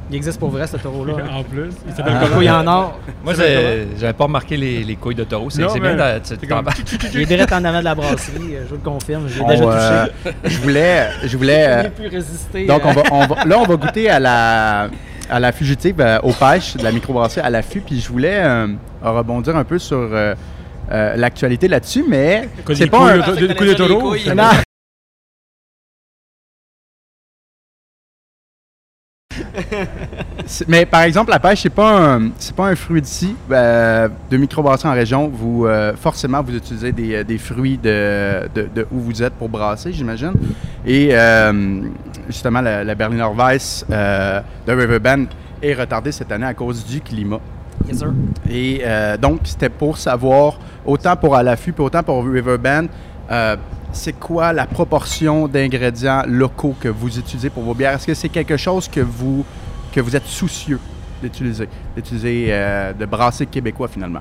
Il 0.09 0.15
existe 0.17 0.39
pour 0.39 0.49
vrai, 0.49 0.67
ce 0.67 0.77
taureau-là. 0.77 1.13
hein. 1.19 1.27
En 1.37 1.43
plus, 1.43 1.69
il 1.87 1.93
s'appelle 1.95 2.13
comment? 2.21 2.35
couille 2.35 2.49
en 2.49 2.67
or. 2.67 2.99
Moi, 3.23 3.33
j'ai- 3.33 3.87
j'avais 3.99 4.13
pas 4.13 4.25
remarqué 4.25 4.55
les, 4.55 4.83
les 4.83 4.95
couilles 4.95 5.15
de 5.15 5.23
taureau. 5.23 5.49
C'est 5.49 5.63
bien 5.79 5.95
de- 5.95 6.19
tu- 6.19 6.47
comme- 6.47 6.65
Il 7.13 7.21
est 7.21 7.25
direct 7.25 7.51
en 7.51 7.63
avant 7.63 7.79
de 7.79 7.83
la 7.85 7.95
brasserie, 7.95 8.55
euh, 8.55 8.63
je 8.65 8.69
vous 8.69 8.75
le 8.75 8.81
confirme, 8.81 9.23
je 9.27 9.35
l'ai 9.39 9.41
On, 9.43 9.47
déjà 9.47 9.63
euh, 9.63 10.05
touché. 10.23 10.35
je 10.45 10.59
voulais, 10.59 11.07
je 11.23 11.37
voulais. 11.37 11.65
euh, 11.69 11.89
plus 11.89 12.07
résisté. 12.07 12.65
donc 12.67 12.81
on 12.85 12.91
va, 12.93 13.01
on 13.11 13.25
va- 13.25 13.45
là, 13.45 13.57
on 13.59 13.63
va 13.65 13.75
goûter 13.75 14.09
à 14.09 14.19
la 14.19 14.89
à 15.27 15.39
la 15.39 15.51
fugitive, 15.51 15.99
euh, 15.99 16.19
aux 16.21 16.33
pêches 16.33 16.75
de 16.77 16.83
la 16.83 16.91
microbrasserie 16.91 17.41
à 17.43 17.49
l'affût. 17.49 17.81
Puis 17.81 17.99
je 17.99 18.07
voulais 18.09 18.35
euh, 18.43 18.67
rebondir 19.01 19.55
un 19.55 19.63
peu 19.63 19.79
sur 19.79 19.97
euh, 19.97 20.35
euh, 20.91 21.15
l'actualité 21.15 21.67
là-dessus, 21.67 22.05
mais 22.07 22.47
c'est 22.75 22.85
pas 22.91 22.99
un. 23.11 23.17
de- 23.17 23.21
Parce 23.23 23.37
que 23.39 23.63
de 23.63 23.73
taureau. 23.73 24.15
Non. 24.35 24.43
Mais 30.67 30.85
par 30.85 31.01
exemple, 31.01 31.31
la 31.31 31.39
pêche, 31.39 31.61
c'est 31.63 31.69
pas 31.69 32.15
un, 32.15 32.29
c'est 32.37 32.55
pas 32.55 32.67
un 32.67 32.75
fruit 32.75 33.01
d'ici. 33.01 33.35
Euh, 33.51 34.07
de 34.29 34.37
microbrasserie 34.37 34.89
en 34.89 34.93
région, 34.93 35.27
vous 35.27 35.65
euh, 35.65 35.93
forcément 35.95 36.41
vous 36.41 36.55
utilisez 36.55 36.91
des, 36.91 37.15
euh, 37.15 37.23
des 37.23 37.37
fruits 37.37 37.77
de, 37.77 38.47
de, 38.53 38.67
de 38.73 38.87
où 38.91 38.99
vous 38.99 39.23
êtes 39.23 39.33
pour 39.33 39.49
brasser, 39.49 39.91
j'imagine. 39.91 40.33
Et 40.85 41.09
euh, 41.11 41.81
justement, 42.27 42.61
la, 42.61 42.83
la 42.83 42.95
Berliner 42.95 43.27
Weiss 43.35 43.85
de 43.89 44.71
Riverbend 44.71 45.25
est 45.61 45.73
retardée 45.73 46.11
cette 46.11 46.31
année 46.31 46.45
à 46.45 46.53
cause 46.53 46.85
du 46.85 47.01
climat. 47.01 47.39
Yes, 47.87 47.99
sir. 47.99 48.13
Et 48.49 48.83
donc, 49.21 49.41
c'était 49.43 49.69
pour 49.69 49.97
savoir, 49.97 50.59
autant 50.85 51.15
pour 51.15 51.35
à 51.35 51.43
l'affût, 51.43 51.73
puis 51.73 51.83
autant 51.83 52.03
pour 52.03 52.23
Riverbend, 52.25 52.87
c'est 53.91 54.19
quoi 54.19 54.53
la 54.53 54.65
proportion 54.65 55.47
d'ingrédients 55.47 56.23
locaux 56.27 56.75
que 56.79 56.89
vous 56.89 57.17
utilisez 57.17 57.49
pour 57.49 57.63
vos 57.63 57.73
bières? 57.73 57.93
Est-ce 57.93 58.07
que 58.07 58.13
c'est 58.13 58.29
quelque 58.29 58.57
chose 58.57 58.87
que 58.87 58.99
vous, 58.99 59.45
que 59.95 60.01
vous 60.01 60.13
êtes 60.13 60.25
soucieux 60.25 60.79
d'utiliser, 61.21 61.69
d'utiliser, 61.95 62.47
euh, 62.49 62.91
de 62.91 63.05
brasser 63.05 63.45
québécois 63.45 63.88
finalement? 63.88 64.19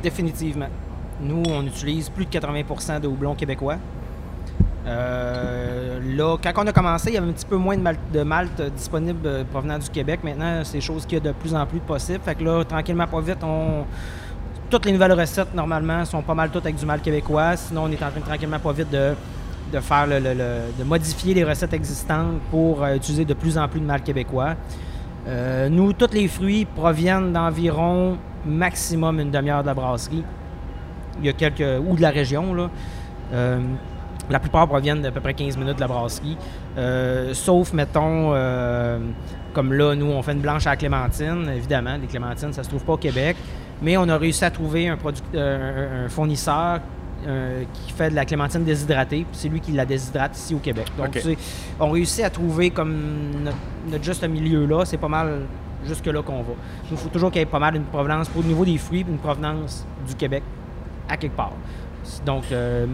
Définitivement. 0.00 0.68
Nous, 1.20 1.42
on 1.48 1.64
utilise 1.66 2.08
plus 2.08 2.26
de 2.26 2.30
80% 2.30 3.00
de 3.00 3.08
houblon 3.08 3.34
québécois. 3.34 3.76
Euh, 4.86 5.98
là, 6.16 6.36
quand 6.40 6.52
on 6.62 6.66
a 6.68 6.72
commencé, 6.72 7.10
il 7.10 7.14
y 7.14 7.16
avait 7.16 7.28
un 7.28 7.32
petit 7.32 7.46
peu 7.46 7.56
moins 7.56 7.76
de 7.76 8.22
malt, 8.22 8.62
disponible 8.76 9.26
euh, 9.26 9.44
provenant 9.44 9.78
du 9.78 9.90
Québec. 9.90 10.20
Maintenant, 10.22 10.62
c'est 10.62 10.80
chose 10.80 11.04
qu'il 11.06 11.18
y 11.18 11.20
a 11.20 11.24
de 11.24 11.32
plus 11.32 11.54
en 11.56 11.66
plus 11.66 11.80
possible. 11.80 12.20
Fait 12.24 12.36
que 12.36 12.44
là, 12.44 12.64
tranquillement, 12.64 13.08
pas 13.08 13.20
vite, 13.20 13.42
on... 13.42 13.84
toutes 14.70 14.86
les 14.86 14.92
nouvelles 14.92 15.14
recettes, 15.14 15.54
normalement, 15.54 16.04
sont 16.04 16.22
pas 16.22 16.34
mal 16.34 16.50
toutes 16.50 16.66
avec 16.66 16.76
du 16.76 16.86
malt 16.86 17.02
québécois. 17.02 17.56
Sinon, 17.56 17.84
on 17.84 17.90
est 17.90 18.02
en 18.02 18.10
train, 18.10 18.20
tranquillement, 18.20 18.60
pas 18.60 18.72
vite, 18.72 18.90
de, 18.90 19.14
de 19.72 19.80
faire 19.80 20.06
le, 20.06 20.18
le- 20.20 20.72
de 20.78 20.84
modifier 20.84 21.34
les 21.34 21.44
recettes 21.44 21.72
existantes 21.72 22.40
pour 22.50 22.82
euh, 22.84 22.94
utiliser 22.96 23.24
de 23.24 23.34
plus 23.34 23.58
en 23.58 23.66
plus 23.68 23.80
de 23.80 23.86
malt 23.86 24.04
québécois. 24.04 24.54
Euh, 25.26 25.68
nous, 25.68 25.92
tous 25.92 26.12
les 26.12 26.28
fruits 26.28 26.64
proviennent 26.66 27.32
d'environ 27.32 28.18
maximum 28.46 29.20
une 29.20 29.30
demi-heure 29.30 29.62
de 29.62 29.68
la 29.68 29.74
brasserie. 29.74 30.22
Il 31.20 31.26
y 31.26 31.28
a 31.28 31.32
quelques. 31.32 31.64
ou 31.86 31.96
de 31.96 32.02
la 32.02 32.10
région, 32.10 32.52
là. 32.54 32.68
Euh, 33.32 33.58
la 34.30 34.38
plupart 34.38 34.66
proviennent 34.68 35.02
d'à 35.02 35.10
peu 35.10 35.20
près 35.20 35.34
15 35.34 35.56
minutes 35.56 35.76
de 35.76 35.80
la 35.80 35.86
brasserie. 35.88 36.36
Sauf, 37.34 37.72
mettons, 37.72 38.30
comme 39.52 39.72
là, 39.72 39.94
nous, 39.94 40.06
on 40.06 40.22
fait 40.22 40.32
une 40.32 40.40
blanche 40.40 40.66
à 40.66 40.70
la 40.70 40.76
clémentine. 40.76 41.48
Évidemment, 41.54 41.96
les 42.00 42.06
clémentines, 42.06 42.52
ça 42.52 42.62
se 42.62 42.68
trouve 42.68 42.84
pas 42.84 42.94
au 42.94 42.96
Québec. 42.98 43.36
Mais 43.82 43.96
on 43.96 44.08
a 44.08 44.16
réussi 44.16 44.44
à 44.44 44.50
trouver 44.50 44.88
un- 44.88 44.96
un 45.34 46.08
fournisseur 46.08 46.80
euh, 47.26 47.64
qui 47.72 47.92
fait 47.92 48.10
de 48.10 48.14
la 48.14 48.24
clémentine 48.24 48.64
déshydratée. 48.64 49.26
puis 49.30 49.38
C'est 49.38 49.48
lui 49.48 49.60
qui 49.60 49.72
la 49.72 49.84
déshydrate 49.84 50.36
ici 50.36 50.54
au 50.54 50.58
Québec. 50.58 50.86
Donc, 50.96 51.08
OK. 51.08 51.12
tu 51.12 51.20
sais, 51.20 51.38
on 51.80 51.90
réussit 51.90 52.24
à 52.24 52.30
trouver 52.30 52.70
comme 52.70 53.30
notre, 53.42 53.56
notre 53.90 54.04
juste 54.04 54.26
milieu 54.28 54.66
là. 54.66 54.84
C'est 54.84 54.98
pas 54.98 55.08
mal 55.08 55.42
jusque-là 55.86 56.22
qu'on 56.22 56.42
va. 56.42 56.52
Il 56.90 56.96
faut 56.96 57.08
toujours 57.08 57.30
qu'il 57.30 57.40
y 57.40 57.42
ait 57.42 57.46
pas 57.46 57.58
mal 57.58 57.76
une 57.76 57.84
provenance, 57.84 58.30
au 58.36 58.42
niveau 58.42 58.64
des 58.64 58.78
fruits, 58.78 59.04
une 59.08 59.18
provenance 59.18 59.86
du 60.06 60.14
Québec 60.14 60.42
à 61.08 61.16
quelque 61.16 61.36
part. 61.36 61.52
Donc, 62.24 62.44
euh, 62.52 62.86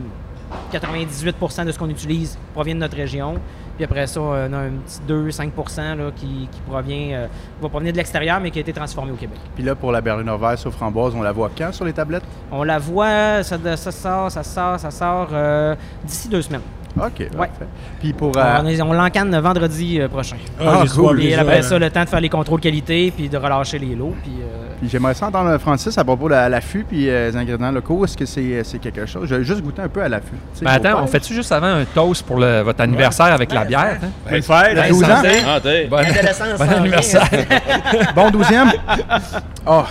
98% 0.73 1.65
de 1.65 1.73
ce 1.73 1.79
qu'on 1.79 1.89
utilise 1.89 2.39
provient 2.53 2.75
de 2.75 2.81
notre 2.81 2.97
région. 2.97 3.35
Puis 3.81 3.87
après 3.87 4.07
ça, 4.07 4.21
on 4.21 4.53
a 4.53 4.59
un 4.59 4.73
petit 4.73 5.01
2-5 5.09 5.97
là, 5.97 6.11
qui, 6.15 6.47
qui 6.53 6.61
provient, 6.69 7.13
euh, 7.15 7.27
va 7.63 7.69
provenir 7.71 7.93
de 7.93 7.97
l'extérieur, 7.97 8.39
mais 8.39 8.51
qui 8.51 8.59
a 8.59 8.61
été 8.61 8.75
transformé 8.75 9.11
au 9.11 9.15
Québec. 9.15 9.39
Puis 9.55 9.65
là, 9.65 9.75
pour 9.75 9.91
la 9.91 10.03
Berliner 10.03 10.37
Weiss 10.39 10.67
aux 10.67 10.71
framboises, 10.71 11.15
on 11.15 11.23
la 11.23 11.33
voit 11.33 11.51
quand 11.57 11.73
sur 11.73 11.87
les 11.87 11.95
tablettes? 11.95 12.25
On 12.53 12.63
la 12.63 12.79
voit, 12.79 13.43
ça, 13.43 13.57
ça 13.79 13.91
sort, 13.91 14.31
ça 14.31 14.43
sort, 14.43 14.79
ça 14.79 14.91
sort 14.91 15.29
euh, 15.33 15.75
d'ici 16.05 16.29
deux 16.29 16.43
semaines. 16.43 16.61
OK, 16.97 17.29
parfait. 17.37 17.67
Puis 18.01 18.13
pour... 18.13 18.33
euh, 18.37 18.59
On, 18.63 18.67
est- 18.67 18.81
on 18.83 18.93
l'encane 18.93 19.39
vendredi 19.39 20.01
euh, 20.01 20.09
prochain. 20.09 20.37
Ah, 20.61 20.81
j'ai 20.83 20.89
cool. 20.89 21.21
déjà, 21.21 21.41
après 21.43 21.57
là. 21.57 21.63
ça, 21.63 21.79
le 21.79 21.91
temps 21.91 22.03
de 22.05 22.09
faire 22.09 22.21
les 22.21 22.29
contrôles 22.29 22.61
qualité, 22.61 23.13
puis 23.17 23.29
de 23.29 23.37
relâcher 23.37 23.79
les 23.79 23.95
lots. 23.95 24.15
Puis, 24.23 24.33
euh, 24.43 24.67
Puis 24.81 24.89
j'aimerais 24.89 25.15
ça 25.15 25.29
entendre 25.29 25.57
Francis 25.59 25.97
à 25.97 26.05
propos 26.05 26.27
de 26.29 26.35
la- 26.35 26.49
l'affût 26.49 26.85
puis 26.89 27.09
euh, 27.09 27.31
les 27.31 27.37
ingrédients 27.37 27.71
locaux. 27.71 28.05
Est-ce 28.05 28.17
que 28.17 28.27
c'est 28.27 28.63
c'est 28.65 28.79
quelque 28.81 29.07
chose? 29.07 29.29
Je 29.29 29.35
vais 29.37 29.45
juste 29.45 29.63
goûter 29.63 29.83
un 29.83 29.89
peu 29.89 30.03
à 30.03 30.09
l'affût. 30.09 30.27
Tu 30.55 30.59
sais, 30.59 30.65
Ben 30.65 30.73
attends, 30.73 31.03
on 31.03 31.07
fait-tu 31.07 31.33
juste 31.33 31.53
avant 31.53 31.69
un 31.69 31.85
toast 31.85 32.27
pour 32.27 32.39
le- 32.39 32.63
votre 32.63 32.81
anniversaire 32.81 33.27
avec 33.33 33.53
la 33.53 33.65
bière? 33.65 33.99
hein? 34.03 34.09
Bonne 34.29 34.43
fête! 34.43 34.75
Ben, 34.75 34.89
12 34.91 35.05
ans. 35.05 35.07
santé. 35.17 35.29
Ah. 35.47 35.61
Bon, 35.89 35.97
anniversaire. 36.77 37.29
Bon 38.17 38.31
12e? 38.31 38.75
Ah, 39.67 39.87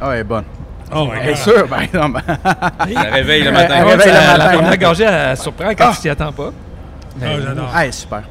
ah, 0.00 0.10
elle 0.12 0.18
est 0.20 0.24
bonne. 0.24 0.44
Oh 0.94 1.06
my 1.06 1.20
Bien 1.20 1.26
God. 1.28 1.36
sûr, 1.36 1.68
ben 1.68 1.88
non, 2.00 2.08
ben- 2.10 2.22
Ça 2.26 3.00
réveille 3.10 3.42
le 3.44 3.52
matin. 3.52 3.84
réveille 3.84 4.06
le 4.08 4.12
matin. 4.12 4.38
la 4.38 4.48
première 4.50 4.78
gorgée, 4.78 5.04
elle 5.04 5.36
surprend 5.36 5.70
quand 5.70 5.86
Ah. 5.88 5.92
tu 5.94 6.00
t'y 6.02 6.08
attends 6.10 6.32
pas. 6.32 6.50
Ah, 7.22 7.26
j'adore. 7.44 7.76
Hey, 7.76 7.92
super. 7.92 8.22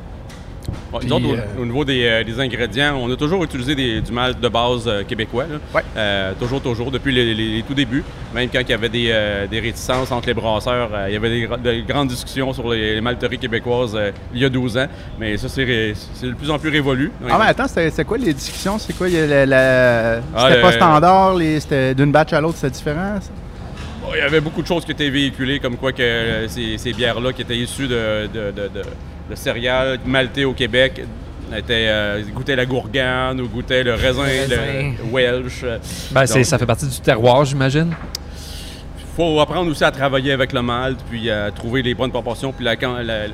Ouais, 0.94 1.00
Puis, 1.00 1.08
nous 1.10 1.16
autres, 1.16 1.28
au, 1.30 1.36
euh, 1.36 1.62
au 1.62 1.66
niveau 1.66 1.86
des, 1.86 2.04
euh, 2.06 2.24
des 2.24 2.40
ingrédients, 2.40 2.98
on 3.02 3.10
a 3.12 3.16
toujours 3.16 3.44
utilisé 3.44 3.76
des- 3.76 4.02
du 4.02 4.12
malt 4.12 4.40
de 4.40 4.48
base 4.50 4.84
euh, 4.88 5.04
québécois. 5.04 5.46
là. 5.50 5.58
Ouais. 5.74 6.34
Toujours, 6.40 6.60
toujours, 6.62 6.92
depuis 6.92 7.14
les, 7.14 7.34
les- 7.34 7.56
les 7.58 7.64
tout 7.64 7.74
débuts. 7.74 8.04
Même 8.36 8.50
quand 8.52 8.60
il 8.62 8.70
y 8.70 8.74
avait 8.74 8.90
des, 8.90 9.14
des 9.50 9.60
réticences 9.60 10.12
entre 10.12 10.28
les 10.28 10.34
brasseurs, 10.34 10.90
il 11.08 11.14
y 11.14 11.16
avait 11.18 11.30
des, 11.30 11.48
de 11.48 11.88
grandes 11.88 12.10
discussions 12.10 12.52
sur 12.54 12.70
les, 12.72 12.96
les 12.96 13.02
malteries 13.02 13.38
québécoises 13.38 13.98
il 14.34 14.40
y 14.42 14.46
a 14.46 14.50
12 14.50 14.78
ans. 14.78 14.88
Mais 15.20 15.38
ça, 15.38 15.48
c'est 15.50 15.94
c'est 16.14 16.28
de 16.28 16.34
plus 16.34 16.50
en 16.50 16.60
plus 16.60 16.70
révolu. 16.70 17.12
Ah, 17.30 17.38
mais 17.40 17.46
attends, 17.48 17.68
c'était 17.68 18.04
quoi 18.04 18.18
les 18.18 18.34
discussions? 18.34 18.78
C'est 18.78 18.94
quoi? 18.98 19.08
la- 19.10 20.18
Ah, 20.36 20.44
C'était 20.44 20.56
le- 20.56 20.62
pas 20.62 20.72
standard, 20.74 21.36
les- 21.36 21.60
c'était 21.60 21.96
d'une 21.96 22.12
batch 22.12 22.34
à 22.34 22.42
l'autre, 22.42 22.58
c'était 22.58 22.72
différent? 22.76 23.20
ça? 23.22 23.30
Il 24.14 24.18
y 24.18 24.22
avait 24.22 24.42
beaucoup 24.42 24.62
de 24.62 24.68
choses 24.68 24.84
qui 24.84 24.92
étaient 24.92 25.10
véhiculées, 25.10 25.60
comme 25.60 25.78
quoi 25.78 25.94
que 25.94 26.46
ces, 26.50 26.78
ces 26.78 26.92
bières-là, 26.92 27.32
qui 27.32 27.44
étaient 27.44 27.56
issues 27.58 27.88
de, 27.88 28.28
de, 28.34 28.52
de- 28.52 28.82
de- 29.32 29.36
céréales 29.36 30.00
maltées 30.06 30.46
au 30.46 30.54
Québec, 30.54 31.02
étaient, 31.58 31.88
euh, 31.90 32.22
goûtaient 32.34 32.56
la 32.56 32.66
gourgane 32.66 33.42
ou 33.42 33.48
goûtaient 33.48 33.84
le 33.84 33.94
raisin, 33.96 34.24
Le 34.24 34.56
raisin. 34.56 34.94
le 35.04 35.12
Welsh. 35.14 35.64
Ben, 36.12 36.26
c'est- 36.26 36.36
Donc, 36.36 36.46
ça 36.46 36.58
fait 36.58 36.66
partie 36.66 36.86
du 36.88 37.00
terroir, 37.00 37.44
j'imagine. 37.46 37.92
Faut 39.16 39.40
apprendre 39.40 39.70
aussi 39.70 39.84
à 39.84 39.92
travailler 39.92 40.32
avec 40.32 40.54
le 40.54 40.62
malt, 40.62 41.00
puis 41.10 41.30
à 41.30 41.52
trouver 41.52 41.82
les 41.82 41.94
bonnes 41.94 42.12
proportions. 42.12 42.52
Puis 42.54 42.64
la- 42.66 42.76
la- 42.76 43.04
la- 43.04 43.28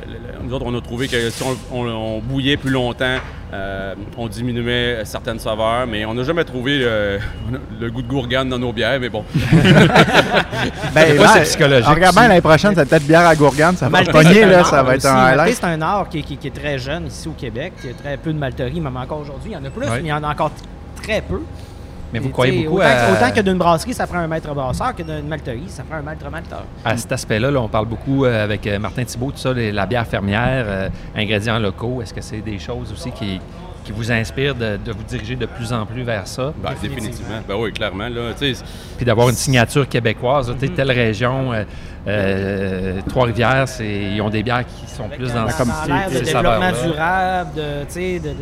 nous 0.43 0.53
autres, 0.53 0.65
on 0.67 0.75
a 0.77 0.81
trouvé 0.81 1.07
que 1.07 1.29
si 1.29 1.43
on, 1.43 1.55
on- 1.77 1.87
on 1.87 2.19
bouillait 2.19 2.57
plus 2.57 2.71
longtemps, 2.71 3.17
euh, 3.53 3.93
on 4.17 4.27
diminuait 4.27 5.01
certaines 5.05 5.39
saveurs, 5.39 5.85
mais 5.87 6.03
on 6.05 6.13
n'a 6.13 6.23
jamais 6.23 6.43
trouvé 6.43 6.79
euh, 6.81 7.17
le 7.79 7.89
goût 7.91 8.01
de 8.01 8.07
gourgane 8.07 8.49
dans 8.49 8.59
nos 8.59 8.73
bières, 8.73 8.99
mais 8.99 9.09
bon. 9.09 9.23
Ben, 10.93 11.17
là, 11.17 11.27
c'est 11.33 11.41
psychologique 11.43 11.87
en 11.87 11.93
regardant 11.93 12.21
aussi. 12.21 12.29
l'année 12.29 12.41
prochaine, 12.41 12.73
c'est 12.75 12.87
peut-être 12.89 13.05
bière 13.05 13.25
à 13.27 13.35
gourgane, 13.35 13.75
ça 13.77 13.89
va 13.89 14.03
pogner, 14.03 14.45
là, 14.45 14.63
ça 14.63 14.83
va 14.83 14.95
être 14.95 15.05
aussi. 15.05 15.07
un 15.07 15.15
highlight. 15.25 15.55
c'est 15.55 15.65
un 15.65 15.81
art 15.81 16.09
qui, 16.09 16.23
qui- 16.23 16.37
qui 16.37 16.47
est 16.47 16.51
très 16.55 16.77
jeune 16.79 17.07
ici 17.07 17.27
au 17.27 17.31
Québec. 17.31 17.73
Il 17.83 17.89
y 17.91 17.93
a 17.93 17.95
très 17.95 18.17
peu 18.17 18.33
de 18.33 18.37
malteries, 18.37 18.81
même 18.81 18.97
encore 18.97 19.19
aujourd'hui. 19.19 19.51
Il 19.51 19.53
y 19.53 19.57
en 19.57 19.63
a 19.65 19.69
plus, 19.69 19.85
Ouais. 19.85 19.97
mais 19.97 20.07
il 20.07 20.07
y 20.07 20.13
en 20.13 20.23
a 20.23 20.29
encore 20.29 20.51
très 21.01 21.21
peu. 21.21 21.41
Mais 22.13 22.19
vous 22.19 22.29
croyez 22.29 22.63
beaucoup 22.63 22.77
autant, 22.77 22.87
à, 22.87 23.11
autant 23.11 23.31
que 23.35 23.41
d'une 23.41 23.57
brasserie, 23.57 23.93
ça 23.93 24.07
prend 24.07 24.19
un 24.19 24.27
maître 24.27 24.53
brasseur, 24.53 24.95
que 24.95 25.03
d'une 25.03 25.27
malterie, 25.27 25.63
ça 25.67 25.83
prend 25.83 25.97
un 25.97 26.01
maître 26.01 26.29
malteur. 26.31 26.63
à 26.85 26.95
cet 26.97 27.11
aspect-là. 27.11 27.51
là, 27.51 27.59
on 27.61 27.67
parle 27.67 27.85
beaucoup 27.87 28.25
euh, 28.25 28.43
avec 28.43 28.65
euh, 28.65 28.79
Martin 28.79 29.03
Thibault, 29.03 29.31
tout 29.31 29.37
ça, 29.37 29.51
les- 29.53 29.71
la 29.71 29.85
bière 29.85 30.07
fermière, 30.07 30.65
euh, 30.67 30.89
ingrédients 31.15 31.59
locaux. 31.59 32.01
Est-ce 32.01 32.13
que 32.13 32.21
c'est 32.21 32.41
des 32.41 32.59
choses 32.59 32.91
aussi 32.93 33.11
qui, 33.11 33.41
qui 33.83 33.91
vous 33.91 34.11
inspirent 34.11 34.55
de, 34.55 34.77
de 34.83 34.91
vous 34.91 35.03
diriger 35.03 35.35
de 35.35 35.45
plus 35.45 35.71
en 35.73 35.85
plus 35.85 36.03
vers 36.03 36.27
ça? 36.27 36.53
Ben, 36.63 36.71
définitivement. 36.81 37.39
Ben 37.47 37.55
oui, 37.57 37.71
clairement. 37.73 38.07
Là, 38.07 38.31
Puis 38.39 39.05
d'avoir 39.05 39.29
une 39.29 39.35
signature 39.35 39.87
québécoise. 39.87 40.53
Sais, 40.59 40.67
Telle 40.69 40.91
région, 40.91 41.51
euh, 41.53 41.63
euh, 42.07 42.99
Trois-Rivières, 43.09 43.67
c'est- 43.67 44.13
ils 44.13 44.21
ont 44.21 44.29
des 44.29 44.43
bières 44.43 44.65
qui 44.65 44.89
sont 44.91 45.09
plus 45.09 45.27
dans 45.33 45.45
l'air 45.45 46.09
de 46.09 46.19
développement 46.19 46.71
durable, 46.83 47.49
de, 47.55 47.61
de, 47.61 48.17
de- 48.17 48.23
de- 48.29 48.29
des 48.29 48.33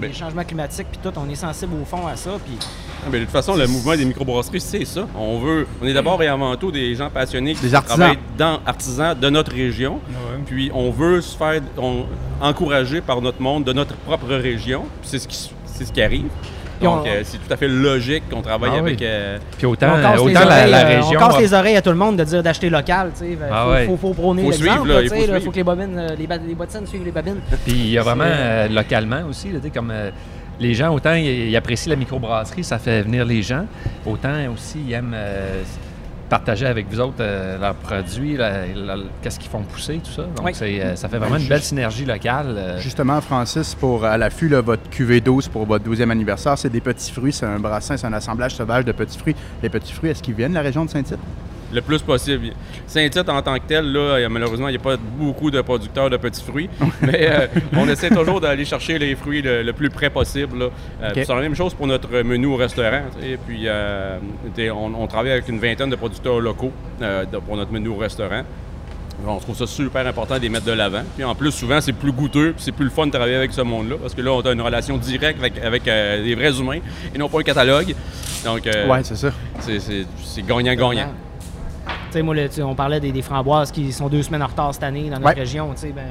Ben- 0.00 0.12
changements 0.14 0.44
climatiques, 0.44 0.86
puis 0.90 1.00
tout. 1.02 1.12
On 1.18 1.28
est 1.28 1.34
sensible 1.34 1.72
au 1.80 1.84
fond 1.84 2.06
à 2.06 2.16
ça. 2.16 2.30
Puis 2.44 2.56
Ah, 3.02 3.08
ben, 3.10 3.18
de 3.20 3.24
toute 3.24 3.32
façon, 3.32 3.56
le 3.56 3.66
mouvement 3.66 3.96
des 3.96 4.04
microbrasseries, 4.04 4.60
c'est 4.60 4.84
ça. 4.84 5.06
On 5.18 5.38
veut, 5.38 5.66
on 5.82 5.86
est 5.86 5.92
d'abord 5.94 6.22
et 6.22 6.28
avant 6.28 6.54
tout 6.56 6.70
des 6.70 6.94
gens 6.94 7.08
passionnés 7.10 7.54
qui 7.54 7.62
Des 7.62 7.74
artisans. 7.74 7.98
travaillent 7.98 8.18
dans 8.36 8.60
artisans 8.66 9.18
de 9.18 9.30
notre 9.30 9.52
région. 9.52 9.94
Ouais. 9.94 10.38
Puis 10.46 10.70
on 10.74 10.90
veut 10.90 11.20
se 11.20 11.36
faire 11.36 11.60
on- 11.78 12.04
encourager 12.40 13.00
par 13.00 13.20
notre 13.20 13.40
monde 13.40 13.64
de 13.64 13.72
notre 13.72 13.94
propre 13.96 14.26
région. 14.34 14.84
Puis 15.00 15.10
c'est 15.10 15.18
ce 15.18 15.28
qui, 15.28 15.50
c'est 15.66 15.84
ce 15.84 15.92
qui 15.92 16.02
arrive. 16.02 16.28
Donc 16.84 17.02
on- 17.04 17.08
euh, 17.08 17.20
c'est 17.24 17.38
tout 17.38 17.52
à 17.52 17.56
fait 17.56 17.68
logique 17.68 18.24
qu'on 18.30 18.42
travaille 18.42 18.70
Ah 18.72 18.80
oui. 18.82 18.90
avec. 18.90 19.02
euh, 19.02 19.38
Puis 19.58 19.66
autant, 19.66 19.88
on 19.98 20.02
casse, 20.02 20.14
les, 20.16 20.20
autant 20.20 20.40
la, 20.40 20.46
oreilles, 20.56 20.70
la 20.70 20.84
région. 20.84 21.10
on 21.20 21.28
casse 21.28 21.38
les 21.40 21.54
oreilles 21.54 21.76
à 21.76 21.82
tout 21.82 21.90
le 21.90 21.96
monde 21.96 22.16
de 22.16 22.24
dire 22.24 22.42
d'acheter 22.42 22.70
local. 22.70 23.10
Il 23.22 23.36
Ah 23.50 23.64
faut, 23.64 23.70
ouais. 23.72 23.86
faut, 23.86 23.96
faut 23.96 24.14
prôner 24.14 24.42
Faut 24.42 24.50
l'exemple. 24.50 24.70
suivre, 24.72 24.86
là, 24.86 24.94
là, 24.94 25.00
il 25.02 25.10
tu 25.10 25.16
faut 25.16 25.32
là, 25.32 25.40
que 25.40 25.56
les 25.56 25.64
bobines, 25.64 25.98
euh, 25.98 26.08
les, 26.18 26.26
ba- 26.26 26.36
les 26.46 26.54
bottines 26.54 26.86
suivent 26.86 27.04
les 27.04 27.10
bobines. 27.12 27.40
Puis 27.64 27.72
il 27.74 27.90
y 27.90 27.98
a 27.98 28.02
vraiment 28.02 28.24
euh, 28.26 28.68
localement 28.68 29.22
aussi, 29.28 29.48
là, 29.52 29.58
tu 29.58 29.64
sais, 29.66 29.70
comme 29.70 29.90
euh, 29.90 30.10
les 30.58 30.74
gens, 30.74 30.92
autant 30.94 31.14
ils, 31.14 31.48
ils 31.50 31.56
apprécient 31.56 31.90
la 31.90 31.96
microbrasserie, 31.96 32.64
ça 32.64 32.78
fait 32.78 33.02
venir 33.02 33.24
les 33.24 33.42
gens, 33.42 33.64
autant 34.06 34.34
aussi 34.54 34.78
ils 34.86 34.92
aiment 34.92 35.12
euh, 35.14 35.62
partager 36.30 36.64
avec 36.66 36.86
vous 36.88 37.00
autres 37.00 37.16
euh, 37.20 37.58
leurs 37.58 37.74
produits, 37.74 38.36
la- 38.36 38.66
la- 38.68 38.96
qu'est-ce 39.20 39.38
qu'ils 39.38 39.50
font 39.50 39.62
pousser, 39.62 40.00
tout 40.02 40.10
ça. 40.12 40.22
Donc 40.22 40.46
Oui. 40.46 40.52
c'est, 40.54 40.80
euh, 40.80 40.96
ça 40.96 41.08
fait 41.10 41.18
vraiment 41.18 41.36
une 41.36 41.46
belle 41.48 41.60
synergie 41.60 42.04
locale. 42.06 42.54
euh. 42.56 42.78
Justement, 42.78 43.20
Francis, 43.20 43.74
pour 43.74 44.04
à 44.04 44.16
l'affût, 44.16 44.48
là, 44.48 44.60
votre 44.62 44.88
QV12 44.90 45.48
pour 45.50 45.66
votre 45.66 45.84
12e 45.84 46.10
anniversaire, 46.10 46.56
c'est 46.56 46.70
des 46.70 46.80
petits 46.80 47.12
fruits, 47.12 47.32
c'est 47.32 47.44
un 47.46 47.58
brassin, 47.58 47.96
c'est 47.96 48.06
un 48.06 48.12
assemblage 48.12 48.54
sauvage 48.54 48.84
de 48.86 48.92
petits 48.92 49.18
fruits. 49.18 49.36
Les 49.62 49.68
petits 49.68 49.92
fruits, 49.92 50.10
est-ce 50.10 50.22
qu'ils 50.22 50.34
viennent 50.34 50.52
de 50.52 50.56
la 50.56 50.62
région 50.62 50.84
de 50.84 50.90
Saint-Tite? 50.90 51.18
Le 51.72 51.80
plus 51.80 52.02
possible. 52.02 52.48
Saint-Tite, 52.86 53.28
en 53.28 53.40
tant 53.42 53.54
que 53.56 53.66
tel, 53.66 53.92
là, 53.92 54.18
il 54.18 54.22
y 54.22 54.24
a- 54.24 54.28
malheureusement, 54.28 54.68
il 54.68 54.72
n'y 54.72 54.76
a 54.78 54.80
pas 54.80 54.96
beaucoup 54.96 55.50
de 55.50 55.60
producteurs 55.60 56.10
de 56.10 56.16
petits 56.16 56.42
fruits, 56.42 56.68
mais 57.02 57.28
euh, 57.30 57.46
on 57.76 57.88
essaie 57.88 58.10
toujours 58.10 58.40
d'aller 58.40 58.64
chercher 58.64 58.98
les 58.98 59.14
fruits 59.14 59.42
le, 59.42 59.62
le 59.62 59.72
plus 59.72 59.90
près 59.90 60.10
possible. 60.10 60.58
là. 60.58 60.66
Euh, 61.02 61.10
C'est 61.14 61.28
la 61.28 61.40
même 61.40 61.54
chose 61.54 61.74
pour 61.74 61.86
notre 61.86 62.10
menu 62.22 62.46
au 62.46 62.56
restaurant. 62.56 63.02
sais. 63.20 63.38
Puis, 63.46 63.62
euh, 63.66 64.18
on, 64.74 64.94
on 64.94 65.06
travaille 65.06 65.32
avec 65.32 65.48
une 65.48 65.58
vingtaine 65.60 65.90
de 65.90 65.96
producteurs 65.96 66.40
locaux 66.40 66.72
euh, 67.02 67.24
pour 67.46 67.56
notre 67.56 67.72
menu 67.72 67.88
au 67.88 67.96
restaurant. 67.96 68.42
On 69.26 69.36
trouve 69.38 69.54
ça 69.54 69.66
super 69.66 70.06
important 70.06 70.36
de 70.36 70.40
les 70.40 70.48
mettre 70.48 70.64
de 70.64 70.72
l'avant. 70.72 71.02
Puis 71.14 71.24
en 71.24 71.34
plus, 71.34 71.50
souvent, 71.52 71.78
c'est 71.82 71.92
plus 71.92 72.10
goûteux, 72.10 72.52
puis 72.54 72.62
c'est 72.64 72.72
plus 72.72 72.84
le 72.86 72.90
fun 72.90 73.04
de 73.06 73.10
travailler 73.10 73.34
avec 73.36 73.52
ce 73.52 73.60
monde-là, 73.60 73.96
parce 74.00 74.14
que 74.14 74.22
là, 74.22 74.32
on 74.32 74.40
a 74.40 74.52
une 74.52 74.62
relation 74.62 74.96
directe 74.96 75.38
avec, 75.38 75.58
avec 75.62 75.86
euh, 75.88 76.24
des 76.24 76.34
vrais 76.34 76.58
humains 76.58 76.78
et 77.14 77.18
non 77.18 77.28
pas 77.28 77.40
un 77.40 77.42
catalogue. 77.42 77.94
Donc, 78.46 78.66
euh, 78.66 78.88
ouais, 78.88 79.00
c'est 79.04 79.16
ça. 79.16 79.30
c'est 79.60 80.42
gagnant-gagnant. 80.46 81.12
Sais, 82.10 82.22
moi, 82.22 82.34
le- 82.34 82.64
on 82.64 82.74
parlait 82.74 82.98
des, 83.00 83.12
des 83.12 83.22
framboises 83.22 83.70
qui 83.70 83.92
sont 83.92 84.08
deux 84.08 84.22
semaines 84.22 84.42
en 84.42 84.46
retard 84.48 84.74
cette 84.74 84.82
année 84.82 85.04
dans 85.04 85.16
notre 85.16 85.26
Ouais. 85.26 85.34
région. 85.34 85.70
tu 85.74 85.80
sais, 85.82 85.92
Ben, 85.92 86.02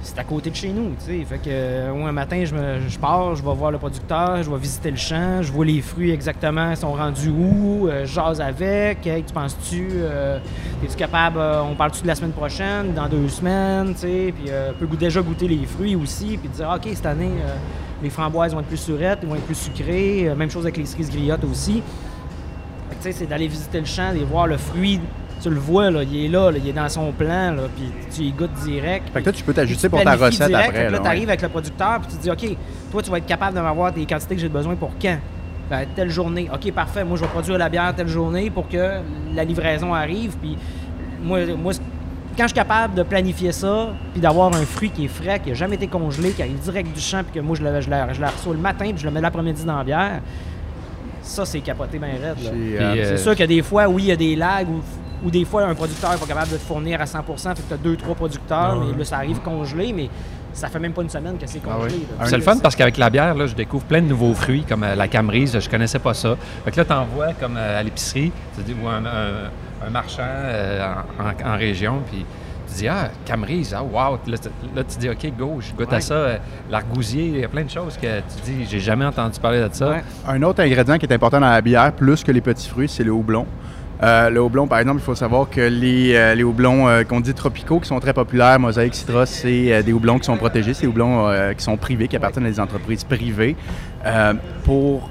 c'est 0.00 0.18
à 0.18 0.24
côté 0.24 0.50
de 0.50 0.54
chez 0.56 0.68
nous. 0.68 0.90
tu 0.98 1.06
sais. 1.18 1.24
Fait 1.24 1.38
que, 1.38 1.44
euh, 1.48 1.92
moi, 1.94 2.08
un 2.10 2.12
matin, 2.12 2.44
je, 2.44 2.54
me, 2.54 2.88
je 2.88 2.98
pars, 2.98 3.34
je 3.34 3.42
vais 3.42 3.52
voir 3.54 3.70
le 3.72 3.78
producteur, 3.78 4.42
je 4.42 4.50
vais 4.50 4.58
visiter 4.58 4.90
le 4.92 4.96
champ, 4.96 5.42
je 5.42 5.50
vois 5.50 5.64
les 5.64 5.80
fruits 5.80 6.10
exactement, 6.12 6.70
ils 6.70 6.76
sont 6.76 6.92
rendus 6.92 7.30
où, 7.30 7.88
euh, 7.88 8.04
je 8.06 8.12
jase 8.12 8.40
avec. 8.40 9.04
Hey, 9.06 9.22
tu 9.24 9.32
penses-tu, 9.32 9.88
euh, 9.94 10.38
es-tu 10.84 10.96
capable, 10.96 11.38
euh, 11.38 11.62
on 11.62 11.74
parle-tu 11.74 12.02
de 12.02 12.06
la 12.08 12.14
semaine 12.14 12.32
prochaine, 12.32 12.92
dans 12.94 13.08
deux 13.08 13.28
semaines, 13.28 13.94
puis 13.94 14.32
euh, 14.50 14.72
peut 14.78 14.86
déjà 14.96 15.20
goûter 15.20 15.48
les 15.48 15.64
fruits 15.66 15.96
aussi, 15.96 16.36
puis 16.36 16.48
dire, 16.48 16.70
OK, 16.74 16.88
cette 16.94 17.06
année, 17.06 17.30
les 18.02 18.10
framboises 18.10 18.52
vont 18.54 18.60
être 18.60 18.66
plus 18.66 18.76
surettes, 18.76 19.24
vont 19.24 19.34
être 19.36 19.46
plus 19.46 19.54
sucrées. 19.58 20.28
Même 20.36 20.50
chose 20.50 20.64
avec 20.64 20.76
les 20.76 20.86
cerises 20.86 21.10
griottes 21.10 21.44
aussi. 21.44 21.82
C'est 23.00 23.26
d'aller 23.26 23.48
visiter 23.48 23.80
le 23.80 23.86
champ, 23.86 24.12
et 24.14 24.24
voir 24.24 24.46
le 24.46 24.56
fruit. 24.56 25.00
Tu 25.42 25.50
le 25.50 25.56
vois, 25.58 25.90
là, 25.90 26.04
il 26.04 26.24
est 26.24 26.28
là, 26.28 26.52
là, 26.52 26.58
il 26.62 26.68
est 26.68 26.72
dans 26.72 26.88
son 26.88 27.10
plan, 27.10 27.50
là, 27.52 27.62
puis 27.76 27.90
tu 28.14 28.22
y 28.22 28.30
goûtes 28.30 28.52
direct. 28.64 29.08
Fait 29.12 29.20
que 29.22 29.26
là, 29.26 29.32
tu 29.32 29.42
peux 29.42 29.52
t'ajuster 29.52 29.88
pour 29.88 30.00
ta 30.04 30.14
recette 30.14 30.46
direct, 30.46 30.68
après. 30.68 30.90
là, 30.90 30.98
tu 31.00 31.06
arrives 31.08 31.28
avec 31.28 31.42
le 31.42 31.48
producteur, 31.48 31.98
puis 32.00 32.12
tu 32.12 32.16
te 32.18 32.22
dis, 32.22 32.30
OK, 32.30 32.56
toi, 32.92 33.02
tu 33.02 33.10
vas 33.10 33.18
être 33.18 33.26
capable 33.26 33.56
de 33.56 33.60
m'avoir 33.62 33.90
des 33.92 34.06
quantités 34.06 34.36
que 34.36 34.40
j'ai 34.40 34.48
besoin 34.48 34.76
pour 34.76 34.92
quand? 35.00 35.18
Ben, 35.68 35.84
telle 35.96 36.10
journée. 36.10 36.48
OK, 36.52 36.70
parfait. 36.72 37.02
Moi, 37.02 37.16
je 37.16 37.22
vais 37.22 37.28
produire 37.28 37.58
la 37.58 37.68
bière 37.68 37.92
telle 37.96 38.06
journée 38.06 38.50
pour 38.50 38.68
que 38.68 38.98
la 39.34 39.42
livraison 39.42 39.92
arrive. 39.94 40.36
Puis 40.40 40.56
moi, 41.22 41.40
moi 41.60 41.72
quand 42.36 42.44
je 42.44 42.48
suis 42.48 42.54
capable 42.54 42.94
de 42.94 43.02
planifier 43.02 43.52
ça, 43.52 43.88
puis 44.12 44.20
d'avoir 44.20 44.54
un 44.54 44.64
fruit 44.64 44.90
qui 44.90 45.06
est 45.06 45.08
frais, 45.08 45.40
qui 45.40 45.48
n'a 45.50 45.54
jamais 45.54 45.74
été 45.76 45.86
congelé, 45.88 46.30
qui 46.30 46.42
arrive 46.42 46.58
direct 46.60 46.94
du 46.94 47.00
champ, 47.00 47.22
puis 47.24 47.32
que 47.34 47.40
moi, 47.40 47.56
je 47.56 47.62
le, 47.62 47.80
je 47.80 47.90
le- 47.90 48.14
je 48.14 48.20
le 48.20 48.26
reçois 48.26 48.54
le 48.54 48.60
matin, 48.60 48.84
puis 48.90 48.98
je 48.98 49.04
le 49.06 49.10
mets 49.10 49.20
l'après-midi 49.20 49.64
dans 49.64 49.76
la 49.78 49.84
bière, 49.84 50.20
ça, 51.22 51.44
c'est 51.44 51.60
capoté 51.60 51.98
bien 51.98 52.08
raide. 52.08 52.22
là. 52.22 52.34
C'est, 52.42 52.50
Puis, 52.50 52.76
euh, 52.76 52.80
euh, 52.80 53.16
C'est 53.16 53.22
sûr 53.22 53.36
que 53.36 53.44
des 53.44 53.62
fois, 53.62 53.86
oui, 53.88 54.02
il 54.04 54.08
y 54.08 54.12
a 54.12 54.16
des 54.16 54.36
lags 54.36 54.68
ou, 54.68 54.80
ou 55.26 55.30
des 55.30 55.44
fois, 55.44 55.64
un 55.64 55.74
producteur 55.74 56.10
n'est 56.12 56.18
pas 56.18 56.26
capable 56.26 56.50
de 56.52 56.56
te 56.56 56.62
fournir 56.62 57.00
à 57.00 57.04
100% 57.04 57.54
fait 57.54 57.62
que 57.62 57.68
tu 57.68 57.74
as 57.74 57.76
deux, 57.76 57.96
trois 57.96 58.14
producteurs, 58.14 58.58
Ah 58.72 58.78
ouais. 58.78 58.86
mais 58.92 58.98
là, 58.98 59.04
ça 59.04 59.16
arrive 59.16 59.38
congelé, 59.40 59.92
mais 59.92 60.08
ça 60.52 60.68
fait 60.68 60.78
même 60.80 60.92
pas 60.92 61.02
une 61.02 61.08
semaine 61.08 61.38
que 61.38 61.46
c'est 61.46 61.60
Ah 61.64 61.74
congelé. 61.76 61.94
oui. 61.94 62.06
C'est 62.26 62.36
le 62.36 62.42
fun 62.42 62.58
parce 62.58 62.74
qu'avec 62.76 62.98
la 62.98 63.08
bière, 63.08 63.34
là, 63.34 63.46
je 63.46 63.54
découvre 63.54 63.84
plein 63.84 64.02
de 64.02 64.06
nouveaux 64.08 64.34
fruits, 64.34 64.64
comme 64.68 64.82
euh, 64.82 64.94
la 64.94 65.08
camerise, 65.08 65.58
je 65.58 65.70
connaissais 65.70 65.98
pas 66.00 66.12
ça. 66.14 66.36
Fait 66.64 66.70
que 66.72 66.76
là, 66.76 66.84
t'en 66.84 67.04
vois 67.04 67.32
comme 67.34 67.56
euh, 67.56 67.80
à 67.80 67.82
l'épicerie, 67.82 68.32
tu 68.56 68.62
dis, 68.62 68.74
ou 68.82 68.88
un, 68.88 69.04
un- 69.06 69.50
un 69.86 69.90
marchand 69.90 70.22
euh, 70.22 70.84
en, 71.18 71.48
en- 71.48 71.54
en 71.54 71.56
région, 71.56 72.02
puis 72.10 72.24
tu 72.72 72.78
dis, 72.80 72.88
ah, 72.88 73.10
camerise, 73.24 73.74
ah, 73.76 73.82
wow. 73.82 74.18
Là, 74.26 74.38
tu- 74.38 74.48
là, 74.76 74.82
tu 74.84 74.98
dis, 74.98 75.08
OK, 75.08 75.32
go, 75.38 75.58
je 75.60 75.72
goûte 75.72 75.92
à 75.92 76.00
ça. 76.00 76.38
L'argousier, 76.70 77.24
il 77.26 77.38
y 77.38 77.44
a 77.44 77.48
plein 77.48 77.64
de 77.64 77.70
choses 77.70 77.96
que 77.96 78.06
tu 78.20 78.40
dis, 78.44 78.66
j'ai 78.70 78.80
jamais 78.80 79.04
entendu 79.04 79.38
parler 79.40 79.60
de 79.60 79.68
ça. 79.72 79.90
Ouais. 79.90 80.02
Un 80.26 80.42
autre 80.42 80.62
ingrédient 80.62 80.98
qui 80.98 81.06
est 81.06 81.12
important 81.14 81.40
dans 81.40 81.50
la 81.50 81.60
bière, 81.60 81.92
plus 81.92 82.22
que 82.24 82.32
les 82.32 82.40
petits 82.40 82.68
fruits, 82.68 82.88
c'est 82.88 83.04
le 83.04 83.12
houblon. 83.12 83.46
Euh, 84.02 84.30
le 84.30 84.42
houblon, 84.42 84.66
par 84.66 84.80
exemple, 84.80 85.00
il 85.00 85.04
faut 85.04 85.14
savoir 85.14 85.48
que 85.48 85.60
les, 85.60 86.14
euh, 86.16 86.42
houblons 86.42 86.88
euh, 86.88 87.04
qu'on 87.04 87.20
dit 87.20 87.34
tropicaux, 87.34 87.78
qui 87.78 87.86
sont 87.86 88.00
très 88.00 88.12
populaires, 88.12 88.58
Mosaïque, 88.58 88.96
Citra, 88.96 89.26
c'est 89.26 89.82
des 89.84 89.92
houblons 89.92 90.18
qui 90.18 90.24
sont 90.24 90.36
protégés, 90.36 90.74
c'est 90.74 90.82
des 90.82 90.88
houblons 90.88 91.30
qui 91.56 91.62
sont 91.62 91.76
privés, 91.76 92.08
qui 92.08 92.16
appartiennent 92.16 92.46
à 92.46 92.50
des 92.50 92.60
entreprises 92.60 93.04
privées. 93.04 93.56
Pour 94.64 95.08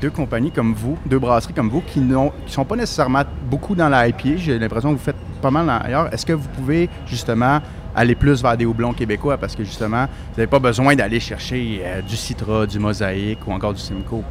deux 0.00 0.10
compagnies 0.10 0.50
comme 0.50 0.72
vous, 0.72 0.96
deux 1.04 1.18
brasseries 1.18 1.52
comme 1.52 1.68
vous, 1.68 1.82
qui 1.82 2.00
ne 2.00 2.16
sont 2.46 2.64
pas 2.64 2.76
nécessairement 2.76 3.22
beaucoup 3.50 3.74
dans 3.74 3.88
la 3.88 4.08
IPA, 4.08 4.36
j'ai 4.36 4.58
l'impression 4.58 4.92
que 4.92 4.98
vous 4.98 5.04
faites 5.04 5.16
pas 5.42 5.50
mal 5.50 5.68
ailleurs, 5.84 6.12
est-ce 6.12 6.24
que 6.24 6.32
vous 6.32 6.48
pouvez 6.48 6.88
justement 7.06 7.60
aller 7.94 8.14
plus 8.14 8.42
vers 8.42 8.56
des 8.56 8.64
houblons 8.64 8.94
québécois? 8.94 9.36
Parce 9.36 9.54
que 9.54 9.64
justement, 9.64 10.06
vous 10.06 10.38
n'avez 10.38 10.46
pas 10.46 10.58
besoin 10.58 10.96
d'aller 10.96 11.20
chercher 11.20 11.82
du 12.08 12.16
Citra, 12.16 12.66
du 12.66 12.78
Mosaïque 12.78 13.46
ou 13.46 13.52
encore 13.52 13.74
du 13.74 13.80
Simcoe. 13.80 14.22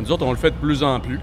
Nous 0.00 0.10
autres, 0.10 0.24
on 0.24 0.32
le 0.32 0.38
fait 0.38 0.50
de 0.50 0.56
plus 0.56 0.82
en 0.82 0.98
plus. 0.98 1.20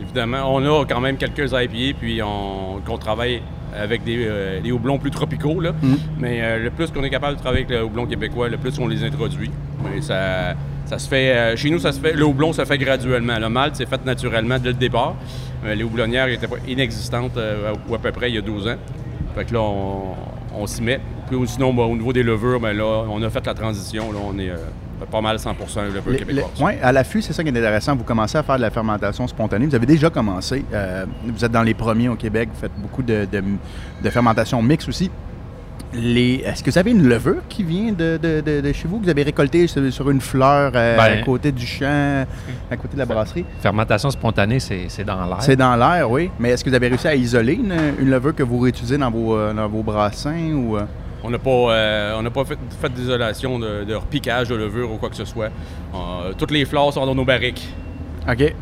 Évidemment. 0.00 0.54
On 0.54 0.64
a 0.64 0.84
quand 0.84 1.00
même 1.00 1.16
quelques 1.16 1.52
IPA, 1.52 1.98
puis 1.98 2.22
on, 2.22 2.80
qu'on 2.84 2.98
travaille 2.98 3.42
avec 3.76 4.04
des, 4.04 4.24
euh, 4.26 4.60
des 4.60 4.72
houblons 4.72 4.98
plus 4.98 5.10
tropicaux. 5.10 5.60
Là. 5.60 5.72
Mm. 5.72 5.94
Mais 6.18 6.40
euh, 6.42 6.64
le 6.64 6.70
plus 6.70 6.90
qu'on 6.90 7.02
est 7.02 7.10
capable 7.10 7.36
de 7.36 7.40
travailler 7.40 7.64
avec 7.64 7.76
le 7.76 7.84
houblon 7.84 8.06
québécois, 8.06 8.48
le 8.48 8.56
plus 8.56 8.78
on 8.78 8.86
les 8.86 9.04
introduit. 9.04 9.50
Mais 9.82 10.00
ça, 10.00 10.54
ça 10.86 10.98
se 10.98 11.08
fait, 11.08 11.34
euh, 11.34 11.56
chez 11.56 11.70
nous, 11.70 11.78
ça 11.78 11.92
se 11.92 12.00
fait, 12.00 12.12
le 12.12 12.24
houblon 12.24 12.52
se 12.52 12.64
fait 12.64 12.78
graduellement. 12.78 13.38
Le 13.38 13.48
malt, 13.48 13.76
c'est 13.76 13.88
fait 13.88 14.04
naturellement 14.04 14.58
dès 14.58 14.70
le 14.70 14.74
départ. 14.74 15.16
Les 15.64 15.82
houblonnières 15.82 16.28
étaient 16.28 16.46
inexistantes, 16.68 17.38
ou 17.88 17.94
à 17.94 17.98
peu 17.98 18.12
près 18.12 18.28
il 18.28 18.34
y 18.34 18.38
a 18.38 18.42
12 18.42 18.68
ans. 18.68 18.76
Fait 19.34 19.46
que 19.46 19.54
là, 19.54 19.60
on, 19.62 20.14
on 20.54 20.66
s'y 20.66 20.82
met. 20.82 21.00
Puis 21.28 21.38
sinon, 21.46 21.72
ben, 21.72 21.82
au 21.84 21.96
niveau 21.96 22.12
des 22.12 22.22
levures, 22.22 22.60
ben 22.60 22.76
là, 22.76 23.04
on 23.10 23.22
a 23.22 23.30
fait 23.30 23.44
la 23.46 23.54
transition. 23.54 24.12
Là, 24.12 24.18
on 24.24 24.38
est 24.38 24.50
euh, 24.50 24.56
pas 25.10 25.20
mal 25.20 25.38
100 25.38 25.54
levure 25.84 26.16
québécoise. 26.16 26.60
ouais, 26.60 26.78
à 26.82 26.92
l'affût, 26.92 27.22
c'est 27.22 27.32
ça 27.32 27.42
qui 27.42 27.48
est 27.48 27.52
intéressant. 27.58 27.96
Vous 27.96 28.04
commencez 28.04 28.38
à 28.38 28.42
faire 28.42 28.56
de 28.56 28.62
la 28.62 28.70
fermentation 28.70 29.26
spontanée. 29.26 29.66
Vous 29.66 29.74
avez 29.74 29.86
déjà 29.86 30.10
commencé. 30.10 30.64
euh, 30.72 31.04
vous 31.26 31.44
êtes 31.44 31.52
dans 31.52 31.62
les 31.62 31.74
premiers 31.74 32.08
au 32.08 32.14
Québec. 32.16 32.48
Vous 32.54 32.60
faites 32.60 32.72
beaucoup 32.78 33.02
de, 33.02 33.26
de- 33.30 33.42
de 34.02 34.10
fermentation 34.10 34.60
mixte 34.62 34.88
aussi. 34.88 35.10
Les- 35.96 36.42
Est-ce 36.44 36.64
que 36.64 36.70
vous 36.72 36.78
avez 36.78 36.90
une 36.90 37.06
levure 37.06 37.42
qui 37.48 37.62
vient 37.62 37.92
de, 37.92 38.18
de- 38.20 38.40
de- 38.40 38.60
de 38.60 38.72
chez 38.72 38.88
vous, 38.88 38.98
que 38.98 39.04
vous 39.04 39.10
avez 39.10 39.22
récoltée 39.22 39.68
sur, 39.68 40.10
une 40.10 40.20
fleur 40.20 40.72
euh, 40.74 40.96
Ben. 40.96 41.20
à 41.20 41.22
côté 41.22 41.52
du 41.52 41.64
champ, 41.64 42.24
à 42.68 42.76
côté 42.76 42.94
de 42.94 42.98
la 42.98 43.06
brasserie? 43.06 43.44
Fermentation 43.60 44.10
spontanée, 44.10 44.58
c'est 44.58 44.86
c'est 44.88 45.04
dans 45.04 45.24
l'air. 45.24 45.40
C'est 45.40 45.54
dans 45.54 45.76
l'air, 45.76 46.10
oui. 46.10 46.30
Mais 46.40 46.50
est-ce 46.50 46.64
que 46.64 46.70
vous 46.70 46.74
avez 46.74 46.88
réussi 46.88 47.06
à 47.06 47.14
isoler 47.14 47.52
une, 47.54 47.74
une 48.00 48.10
levure 48.10 48.34
que 48.34 48.42
vous 48.42 48.58
réutilisez 48.58 48.98
dans 48.98 49.10
vos, 49.10 49.52
dans 49.52 49.68
vos 49.68 49.84
brassins? 49.84 50.52
Ou, 50.52 50.76
euh? 50.78 50.82
On 51.26 51.30
n'a 51.30 51.38
pas, 51.38 51.50
euh, 51.50 52.14
on 52.18 52.22
n'a 52.22 52.30
pas 52.30 52.44
fait, 52.44 52.58
fait 52.80 52.92
d'isolation, 52.92 53.58
de, 53.58 53.84
de 53.84 53.94
repiquage 53.94 54.48
de 54.48 54.54
levure 54.54 54.92
ou 54.92 54.96
quoi 54.98 55.08
que 55.08 55.16
ce 55.16 55.24
soit. 55.24 55.46
Euh, 55.94 56.32
toutes 56.36 56.50
les 56.50 56.64
fleurs 56.66 56.92
sont 56.92 57.04
dans 57.06 57.14
nos 57.14 57.24
barriques. 57.24 57.66
OK. 58.30 58.54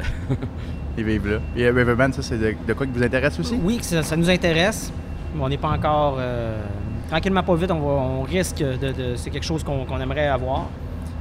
Ils 0.99 1.05
vivent 1.05 1.29
là. 1.29 1.39
Et 1.57 1.69
Riverbend, 1.71 2.13
ça, 2.13 2.23
c'est 2.23 2.39
de, 2.39 2.55
de 2.67 2.73
quoi 2.75 2.87
qui 2.87 2.93
vous 2.93 3.03
intéresse 3.03 3.39
aussi? 3.41 3.59
Oui, 3.63 3.79
que 3.79 3.85
ça, 3.85 4.03
ça 4.03 4.17
nous 4.17 4.31
intéresse, 4.31 4.93
mais 5.35 5.43
on 5.43 5.49
n'est 5.49 5.57
pas 5.59 5.71
encore. 5.71 6.17
euh, 6.19 6.63
tranquillement, 7.09 7.43
pas 7.43 7.55
vite, 7.57 7.71
on, 7.71 7.81
va- 7.81 7.87
on 8.03 8.23
risque 8.23 8.59
de. 8.59 8.93
de- 8.93 9.17
c'est 9.17 9.31
quelque 9.31 9.45
chose 9.47 9.65
qu'on 9.65 10.01
aimerait 10.01 10.29
avoir, 10.29 10.67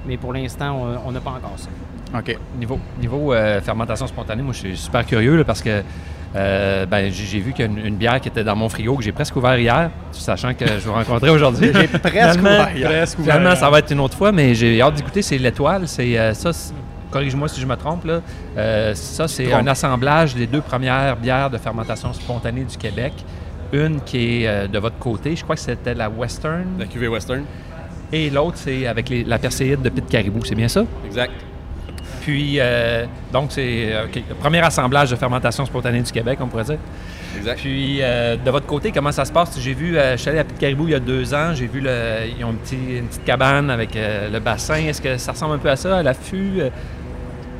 mais 0.06 0.18
pour 0.18 0.34
l'instant, 0.34 0.78
on- 0.80 1.10
on 1.10 1.12
n'a 1.12 1.22
pas 1.22 1.32
encore 1.32 1.54
ça. 1.58 1.70
OK. 2.20 2.38
Niveau, 2.60 2.78
niveau 3.00 3.34
euh, 3.34 3.62
fermentation 3.62 4.06
spontanée, 4.06 4.44
moi, 4.44 4.54
je 4.54 4.60
suis 4.60 4.78
super 4.78 5.06
curieux 5.06 5.38
là, 5.38 5.44
parce 5.46 5.62
que 5.62 5.82
euh, 6.36 6.86
ben, 6.86 7.12
j'ai 7.12 7.40
vu 7.40 7.52
qu'il 7.54 7.66
y 7.66 7.68
a 7.68 7.72
une, 7.72 7.86
une 7.86 7.96
bière 7.96 8.20
qui 8.22 8.30
était 8.30 8.44
dans 8.44 8.56
mon 8.56 8.70
frigo 8.70 8.96
que 8.96 9.04
j'ai 9.04 9.12
presque 9.12 9.36
ouvert 9.36 9.58
hier, 9.58 9.92
sachant 10.12 10.54
que 10.54 10.66
je 10.66 10.88
vous 10.88 10.94
rencontrais 10.94 11.30
aujourd'hui. 11.30 11.72
J'ai 11.74 11.88
presque 11.88 12.08
Finalement- 12.12 12.42
ouvert 12.50 12.78
hier. 12.78 12.90
Presque 12.90 13.20
ouvert. 13.20 13.36
Finalement, 13.36 13.56
ça 13.56 13.70
va 13.70 13.80
être 13.80 13.92
une 13.92 14.00
autre 14.00 14.18
fois, 14.18 14.32
mais 14.32 14.54
j'ai 14.56 14.82
hâte 14.82 14.96
d'écouter. 14.96 15.22
C'est 15.22 15.38
l'étoile. 15.38 15.88
C'est 15.88 16.18
euh, 16.18 16.34
ça. 16.34 16.52
Corrige-moi 17.12 17.50
si 17.50 17.60
je 17.60 17.66
me 17.66 17.76
trompe. 17.76 18.06
Là. 18.06 18.22
Euh, 18.58 18.96
ça, 18.96 19.28
c'est 19.28 19.52
un 19.52 19.68
assemblage 19.68 20.34
des 20.34 20.48
deux 20.48 20.62
premières 20.62 21.18
bières 21.18 21.50
de 21.50 21.58
fermentation 21.58 22.14
spontanée 22.14 22.64
du 22.64 22.78
Québec. 22.78 23.12
Une 23.74 24.00
qui 24.02 24.44
est 24.44 24.48
euh, 24.48 24.68
de 24.68 24.80
votre 24.80 24.98
côté, 24.98 25.36
je 25.36 25.44
crois 25.44 25.56
que 25.56 25.62
c'était 25.62 25.94
la 25.94 26.10
Western, 26.10 26.64
La 26.80 26.86
cuvée 26.86 27.08
western. 27.10 27.44
et 28.14 28.30
l'autre 28.30 28.58
c'est 28.58 28.86
avec 28.88 29.08
les- 29.10 29.24
la 29.24 29.40
perséide 29.40 29.82
de 29.82 29.90
Pit 29.90 30.06
Caribou. 30.10 30.44
C'est 30.46 30.56
bien 30.56 30.68
ça? 30.68 30.84
Exact. 31.06 31.32
Puis, 32.22 32.58
euh, 32.60 33.06
donc, 33.34 33.52
c'est 33.52 33.92
euh, 33.94 34.06
le 34.16 34.36
premier 34.36 34.60
assemblage 34.60 35.10
de 35.12 35.16
fermentation 35.16 35.66
spontanée 35.66 36.02
du 36.02 36.12
Québec, 36.12 36.38
on 36.42 36.48
pourrait 36.48 36.64
dire. 36.66 36.78
Exact. 37.38 37.58
Puis, 37.60 37.98
euh, 38.02 38.36
de 38.38 38.52
votre 38.52 38.68
côté, 38.68 38.92
comment 38.92 39.12
ça 39.12 39.26
se 39.26 39.32
passe? 39.32 39.60
J'ai 39.60 39.74
vu, 39.74 39.98
euh, 39.98 40.12
je 40.16 40.22
suis 40.22 40.30
allé 40.30 40.40
à 40.40 40.44
Petite 40.44 40.60
Caribou 40.60 40.88
il 40.88 40.92
y 40.92 40.96
a 40.96 41.00
deux 41.00 41.34
ans, 41.34 41.54
j'ai 41.56 41.66
vu, 41.68 41.80
le, 41.82 41.92
ils 42.38 42.46
ont 42.46 42.54
petit- 42.54 42.98
une 43.00 43.08
petite 43.08 43.24
cabane 43.26 43.70
avec 43.72 43.92
le 43.96 44.40
bassin. 44.40 44.76
Est-ce 44.76 45.02
que 45.02 45.18
ça 45.18 45.32
ressemble 45.32 45.56
un 45.56 45.58
peu 45.58 45.70
à 45.70 45.76
ça, 45.76 45.98
à 45.98 46.04
l'affût? 46.04 46.62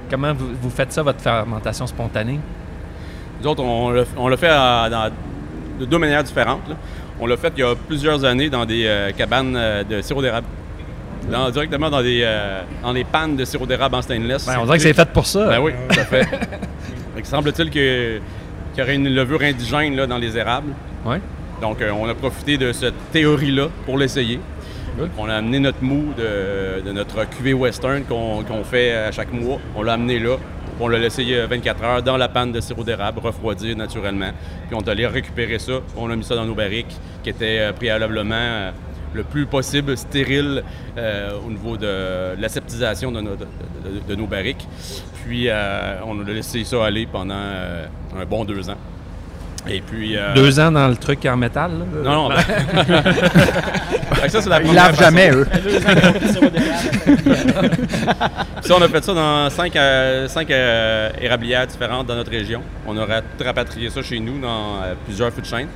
Comment 0.10 0.34
vous, 0.34 0.50
vous 0.62 0.70
faites 0.70 0.92
ça, 0.92 1.02
votre 1.02 1.22
fermentation 1.22 1.88
spontanée? 1.88 2.40
Nous 3.42 3.48
autres, 3.48 3.64
on 3.64 4.28
l'a 4.28 4.38
fait 4.38 4.50
à- 4.50 4.88
dans- 4.90 5.10
de 5.80 5.86
deux 5.86 5.98
manières 5.98 6.24
différentes. 6.24 6.68
là. 6.70 6.76
On 7.20 7.26
l'a 7.26 7.38
fait 7.38 7.54
il 7.58 7.62
y 7.62 7.64
a 7.64 7.74
plusieurs 7.76 8.24
années 8.26 8.50
dans 8.50 8.66
des 8.66 8.88
cabanes 9.18 9.58
de 9.90 10.02
sirop 10.02 10.22
d'érable. 10.22 10.46
Dans- 11.30 11.50
directement 11.50 11.90
dans 11.90 12.02
des, 12.02 12.22
euh, 12.24 12.62
dans 12.82 12.94
des 12.94 13.04
pannes 13.04 13.36
de 13.36 13.46
sirop 13.46 13.66
d'érable 13.66 13.96
en 13.96 14.02
stainless. 14.02 14.46
Ben, 14.46 14.58
on 14.60 14.66
dirait 14.66 14.78
que 14.78 14.84
c'est 14.84 14.94
fait 14.94 15.10
pour 15.10 15.26
ça. 15.26 15.46
Ben 15.48 15.60
oui, 15.60 15.72
tout 15.90 16.00
à 16.00 16.06
fait. 16.06 16.28
Que 17.16 17.28
semble-t-il 17.28 17.70
que- 17.70 18.18
qu'il 18.74 18.80
y 18.80 18.82
aurait 18.82 18.96
une 18.96 19.14
levure 19.14 19.42
indigène 19.42 19.96
là, 19.96 20.08
dans 20.08 20.18
les 20.18 20.38
érables. 20.38 20.72
Donc, 21.62 21.82
euh, 21.82 21.92
on 21.92 22.08
a 22.10 22.16
profité 22.16 22.58
de 22.58 22.72
cette 22.72 23.12
théorie-là 23.12 23.68
pour 23.86 23.98
l'essayer. 23.98 24.40
Good. 24.98 25.12
On 25.18 25.30
a 25.30 25.36
amené 25.36 25.60
notre 25.60 25.84
mou 25.84 26.14
de, 26.18 26.82
de 26.82 26.92
notre 26.92 27.30
cuvée 27.30 27.54
western 27.54 28.04
qu'on 28.06 28.44
qu'on 28.44 28.64
fait 28.64 28.94
à 28.94 29.12
chaque 29.12 29.32
mois. 29.32 29.60
On 29.76 29.84
l'a 29.84 29.94
amené 29.94 30.18
là. 30.20 30.38
On 30.80 30.88
l'a 30.88 30.98
laissé 30.98 31.24
euh, 31.32 31.46
24 31.48 31.84
heures 31.84 32.02
dans 32.02 32.18
la 32.18 32.28
panne 32.30 32.52
de 32.54 32.60
sirop 32.60 32.84
d'érable, 32.84 33.20
refroidir 33.20 33.78
naturellement. 33.78 34.32
Puis 34.68 34.76
on 34.76 34.82
est 34.82 34.90
allé 34.90 35.06
récupérer 35.06 35.60
ça. 35.60 35.74
On 35.96 36.10
a 36.10 36.16
mis 36.16 36.24
ça 36.24 36.36
dans 36.36 36.46
nos 36.46 36.56
barriques 36.56 36.96
qui 37.24 37.30
étaient 37.30 37.60
euh, 37.60 37.74
préalablement 37.74 38.34
euh, 38.36 38.72
le 39.14 39.24
plus 39.24 39.46
possible 39.46 39.98
stériles 39.98 40.64
euh, 40.98 41.32
au 41.46 41.50
niveau 41.50 41.78
de 41.78 42.40
l'aseptisation 42.40 43.12
de, 43.12 43.22
nos- 43.22 43.36
de- 43.36 43.46
de- 43.46 44.08
de 44.08 44.16
nos 44.16 44.28
barriques. 44.28 44.68
Puis 45.26 45.46
euh, 45.50 45.96
on 46.06 46.20
a 46.20 46.24
laissé 46.24 46.64
ça 46.64 46.86
aller 46.86 47.06
pendant 47.12 47.34
euh, 47.38 47.86
un 48.20 48.26
bon 48.26 48.44
deux 48.46 48.70
ans. 48.70 48.78
Et 49.70 49.80
puis... 49.82 50.18
euh, 50.18 50.34
Deux 50.34 50.60
ans 50.60 50.72
dans 50.72 50.88
le 50.88 50.96
truc 50.96 51.24
en 51.28 51.38
métal. 51.38 51.72
là? 51.72 51.86
non, 52.04 52.30
non. 52.30 52.36
ben- 52.36 52.40
ça, 54.30 54.42
c'est 54.42 54.50
la 54.50 54.62
Ils 54.64 54.74
lavent 54.74 54.98
jamais, 54.98 55.30
eux. 55.32 55.46
Ça, 58.62 58.76
on 58.78 58.82
a 58.82 58.88
fait 58.88 59.04
ça 59.04 59.14
dans 59.14 59.50
cinq, 59.50 59.76
euh, 59.76 60.28
cinq 60.28 60.50
euh, 60.52 61.10
érablières 61.22 61.68
différentes 61.68 62.08
dans 62.08 62.16
notre 62.16 62.32
région. 62.32 62.62
On 62.88 62.98
aurait 62.98 63.22
tout 63.38 63.44
rapatrié 63.44 63.90
ça 63.90 64.02
chez 64.02 64.20
nous 64.20 64.40
dans 64.40 64.82
euh, 64.84 64.94
plusieurs 65.06 65.32
feux 65.32 65.42
de. 65.42 65.68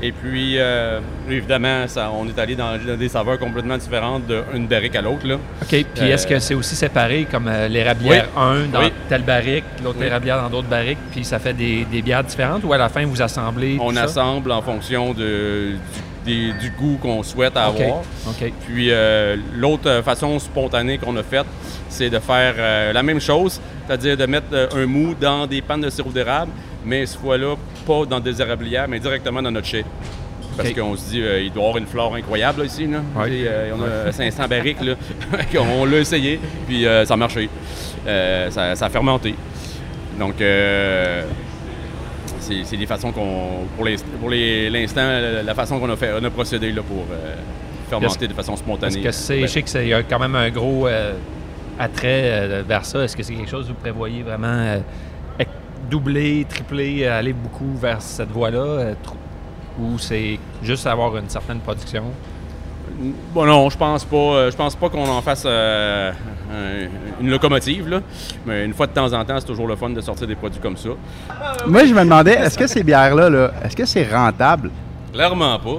Et 0.00 0.12
puis, 0.12 0.54
euh, 0.58 1.00
évidemment, 1.28 1.88
ça, 1.88 2.10
on 2.12 2.26
est 2.28 2.38
allé 2.38 2.54
dans, 2.54 2.76
dans 2.78 2.96
des 2.96 3.08
saveurs 3.08 3.38
complètement 3.38 3.76
différentes 3.76 4.22
d'une 4.52 4.66
barrique 4.68 4.94
à 4.94 5.02
l'autre. 5.02 5.26
OK. 5.26 5.66
Puis 5.68 5.84
Euh, 6.00 6.14
est-ce 6.14 6.24
que 6.26 6.38
c'est 6.38 6.54
aussi 6.54 6.76
séparé 6.76 7.26
comme 7.28 7.48
euh, 7.48 7.66
l'érablière 7.66 8.28
1 8.36 8.66
dans 8.72 8.80
Oui. 8.80 8.92
telle 9.08 9.22
barrique, 9.22 9.64
l'autre 9.82 9.98
Oui. 10.00 10.06
érablière 10.06 10.40
dans 10.40 10.50
d'autres 10.50 10.68
barriques, 10.68 10.98
puis 11.10 11.24
ça 11.24 11.40
fait 11.40 11.52
des, 11.52 11.84
des 11.90 12.00
bières 12.00 12.22
différentes 12.22 12.62
ou 12.64 12.72
à 12.72 12.78
la 12.78 12.88
fin 12.88 13.04
vous 13.04 13.20
assemblez? 13.20 13.76
On 13.80 13.88
tout 13.88 13.96
ça? 13.96 14.02
assemble 14.04 14.52
en 14.52 14.62
fonction 14.62 15.12
de, 15.14 15.72
du, 16.24 16.52
des- 16.52 16.52
du 16.60 16.70
goût 16.70 16.96
qu'on 17.02 17.24
souhaite 17.24 17.56
avoir. 17.56 18.02
OK. 18.28 18.52
Puis 18.68 18.90
euh, 18.92 19.34
l'autre 19.56 20.02
façon 20.04 20.38
spontanée 20.38 20.98
qu'on 20.98 21.16
a 21.16 21.24
faite, 21.24 21.46
c'est 21.88 22.10
de 22.10 22.18
faire 22.20 22.92
la 22.94 23.02
même 23.02 23.20
chose, 23.20 23.60
c'est-à-dire 23.86 24.16
de 24.16 24.26
mettre 24.26 24.68
un 24.76 24.86
mou 24.86 25.14
dans 25.20 25.46
des 25.46 25.60
pannes 25.62 25.80
de 25.80 25.90
sirop 25.90 26.10
d'érable, 26.10 26.52
mais 26.88 27.06
cette 27.06 27.20
fois-là, 27.20 27.54
pas 27.86 28.04
dans 28.06 28.18
des 28.20 28.40
érablières, 28.40 28.88
mais 28.88 28.98
directement 28.98 29.42
dans 29.42 29.50
notre 29.50 29.66
chai. 29.66 29.84
Parce 30.56 30.72
qu'on 30.72 30.96
se 30.96 31.10
dit, 31.10 31.20
euh, 31.22 31.40
il 31.40 31.52
doit 31.52 31.62
y 31.62 31.66
avoir 31.66 31.78
une 31.78 31.86
flore 31.86 32.14
incroyable 32.16 32.60
là, 32.62 32.66
ici. 32.66 32.86
Là. 32.88 32.98
Ouais. 33.16 33.30
Et, 33.32 33.44
euh, 33.46 33.70
on 33.76 34.08
a 34.08 34.10
500 34.10 34.48
barriques. 34.48 34.80
Là. 34.82 34.94
on 35.60 35.84
l'a 35.84 35.98
essayé, 35.98 36.40
puis 36.66 36.84
euh, 36.84 37.04
ça 37.04 37.14
a 37.14 37.16
marché. 37.16 37.48
Ça, 38.04 38.74
ça 38.74 38.86
a 38.86 38.88
fermenté. 38.88 39.36
Donc, 40.18 40.34
c'est 42.40 42.76
des 42.76 42.86
façons 42.86 43.12
qu'on. 43.12 43.66
Pour 43.76 43.84
l'inst- 43.84 44.04
pour 44.20 44.30
les- 44.30 44.68
l'instant, 44.70 45.02
la, 45.06 45.42
la 45.44 45.54
façon 45.54 45.78
qu'on 45.78 45.90
a, 45.90 45.96
fait, 45.96 46.10
on 46.20 46.24
a 46.24 46.30
procédé 46.30 46.72
là, 46.72 46.82
pour 46.82 47.04
fermenter 47.88 48.26
de 48.26 48.32
façon 48.34 48.56
spontanée. 48.56 48.96
Est-ce 48.98 49.04
que 49.04 49.12
c'est, 49.12 49.40
je 49.42 49.46
sais 49.46 49.62
que 49.62 49.68
c'est 49.70 49.84
il 49.84 49.88
y 49.90 49.94
a 49.94 50.02
quand 50.02 50.18
même 50.18 50.34
un 50.34 50.50
gros 50.50 50.88
attrait 51.78 52.62
vers 52.66 52.84
ça. 52.84 53.04
Est-ce 53.04 53.16
que 53.16 53.22
c'est 53.22 53.34
quelque 53.34 53.50
chose 53.50 53.66
que 53.66 53.72
vous 53.72 53.78
prévoyez 53.78 54.22
vraiment 54.22 54.80
doubler, 55.90 56.46
tripler, 56.48 57.06
aller 57.06 57.32
beaucoup 57.32 57.74
vers 57.76 58.00
cette 58.02 58.30
voie-là, 58.30 58.58
euh, 58.58 58.94
ou 59.80 59.98
c'est 59.98 60.38
juste 60.62 60.86
avoir 60.86 61.16
une 61.16 61.28
certaine 61.28 61.60
production? 61.60 62.04
Bon, 63.32 63.44
non, 63.46 63.68
je 63.70 63.76
pense 63.76 64.04
pas. 64.04 64.16
euh, 64.16 64.50
Je 64.50 64.56
pense 64.56 64.74
pas 64.74 64.88
qu'on 64.88 65.08
en 65.08 65.22
fasse 65.22 65.44
euh, 65.46 66.10
un- 66.50 67.20
une 67.22 67.30
locomotive, 67.30 67.88
là. 67.88 68.00
Mais 68.46 68.64
une 68.64 68.74
fois 68.74 68.86
de 68.88 68.92
temps 68.92 69.12
en 69.12 69.24
temps, 69.24 69.36
c'est 69.38 69.46
toujours 69.46 69.68
le 69.68 69.76
fun 69.76 69.90
de 69.90 70.00
sortir 70.00 70.26
des 70.26 70.34
produits 70.34 70.60
comme 70.60 70.76
ça. 70.76 70.88
Moi, 71.66 71.84
je 71.86 71.94
me 71.94 72.00
demandais, 72.00 72.32
est-ce 72.32 72.58
que 72.58 72.66
ces 72.66 72.82
bières-là, 72.82 73.30
là, 73.30 73.50
est-ce 73.64 73.76
que 73.76 73.84
c'est 73.84 74.10
rentable? 74.12 74.70
Clairement 75.12 75.58
pas. 75.58 75.78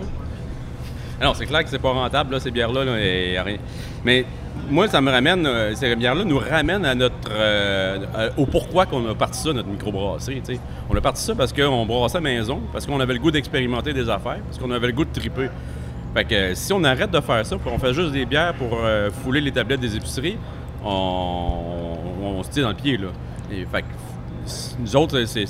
Non, 1.22 1.34
c'est 1.34 1.46
clair 1.46 1.64
que 1.64 1.70
c'est 1.70 1.80
pas 1.80 1.92
rentable, 1.92 2.34
là, 2.34 2.40
ces 2.40 2.52
bières-là. 2.52 2.86
Là, 2.86 2.98
et 3.02 3.34
y 3.34 3.38
a 3.38 3.44
rien. 3.44 3.58
Mais 4.06 4.26
moi, 4.70 4.88
ça 4.88 5.02
me 5.02 5.12
ramène, 5.12 5.46
euh, 5.46 5.74
ces 5.76 5.96
bières-là 5.96 6.24
nous 6.24 6.38
ramènent 6.38 6.86
à 6.86 6.96
notre, 6.96 7.16
euh, 7.32 8.30
au 8.38 8.46
pourquoi 8.46 8.86
qu'on 8.86 9.10
a 9.10 9.16
parti 9.16 9.40
ça, 9.40 9.54
notre 9.54 9.68
microbrasserie. 9.68 10.42
tu 10.46 10.56
sais. 10.56 10.62
On 10.90 10.96
a 10.96 11.02
parti 11.02 11.22
ça 11.22 11.36
parce 11.36 11.52
qu'on 11.54 11.86
brassait 11.86 12.18
à 12.18 12.22
maison, 12.22 12.62
parce 12.72 12.86
qu'on 12.86 13.00
avait 13.00 13.14
le 13.14 13.20
goût 13.20 13.32
d'expérimenter 13.32 13.94
des 13.94 14.10
affaires, 14.10 14.40
parce 14.46 14.58
qu'on 14.58 14.72
avait 14.72 14.88
le 14.88 14.94
goût 14.94 15.06
de 15.06 15.12
triper. 15.12 15.50
Fait 16.14 16.24
que 16.26 16.36
euh, 16.36 16.56
si 16.56 16.74
on 16.74 16.84
arrête 16.84 17.12
de 17.12 17.22
faire 17.22 17.46
ça, 17.46 17.58
puis 17.58 17.70
on 17.74 17.80
fait 17.80 17.94
juste 17.94 18.12
des 18.12 18.26
bières 18.26 18.54
pour 18.54 18.80
fouler 19.24 19.42
les 19.42 19.52
tablettes 19.52 19.80
des 19.80 19.96
épiceries, 19.96 20.38
on, 20.84 22.42
se 22.44 22.50
tire 22.50 22.64
dans 22.64 22.70
le 22.70 22.76
pied, 22.76 22.98
là. 22.98 23.08
Fait 23.50 23.82
que, 23.82 23.88
nous 24.80 24.96
autres, 24.96 25.26
c'est- 25.26 25.46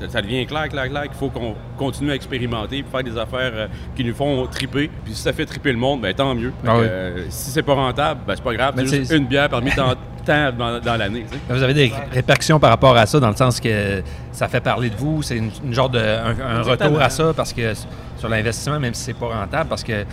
ça- 0.00 0.08
ça 0.08 0.22
devient 0.22 0.44
clair, 0.46 0.68
clair, 0.68 0.88
clair 0.88 1.02
qu'il 1.04 1.14
faut 1.14 1.28
qu'on 1.30 1.54
continue 1.76 2.10
à 2.10 2.14
expérimenter, 2.14 2.82
puis 2.82 2.90
faire 2.90 3.02
des 3.04 3.18
affaires 3.18 3.52
euh, 3.54 3.66
qui 3.96 4.04
nous 4.04 4.14
font 4.14 4.46
triper. 4.46 4.90
Puis 5.04 5.14
si 5.14 5.22
ça 5.22 5.32
fait 5.32 5.46
triper 5.46 5.72
le 5.72 5.78
monde, 5.78 6.00
ben 6.00 6.12
tant 6.14 6.34
mieux. 6.34 6.52
Ah 6.66 6.76
oui. 6.76 6.84
euh, 6.88 7.24
si 7.28 7.50
c'est 7.50 7.62
pas 7.62 7.74
rentable, 7.74 8.20
ben 8.26 8.34
c'est 8.36 8.42
pas 8.44 8.54
grave. 8.54 8.74
Mais 8.76 8.86
C'est 8.86 8.98
juste 9.00 9.12
une 9.12 9.26
bière 9.26 9.48
parmi 9.48 9.70
tant, 9.76 9.94
dans, 10.26 10.80
dans 10.80 10.96
l'année. 10.96 11.24
tu 11.30 11.36
sais. 11.36 11.42
Vous 11.54 11.62
avez 11.62 11.74
des 11.74 11.92
répercussions 12.12 12.58
par 12.58 12.70
rapport 12.70 12.96
à 12.96 13.04
ça, 13.06 13.20
dans 13.20 13.28
le 13.30 13.36
sens 13.36 13.60
que 13.60 14.02
ça 14.32 14.48
fait 14.48 14.60
parler 14.60 14.88
de 14.90 14.96
vous, 14.96 15.22
c'est 15.22 15.36
une, 15.36 15.50
une 15.64 15.74
genre 15.74 15.90
de 15.90 15.98
un, 15.98 16.58
un 16.58 16.62
retour 16.62 17.00
à 17.00 17.10
ça, 17.10 17.32
parce 17.36 17.52
que 17.52 17.72
sur 18.16 18.28
l'investissement, 18.30 18.80
même 18.80 18.94
si 18.94 19.02
c'est 19.02 19.12
pas 19.18 19.26
rentable, 19.28 19.68
parce 19.68 19.84
que 19.84 20.04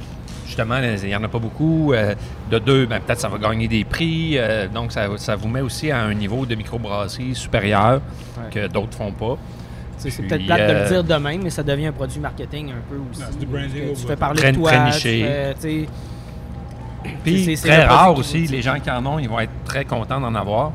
justement, 0.45 0.75
il 0.79 1.07
n'y 1.07 1.15
en 1.15 1.23
a 1.23 1.29
pas 1.29 1.39
beaucoup. 1.39 1.93
euh, 1.93 2.13
de 2.51 2.59
deux, 2.59 2.86
ben, 2.86 2.99
peut-être 2.99 3.21
ça 3.21 3.29
va 3.29 3.38
gagner 3.38 3.69
des 3.69 3.86
prix, 3.86 4.34
euh, 4.38 4.67
donc 4.67 4.91
ça, 4.91 5.07
ça 5.15 5.38
vous 5.38 5.47
met 5.47 5.61
aussi 5.61 5.89
à 5.89 6.01
un 6.01 6.13
niveau 6.13 6.45
de 6.45 6.53
microbrasserie 6.55 7.34
supérieur 7.34 8.01
que 8.53 8.67
d'autres 8.67 8.97
font 8.97 9.13
pas. 9.13 9.38
C'est 10.09 10.23
peut-être 10.23 10.45
plate 10.45 10.59
de 10.59 10.73
euh, 10.73 10.83
le 10.83 10.89
dire 10.89 11.03
de 11.03 11.23
même, 11.23 11.43
mais 11.43 11.49
ça 11.49 11.63
devient 11.63 11.87
un 11.87 11.91
produit 11.91 12.19
marketing 12.19 12.71
un 12.71 12.81
peu 12.89 12.95
aussi. 13.09 13.21
Non, 13.21 13.39
du 13.39 13.45
branding 13.45 13.93
Tu 13.95 14.07
fais 14.07 14.15
parler 14.15 14.41
Très- 14.41 14.51
de 14.51 14.57
toi. 14.57 14.71
très 14.71 15.55
tu 15.59 15.87
Puis 17.23 17.55
très 17.57 17.85
rare 17.85 18.17
aussi, 18.17 18.47
les 18.47 18.61
gens 18.61 18.79
qui 18.79 18.89
en 18.89 19.05
ont, 19.05 19.19
ils 19.19 19.29
vont 19.29 19.39
être 19.39 19.51
très 19.65 19.85
contents 19.85 20.19
d'en 20.19 20.33
avoir. 20.35 20.71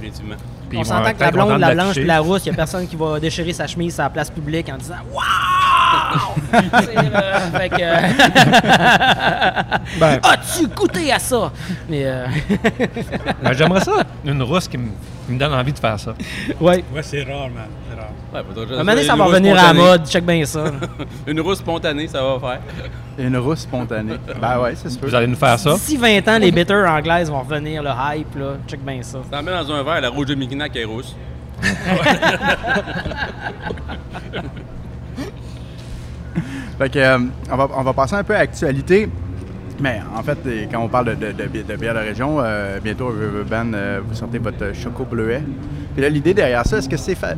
Définitivement. 0.00 0.36
On 0.74 0.84
s'entend 0.84 1.12
que 1.12 1.20
la 1.20 1.30
blonde, 1.30 1.54
de 1.54 1.60
la 1.60 1.74
blanche 1.74 1.96
la 1.96 2.20
rousse, 2.20 2.46
il 2.46 2.50
n'y 2.50 2.54
a 2.54 2.56
personne 2.56 2.86
qui 2.86 2.96
va 2.96 3.18
déchirer 3.18 3.52
sa 3.52 3.66
chemise 3.66 3.98
à 3.98 4.04
la 4.04 4.10
place 4.10 4.30
publique 4.30 4.68
en 4.68 4.76
disant 4.76 4.94
Waouh! 5.12 5.79
Euh, 6.52 7.58
fait 7.58 7.68
que, 7.68 7.76
Ben, 10.00 10.20
As-tu 10.22 10.66
goûté 10.68 11.12
à 11.12 11.18
ça? 11.18 11.52
Mais, 11.88 12.02
euh, 12.04 12.26
ben, 13.42 13.52
J'aimerais 13.52 13.80
ça, 13.80 13.92
une 14.24 14.42
rousse 14.42 14.66
qui 14.68 14.78
me, 14.78 14.88
qui 15.26 15.32
me 15.32 15.38
donne 15.38 15.52
envie 15.54 15.72
de 15.72 15.78
faire 15.78 15.98
ça. 15.98 16.14
ouais. 16.60 16.84
Ouais, 16.94 17.02
c'est 17.02 17.22
rare, 17.22 17.48
man. 17.50 17.68
C'est 17.88 17.96
rare. 18.00 18.10
Ouais, 18.34 18.40
faudrait- 18.46 18.76
À 18.76 18.80
un 18.80 18.82
moment 18.84 18.92
donné, 18.92 19.04
ça 19.04 19.12
une 19.12 19.18
va 19.18 19.24
rousse 19.24 19.32
revenir 19.34 19.52
à 19.52 19.56
la 19.56 19.62
spontanée. 19.68 19.82
mode, 19.88 20.06
check 20.08 20.24
bien 20.26 20.44
ça. 20.44 20.64
Une 21.26 21.40
rousse 21.40 21.58
spontanée, 21.58 22.08
ça 22.08 22.22
va 22.22 22.38
faire. 22.40 22.60
Une 23.18 23.36
rousse 23.36 23.60
spontanée. 23.60 24.14
ben 24.40 24.58
ouais, 24.60 24.74
c'est 24.76 24.90
sûr. 24.90 25.00
Vous 25.02 25.14
allez 25.14 25.26
nous 25.26 25.36
faire 25.36 25.58
ça. 25.58 25.72
D'ici 25.74 25.96
20 25.96 26.26
ans, 26.28 26.38
les 26.38 26.50
bitters 26.52 26.88
anglaises 26.88 27.30
vont 27.30 27.40
revenir, 27.40 27.82
le 27.82 27.90
hype, 27.90 28.34
là. 28.38 28.54
check 28.66 28.80
bien 28.84 29.02
ça. 29.02 29.18
T'en 29.30 29.42
mets 29.42 29.52
dans 29.52 29.72
un 29.72 29.82
verre, 29.82 30.00
la 30.00 30.08
rouge 30.08 30.26
de 30.26 30.34
Mignac 30.34 30.74
est 30.76 30.84
rousse. 30.84 31.14
Fait 36.80 36.88
que, 36.88 36.98
euh, 36.98 37.18
on, 37.52 37.56
va, 37.56 37.68
on 37.76 37.82
va 37.82 37.92
passer 37.92 38.14
un 38.14 38.24
peu 38.24 38.34
à 38.34 38.38
l'actualité. 38.38 39.08
Mais 39.80 40.00
en 40.16 40.22
fait, 40.22 40.38
euh, 40.46 40.64
quand 40.70 40.80
on 40.80 40.88
parle 40.88 41.06
de, 41.06 41.14
de, 41.14 41.32
de, 41.32 41.62
de 41.62 41.76
bière 41.76 41.94
de 41.94 41.98
région, 42.00 42.36
euh, 42.40 42.78
bientôt 42.82 43.06
au 43.06 43.10
Riverbend, 43.12 43.72
euh, 43.74 44.00
vous 44.06 44.14
sortez 44.14 44.38
votre 44.38 44.74
Choco 44.74 45.04
Bleuet. 45.04 45.42
Puis 45.94 46.02
là, 46.02 46.08
l'idée 46.08 46.34
derrière 46.34 46.66
ça, 46.66 46.78
est-ce 46.78 46.88
que 46.88 46.96
c'est 46.96 47.14
fa- 47.14 47.34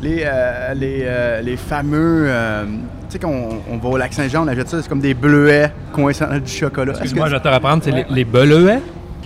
les, 0.00 0.22
euh, 0.24 0.74
les, 0.74 1.02
euh, 1.04 1.40
les 1.40 1.56
fameux. 1.56 2.24
euh, 2.28 2.64
tu 3.08 3.12
sais, 3.12 3.18
qu'on 3.18 3.60
on 3.70 3.76
va 3.78 3.88
au 3.88 3.96
lac 3.96 4.12
Saint-Jean, 4.12 4.44
on 4.44 4.48
achète 4.48 4.68
ça, 4.68 4.82
c'est 4.82 4.88
comme 4.88 5.00
des 5.00 5.14
bleuets 5.14 5.70
coincés 5.92 6.24
dans 6.26 6.38
du 6.38 6.50
chocolat. 6.50 6.92
Excuse-moi, 6.92 7.24
que 7.26 7.30
je 7.30 7.36
vais 7.36 7.42
te 7.42 7.48
reprendre, 7.48 7.82
c'est 7.84 7.90
les, 7.92 8.06
les 8.10 8.24
beleuets. 8.24 8.80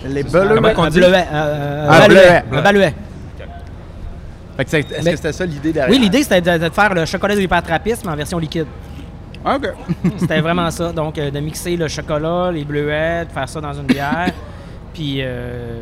les 0.07 0.23
bleuets. 0.23 0.55
Comment 0.55 0.73
qu'on 0.73 0.83
un 0.83 0.89
dit? 0.89 0.99
bleuet, 0.99 1.25
Ah, 1.31 2.03
un 2.03 2.07
bleuet. 2.07 2.43
un 2.51 2.61
baluet. 2.61 2.93
Fait 4.57 4.65
que 4.65 4.69
c'est- 4.71 4.79
est-ce 4.91 5.05
Mais- 5.05 5.11
que 5.11 5.17
c'était 5.17 5.33
ça 5.33 5.45
l'idée 5.45 5.71
derrière? 5.71 5.91
Oui, 5.93 5.99
l'idée, 6.01 6.23
c'était 6.23 6.41
de, 6.41 6.65
de 6.65 6.69
faire 6.73 6.93
le 6.93 7.05
chocolat 7.05 7.35
de 7.35 7.39
l'hypertrapisme 7.39 8.09
en 8.09 8.15
version 8.15 8.37
liquide. 8.39 8.65
OK. 9.45 9.69
C'était 10.17 10.41
vraiment 10.41 10.69
ça. 10.71 10.91
Donc, 10.91 11.17
euh, 11.17 11.31
de 11.31 11.39
mixer 11.39 11.77
le 11.77 11.87
chocolat, 11.87 12.51
les 12.51 12.65
bleuets, 12.65 13.25
de 13.25 13.31
faire 13.31 13.47
ça 13.47 13.61
dans 13.61 13.73
une 13.73 13.87
bière. 13.87 14.31
Puis, 14.93 15.17
euh, 15.19 15.81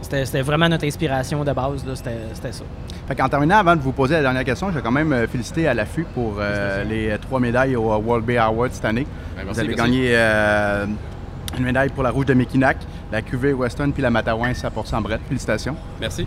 c'était 0.00 0.42
vraiment 0.42 0.68
notre 0.68 0.86
inspiration 0.86 1.44
de 1.44 1.52
base. 1.52 1.84
C'était 1.94 2.52
ça. 2.52 2.64
Fait 3.08 3.14
qu'en 3.14 3.28
terminant, 3.28 3.58
avant 3.58 3.76
de 3.76 3.80
vous 3.80 3.92
poser 3.92 4.14
la 4.14 4.22
dernière 4.22 4.44
question, 4.44 4.70
je 4.70 4.76
vais 4.76 4.82
quand 4.82 4.92
même 4.92 5.12
euh, 5.12 5.26
féliciter 5.26 5.68
à 5.68 5.74
l'affût 5.74 6.06
pour 6.14 6.36
euh, 6.38 6.84
les 6.84 7.16
trois 7.20 7.40
médailles 7.40 7.76
au 7.76 7.94
World 7.96 8.24
Beer 8.24 8.38
Award 8.38 8.72
cette 8.72 8.84
année. 8.84 9.06
Ben, 9.36 9.44
vous 9.46 9.58
avez 9.58 9.68
merci. 9.68 9.82
gagné 9.82 10.16
une 11.56 11.64
médaille 11.64 11.90
pour 11.90 12.02
la 12.02 12.10
Rouge 12.10 12.26
de 12.26 12.34
Mekinac, 12.34 12.76
la 13.12 13.22
cuvée 13.22 13.52
Western 13.52 13.92
puis 13.92 14.02
la 14.02 14.10
Matawin 14.10 14.52
100% 14.52 15.02
Brett. 15.02 15.20
Félicitations. 15.28 15.76
Merci. 16.00 16.26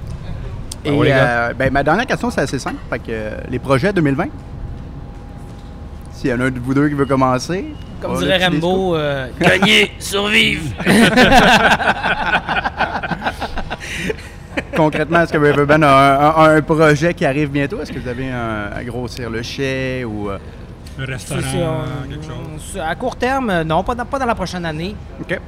Et 0.85 0.91
euh, 0.91 1.53
ben, 1.53 1.71
ma 1.71 1.83
dernière 1.83 2.05
question, 2.05 2.29
c'est 2.31 2.41
assez 2.41 2.59
simple. 2.59 2.77
Fait 2.89 2.99
que 2.99 3.49
les 3.49 3.59
projets 3.59 3.91
2020, 3.91 4.27
s'il 6.19 6.29
y 6.31 6.33
en 6.33 6.39
a 6.41 6.45
un 6.45 6.51
de 6.51 6.59
vous 6.59 6.73
deux 6.73 6.89
qui 6.89 6.95
veut 6.95 7.05
commencer. 7.05 7.65
Comme 8.01 8.17
dirait 8.17 8.45
Rambo, 8.45 8.95
euh, 8.95 9.27
gagner, 9.39 9.91
survivre. 9.99 10.63
Concrètement, 14.75 15.21
est-ce 15.21 15.33
que 15.33 15.37
Riverbend 15.37 15.81
a 15.83 15.87
un, 15.87 16.29
a 16.29 16.49
un 16.55 16.61
projet 16.61 17.13
qui 17.13 17.25
arrive 17.25 17.49
bientôt? 17.49 17.81
Est-ce 17.81 17.91
que 17.91 17.99
vous 17.99 18.07
avez 18.07 18.29
un, 18.29 18.69
à 18.75 18.83
grossir 18.83 19.29
le 19.29 19.41
chai 19.41 20.03
ou... 20.05 20.29
euh, 20.29 20.37
Un 20.99 21.05
C'est- 21.05 21.11
restaurant, 21.11 21.41
c'est, 21.51 21.57
euh, 21.61 22.09
quelque 22.09 22.25
chose? 22.25 22.81
à 22.81 22.95
court 22.95 23.15
terme, 23.15 23.49
euh, 23.49 23.63
non, 23.63 23.83
pas 23.83 23.95
dans, 23.95 24.05
pas 24.05 24.19
dans 24.19 24.25
la 24.25 24.35
prochaine 24.35 24.65
année. 24.65 24.95
OK. 25.21 25.39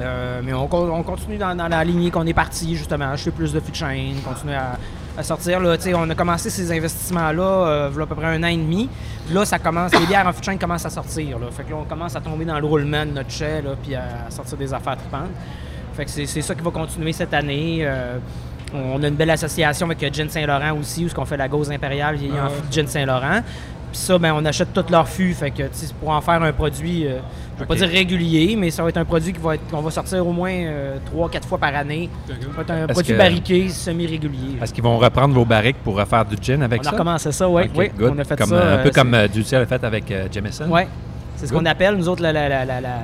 Euh, 0.00 0.40
mais 0.42 0.52
on, 0.54 0.66
con- 0.68 0.90
on 0.92 1.02
continue 1.02 1.36
dans, 1.36 1.54
dans 1.54 1.68
la 1.68 1.84
lignée 1.84 2.10
qu'on 2.10 2.26
est 2.26 2.32
parti, 2.32 2.76
justement, 2.76 3.10
acheter 3.10 3.30
plus 3.30 3.52
de 3.52 3.60
fûts 3.60 3.72
de 3.72 3.76
chaîne, 3.76 4.16
continuer 4.24 4.54
à, 4.54 4.78
à 5.16 5.22
sortir. 5.22 5.60
Là, 5.60 5.76
on 5.96 6.10
a 6.10 6.14
commencé 6.14 6.50
ces 6.50 6.70
investissements-là 6.72 7.42
euh, 7.42 7.88
v'là 7.92 8.04
à 8.04 8.06
peu 8.06 8.14
près 8.14 8.26
un 8.26 8.42
an 8.42 8.46
et 8.48 8.56
demi. 8.56 8.88
Là, 9.30 9.44
ça 9.44 9.58
commence, 9.58 9.92
les 9.98 10.06
bières 10.06 10.26
en 10.26 10.42
chaîne 10.42 10.58
commencent 10.58 10.86
à 10.86 10.90
sortir. 10.90 11.38
Là. 11.38 11.46
Fait 11.50 11.64
que 11.64 11.70
là, 11.70 11.76
on 11.80 11.84
commence 11.84 12.16
à 12.16 12.20
tomber 12.20 12.44
dans 12.44 12.58
le 12.58 12.66
roulement 12.66 13.04
de 13.04 13.10
notre 13.12 13.30
chai, 13.30 13.62
puis 13.82 13.94
à 13.94 14.30
sortir 14.30 14.56
des 14.58 14.72
affaires 14.72 14.96
tripantes. 14.96 15.30
Fait 15.94 16.04
que 16.06 16.10
c'est 16.10 16.26
ça 16.42 16.54
qui 16.54 16.62
va 16.62 16.70
continuer 16.70 17.12
cette 17.12 17.34
année. 17.34 17.80
Euh, 17.82 18.16
on 18.74 19.02
a 19.02 19.08
une 19.08 19.14
belle 19.16 19.28
association 19.30 19.86
avec 19.86 20.02
euh, 20.02 20.08
Gin 20.10 20.30
Saint-Laurent 20.30 20.72
aussi, 20.80 21.04
où 21.04 21.08
on 21.20 21.24
fait 21.26 21.36
la 21.36 21.46
gauze 21.48 21.70
impériale 21.70 22.16
vieillie 22.16 22.40
en 22.40 22.46
Ah. 22.46 22.48
fût 22.48 22.66
de 22.68 22.72
Gin 22.72 22.86
Saint-Laurent. 22.86 23.40
Puis 23.92 24.00
ça, 24.00 24.18
ben, 24.18 24.32
on 24.34 24.44
achète 24.46 24.72
tous 24.72 24.90
leurs 24.90 25.06
fûts. 25.08 25.34
Fait 25.34 25.50
que, 25.50 25.62
tu 25.64 25.68
sais, 25.72 25.86
c'est 25.86 25.94
pour 25.94 26.08
en 26.10 26.20
faire 26.22 26.42
un 26.42 26.52
produit, 26.52 27.06
euh, 27.06 27.18
je 27.56 27.60
vais 27.60 27.66
pas 27.66 27.74
dire 27.74 27.88
régulier, 27.88 28.56
mais 28.56 28.70
ça 28.70 28.82
va 28.82 28.88
être 28.88 28.96
un 28.96 29.04
produit 29.04 29.32
qui 29.34 29.38
va 29.40 29.54
être, 29.54 29.66
qu'on 29.70 29.82
va 29.82 29.90
sortir 29.90 30.26
au 30.26 30.32
moins 30.32 30.50
3-4 31.14 31.44
fois 31.46 31.58
par 31.58 31.74
année. 31.76 32.08
Ça 32.26 32.32
va 32.56 32.62
être 32.62 32.70
un 32.70 32.86
produit 32.86 33.12
que- 33.12 33.18
barriqué, 33.18 33.68
semi-régulier. 33.68 34.56
Est-ce 34.62 34.72
qu'ils 34.72 34.82
vont 34.82 34.96
reprendre 34.98 35.34
vos 35.34 35.44
barriques 35.44 35.76
pour 35.84 35.96
refaire 35.96 36.24
du 36.24 36.36
gin 36.42 36.62
avec 36.62 36.80
On 36.80 36.84
ça? 36.84 36.88
a 36.88 36.92
recommencé 36.92 37.32
ça, 37.32 37.48
oui. 37.48 37.64
Ok, 37.64 37.70
oui, 37.76 37.90
good. 37.98 38.12
on 38.16 38.18
a 38.18 38.24
fait 38.24 38.36
Comme, 38.36 38.48
ça. 38.48 38.54
euh, 38.56 38.78
un 38.78 38.82
peu 38.82 38.88
euh, 38.88 38.92
comme 38.92 39.14
euh, 39.14 39.28
Dulce 39.28 39.52
l'a 39.52 39.66
fait 39.66 39.84
avec 39.84 40.10
euh, 40.10 40.26
Jameson. 40.32 40.64
c'est- 40.66 40.72
Ouais. 40.72 40.88
C'est 41.36 41.46
ce 41.48 41.52
qu'on 41.52 41.66
appelle, 41.66 41.96
nous 41.96 42.08
autres, 42.08 42.22
la, 42.22 42.32
la, 42.32 42.48
la, 42.48 42.64
la, 42.64 42.80
la- 42.80 42.98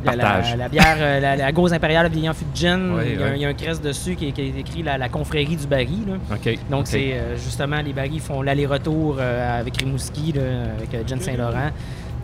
Le 0.00 0.06
la- 0.06 0.12
partage. 0.12 0.50
La, 0.52 0.56
la 0.56 0.68
bière, 0.68 0.96
euh, 0.98 1.20
la, 1.20 1.36
la 1.36 1.52
gauze 1.52 1.72
impériale 1.72 2.08
vieillie 2.10 2.28
en 2.28 2.34
fût 2.34 2.44
de 2.44 2.56
gin. 2.56 2.94
Oui, 2.96 3.02
il, 3.06 3.20
y 3.20 3.22
a, 3.22 3.26
oui. 3.26 3.32
il 3.36 3.42
y 3.42 3.44
a 3.44 3.48
un 3.48 3.54
crest 3.54 3.82
dessus 3.82 4.16
qui 4.16 4.28
est, 4.28 4.32
qui 4.32 4.42
est 4.42 4.58
écrit 4.58 4.82
la, 4.82 5.08
confrérie 5.08 5.56
du 5.56 5.66
baril. 5.66 6.04
là. 6.06 6.36
Donc, 6.70 6.86
c'est 6.86 7.12
euh, 7.14 7.36
justement, 7.36 7.80
les 7.80 7.92
barils 7.92 8.20
font 8.20 8.42
l'aller-retour 8.42 9.16
euh, 9.18 9.60
avec 9.60 9.76
Rimouski, 9.78 10.32
là, 10.32 10.42
avec 10.78 11.08
Gin 11.08 11.20
Saint-Laurent. 11.20 11.70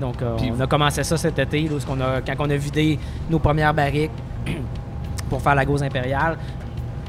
Donc, 0.00 0.16
on 0.22 0.60
a 0.60 0.66
commencé 0.66 1.04
ça 1.04 1.16
cet 1.16 1.38
été, 1.38 1.68
là, 1.68 1.76
a, 2.16 2.20
quand 2.20 2.34
on 2.46 2.50
a 2.50 2.56
vidé 2.56 2.98
nos 3.30 3.38
premières 3.38 3.74
barriques 3.74 4.10
pour 5.28 5.40
faire 5.40 5.54
la 5.54 5.64
gauze 5.64 5.82
impériale. 5.82 6.36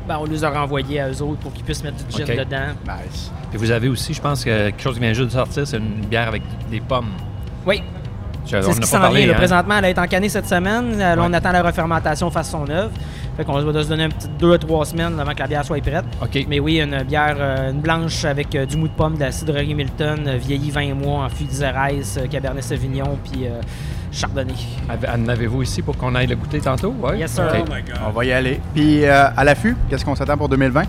Ben, 0.07 0.17
on 0.19 0.25
les 0.25 0.43
a 0.43 0.49
renvoyés 0.49 0.99
à 0.99 1.09
eux 1.09 1.21
autres 1.21 1.39
pour 1.39 1.53
qu'ils 1.53 1.63
puissent 1.63 1.83
mettre 1.83 2.05
du 2.05 2.11
gin 2.11 2.25
dedans. 2.25 2.73
Nice. 2.85 3.31
Puis 3.49 3.57
vous 3.57 3.71
avez 3.71 3.87
aussi, 3.87 4.13
je 4.13 4.21
pense, 4.21 4.43
que 4.43 4.49
quelque 4.69 4.81
chose 4.81 4.95
qui 4.95 4.99
vient 4.99 5.13
juste 5.13 5.29
de 5.29 5.33
sortir, 5.33 5.65
c'est 5.65 5.77
une 5.77 6.05
bière 6.05 6.27
avec 6.27 6.41
des 6.69 6.81
pommes. 6.81 7.11
Oui, 7.65 7.81
c'est 8.45 8.61
ce 8.61 8.69
a 8.69 8.73
qui 8.73 8.79
pas 8.79 8.85
s'en 8.85 9.09
vient. 9.11 9.29
hein? 9.31 9.35
Présentement, 9.35 9.75
elle 9.79 9.85
est 9.85 9.99
encannée 9.99 10.29
cette 10.29 10.47
semaine. 10.47 10.95
Euh, 10.99 11.15
On 11.19 11.31
attend 11.33 11.51
la 11.51 11.61
refermentation 11.63 12.29
face 12.31 12.49
son 12.51 12.69
œuvre. 12.69 12.91
Fait 13.37 13.43
qu'on 13.45 13.53
va 13.59 13.83
se 13.83 13.89
donner 13.89 14.03
un 14.03 14.09
petit 14.09 14.27
deux 14.39 14.53
à 14.53 14.57
trois 14.59 14.85
semaines 14.85 15.19
avant 15.19 15.33
que 15.33 15.39
la 15.39 15.47
bière 15.47 15.65
soit 15.65 15.81
prête. 15.81 16.05
OK. 16.21 16.45
Mais 16.47 16.59
oui, 16.59 16.79
une 16.79 17.01
bière, 17.03 17.35
euh, 17.39 17.71
une 17.71 17.79
blanche 17.81 18.25
avec 18.25 18.53
euh, 18.53 18.65
du 18.67 18.77
mou 18.77 18.87
de 18.87 18.93
pomme, 18.93 19.15
de 19.15 19.21
la 19.21 19.31
cidrerie 19.31 19.73
Milton, 19.73 20.25
euh, 20.27 20.37
vieillie 20.37 20.69
20 20.69 20.93
mois 20.93 21.23
en 21.25 21.29
fût 21.29 21.45
euh, 21.61 22.27
Cabernet 22.29 22.63
Sauvignon, 22.63 23.17
puis 23.23 23.47
euh, 23.47 23.59
Chardonnay. 24.11 24.53
En 25.11 25.27
avez-vous 25.27 25.63
ici 25.63 25.81
pour 25.81 25.97
qu'on 25.97 26.13
aille 26.13 26.27
le 26.27 26.35
goûter 26.35 26.59
tantôt? 26.59 26.93
Ouais? 27.01 27.17
Yes, 27.17 27.31
sir. 27.31 27.49
Oh 27.51 27.63
my 27.63 27.81
God. 27.81 27.95
On 28.07 28.11
va 28.11 28.25
y 28.25 28.31
aller. 28.31 28.59
Puis 28.75 29.03
euh, 29.03 29.25
à 29.35 29.43
l'affût, 29.43 29.75
qu'est-ce 29.89 30.05
qu'on 30.05 30.13
s'attend 30.15 30.37
pour 30.37 30.49
2020? 30.49 30.83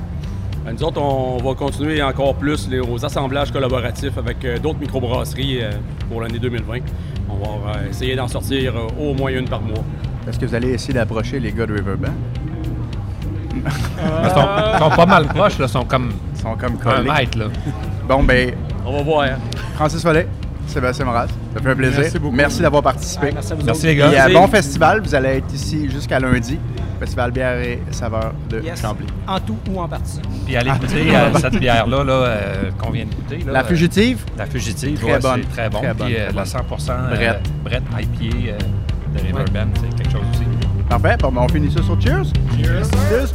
Ben, 0.65 0.73
nous 0.73 0.83
autres, 0.85 1.01
on 1.01 1.37
va 1.39 1.55
continuer 1.55 2.03
encore 2.03 2.35
plus 2.37 2.69
les, 2.71 2.81
aux 2.81 3.05
assemblages 3.05 3.51
collaboratifs 3.53 4.17
avec 4.17 4.43
euh, 4.45 4.59
d'autres 4.59 4.79
microbrasseries 4.79 5.63
euh, 5.63 5.71
pour 6.09 6.23
l'année 6.23 6.39
2020. 6.39 6.79
On 7.29 7.35
va 7.37 7.79
euh, 7.79 7.91
essayer 7.91 8.17
d'en 8.17 8.29
sortir 8.29 8.75
euh, 8.77 8.87
au 9.11 9.13
moins 9.15 9.31
une 9.31 9.47
par 9.49 9.61
mois. 9.61 9.85
Est-ce 10.27 10.39
que 10.39 10.47
vous 10.47 10.55
allez 10.55 10.71
essayer 10.71 10.95
d'approcher 10.95 11.39
les 11.39 11.53
gars 11.53 11.67
de 11.67 11.75
Riverbend? 11.75 12.09
Ils 13.55 14.31
sont, 14.31 14.49
ils 14.75 14.79
sont 14.79 14.91
pas 14.97 15.07
mal 15.07 15.27
proches, 15.27 15.59
là. 15.59 15.67
Ils 15.67 15.71
sont 15.71 15.85
comme 15.85 16.13
Ils 16.35 16.41
sont 16.41 16.55
comme 16.57 16.75
un 16.75 16.77
collés. 16.97 17.11
mètre, 17.11 17.39
là. 17.39 17.45
Bon, 18.09 18.23
ben, 18.23 18.55
On 18.87 18.93
va 18.93 19.03
voir. 19.03 19.27
Francis 19.75 20.03
Follet, 20.03 20.27
Sébastien 20.67 21.05
Moraz, 21.05 21.27
ça 21.55 21.61
fait 21.63 21.71
un 21.71 21.77
plaisir. 21.77 22.01
Merci 22.01 22.19
beaucoup. 22.19 22.63
d'avoir 22.63 22.83
participé. 22.83 23.31
Merci 23.33 23.53
à 23.53 23.57
vous 23.57 23.65
Merci 23.65 23.87
les 23.87 23.97
gars. 23.97 24.07
Et, 24.07 24.09
euh, 24.09 24.13
Merci. 24.15 24.35
bon 24.35 24.47
festival, 24.49 25.01
vous 25.03 25.15
allez 25.15 25.29
être 25.29 25.53
ici 25.55 25.89
jusqu'à 25.91 26.19
lundi. 26.19 26.59
Festival 27.01 27.31
bière 27.33 27.59
et 27.61 27.81
saveur 27.91 28.33
de 28.49 28.61
Yes. 28.61 28.81
Chambly. 28.81 29.07
En 29.27 29.39
tout 29.41 29.57
ou 29.71 29.81
en 29.81 29.89
partie. 29.89 30.21
Puis 30.47 30.57
allez 30.57 30.71
goûter 30.71 31.13
cette 31.41 31.59
bière-là 31.59 32.05
là, 32.05 32.13
euh, 32.13 32.71
qu'on 32.79 32.91
vient 32.91 33.05
de 33.05 33.15
goûter. 33.15 33.39
là, 33.45 33.53
La 33.53 33.61
euh, 33.61 33.65
fugitive, 33.65 34.25
La 34.39 34.47
fugitive, 34.47 34.99
Très 35.01 35.13
ouais, 35.15 35.19
bonne. 35.21 35.41
c'est 35.43 35.51
très 35.57 35.71
bon. 35.71 35.79
Très 35.81 35.95
Puis 35.95 35.99
bonne, 35.99 36.13
euh, 36.13 36.27
très 36.29 36.33
la 36.37 36.45
bonne. 36.45 36.79
100% 36.79 36.91
euh, 36.91 37.15
Brett. 37.15 37.51
Brett 37.65 37.83
IPA 38.01 38.37
euh, 38.53 38.59
de 39.19 39.23
Riverbend, 39.27 39.71
c'est 39.75 39.97
quelque 40.03 40.13
chose 40.13 40.23
aussi. 40.33 40.45
parfait. 40.89 41.17
Bon, 41.21 41.31
ben, 41.33 41.43
on 41.43 41.49
finit 41.49 41.71
ça 41.71 41.83
sur 41.83 42.01
Cheers. 42.01 42.25
Cheers. 42.57 42.85
Cheers. 43.09 43.35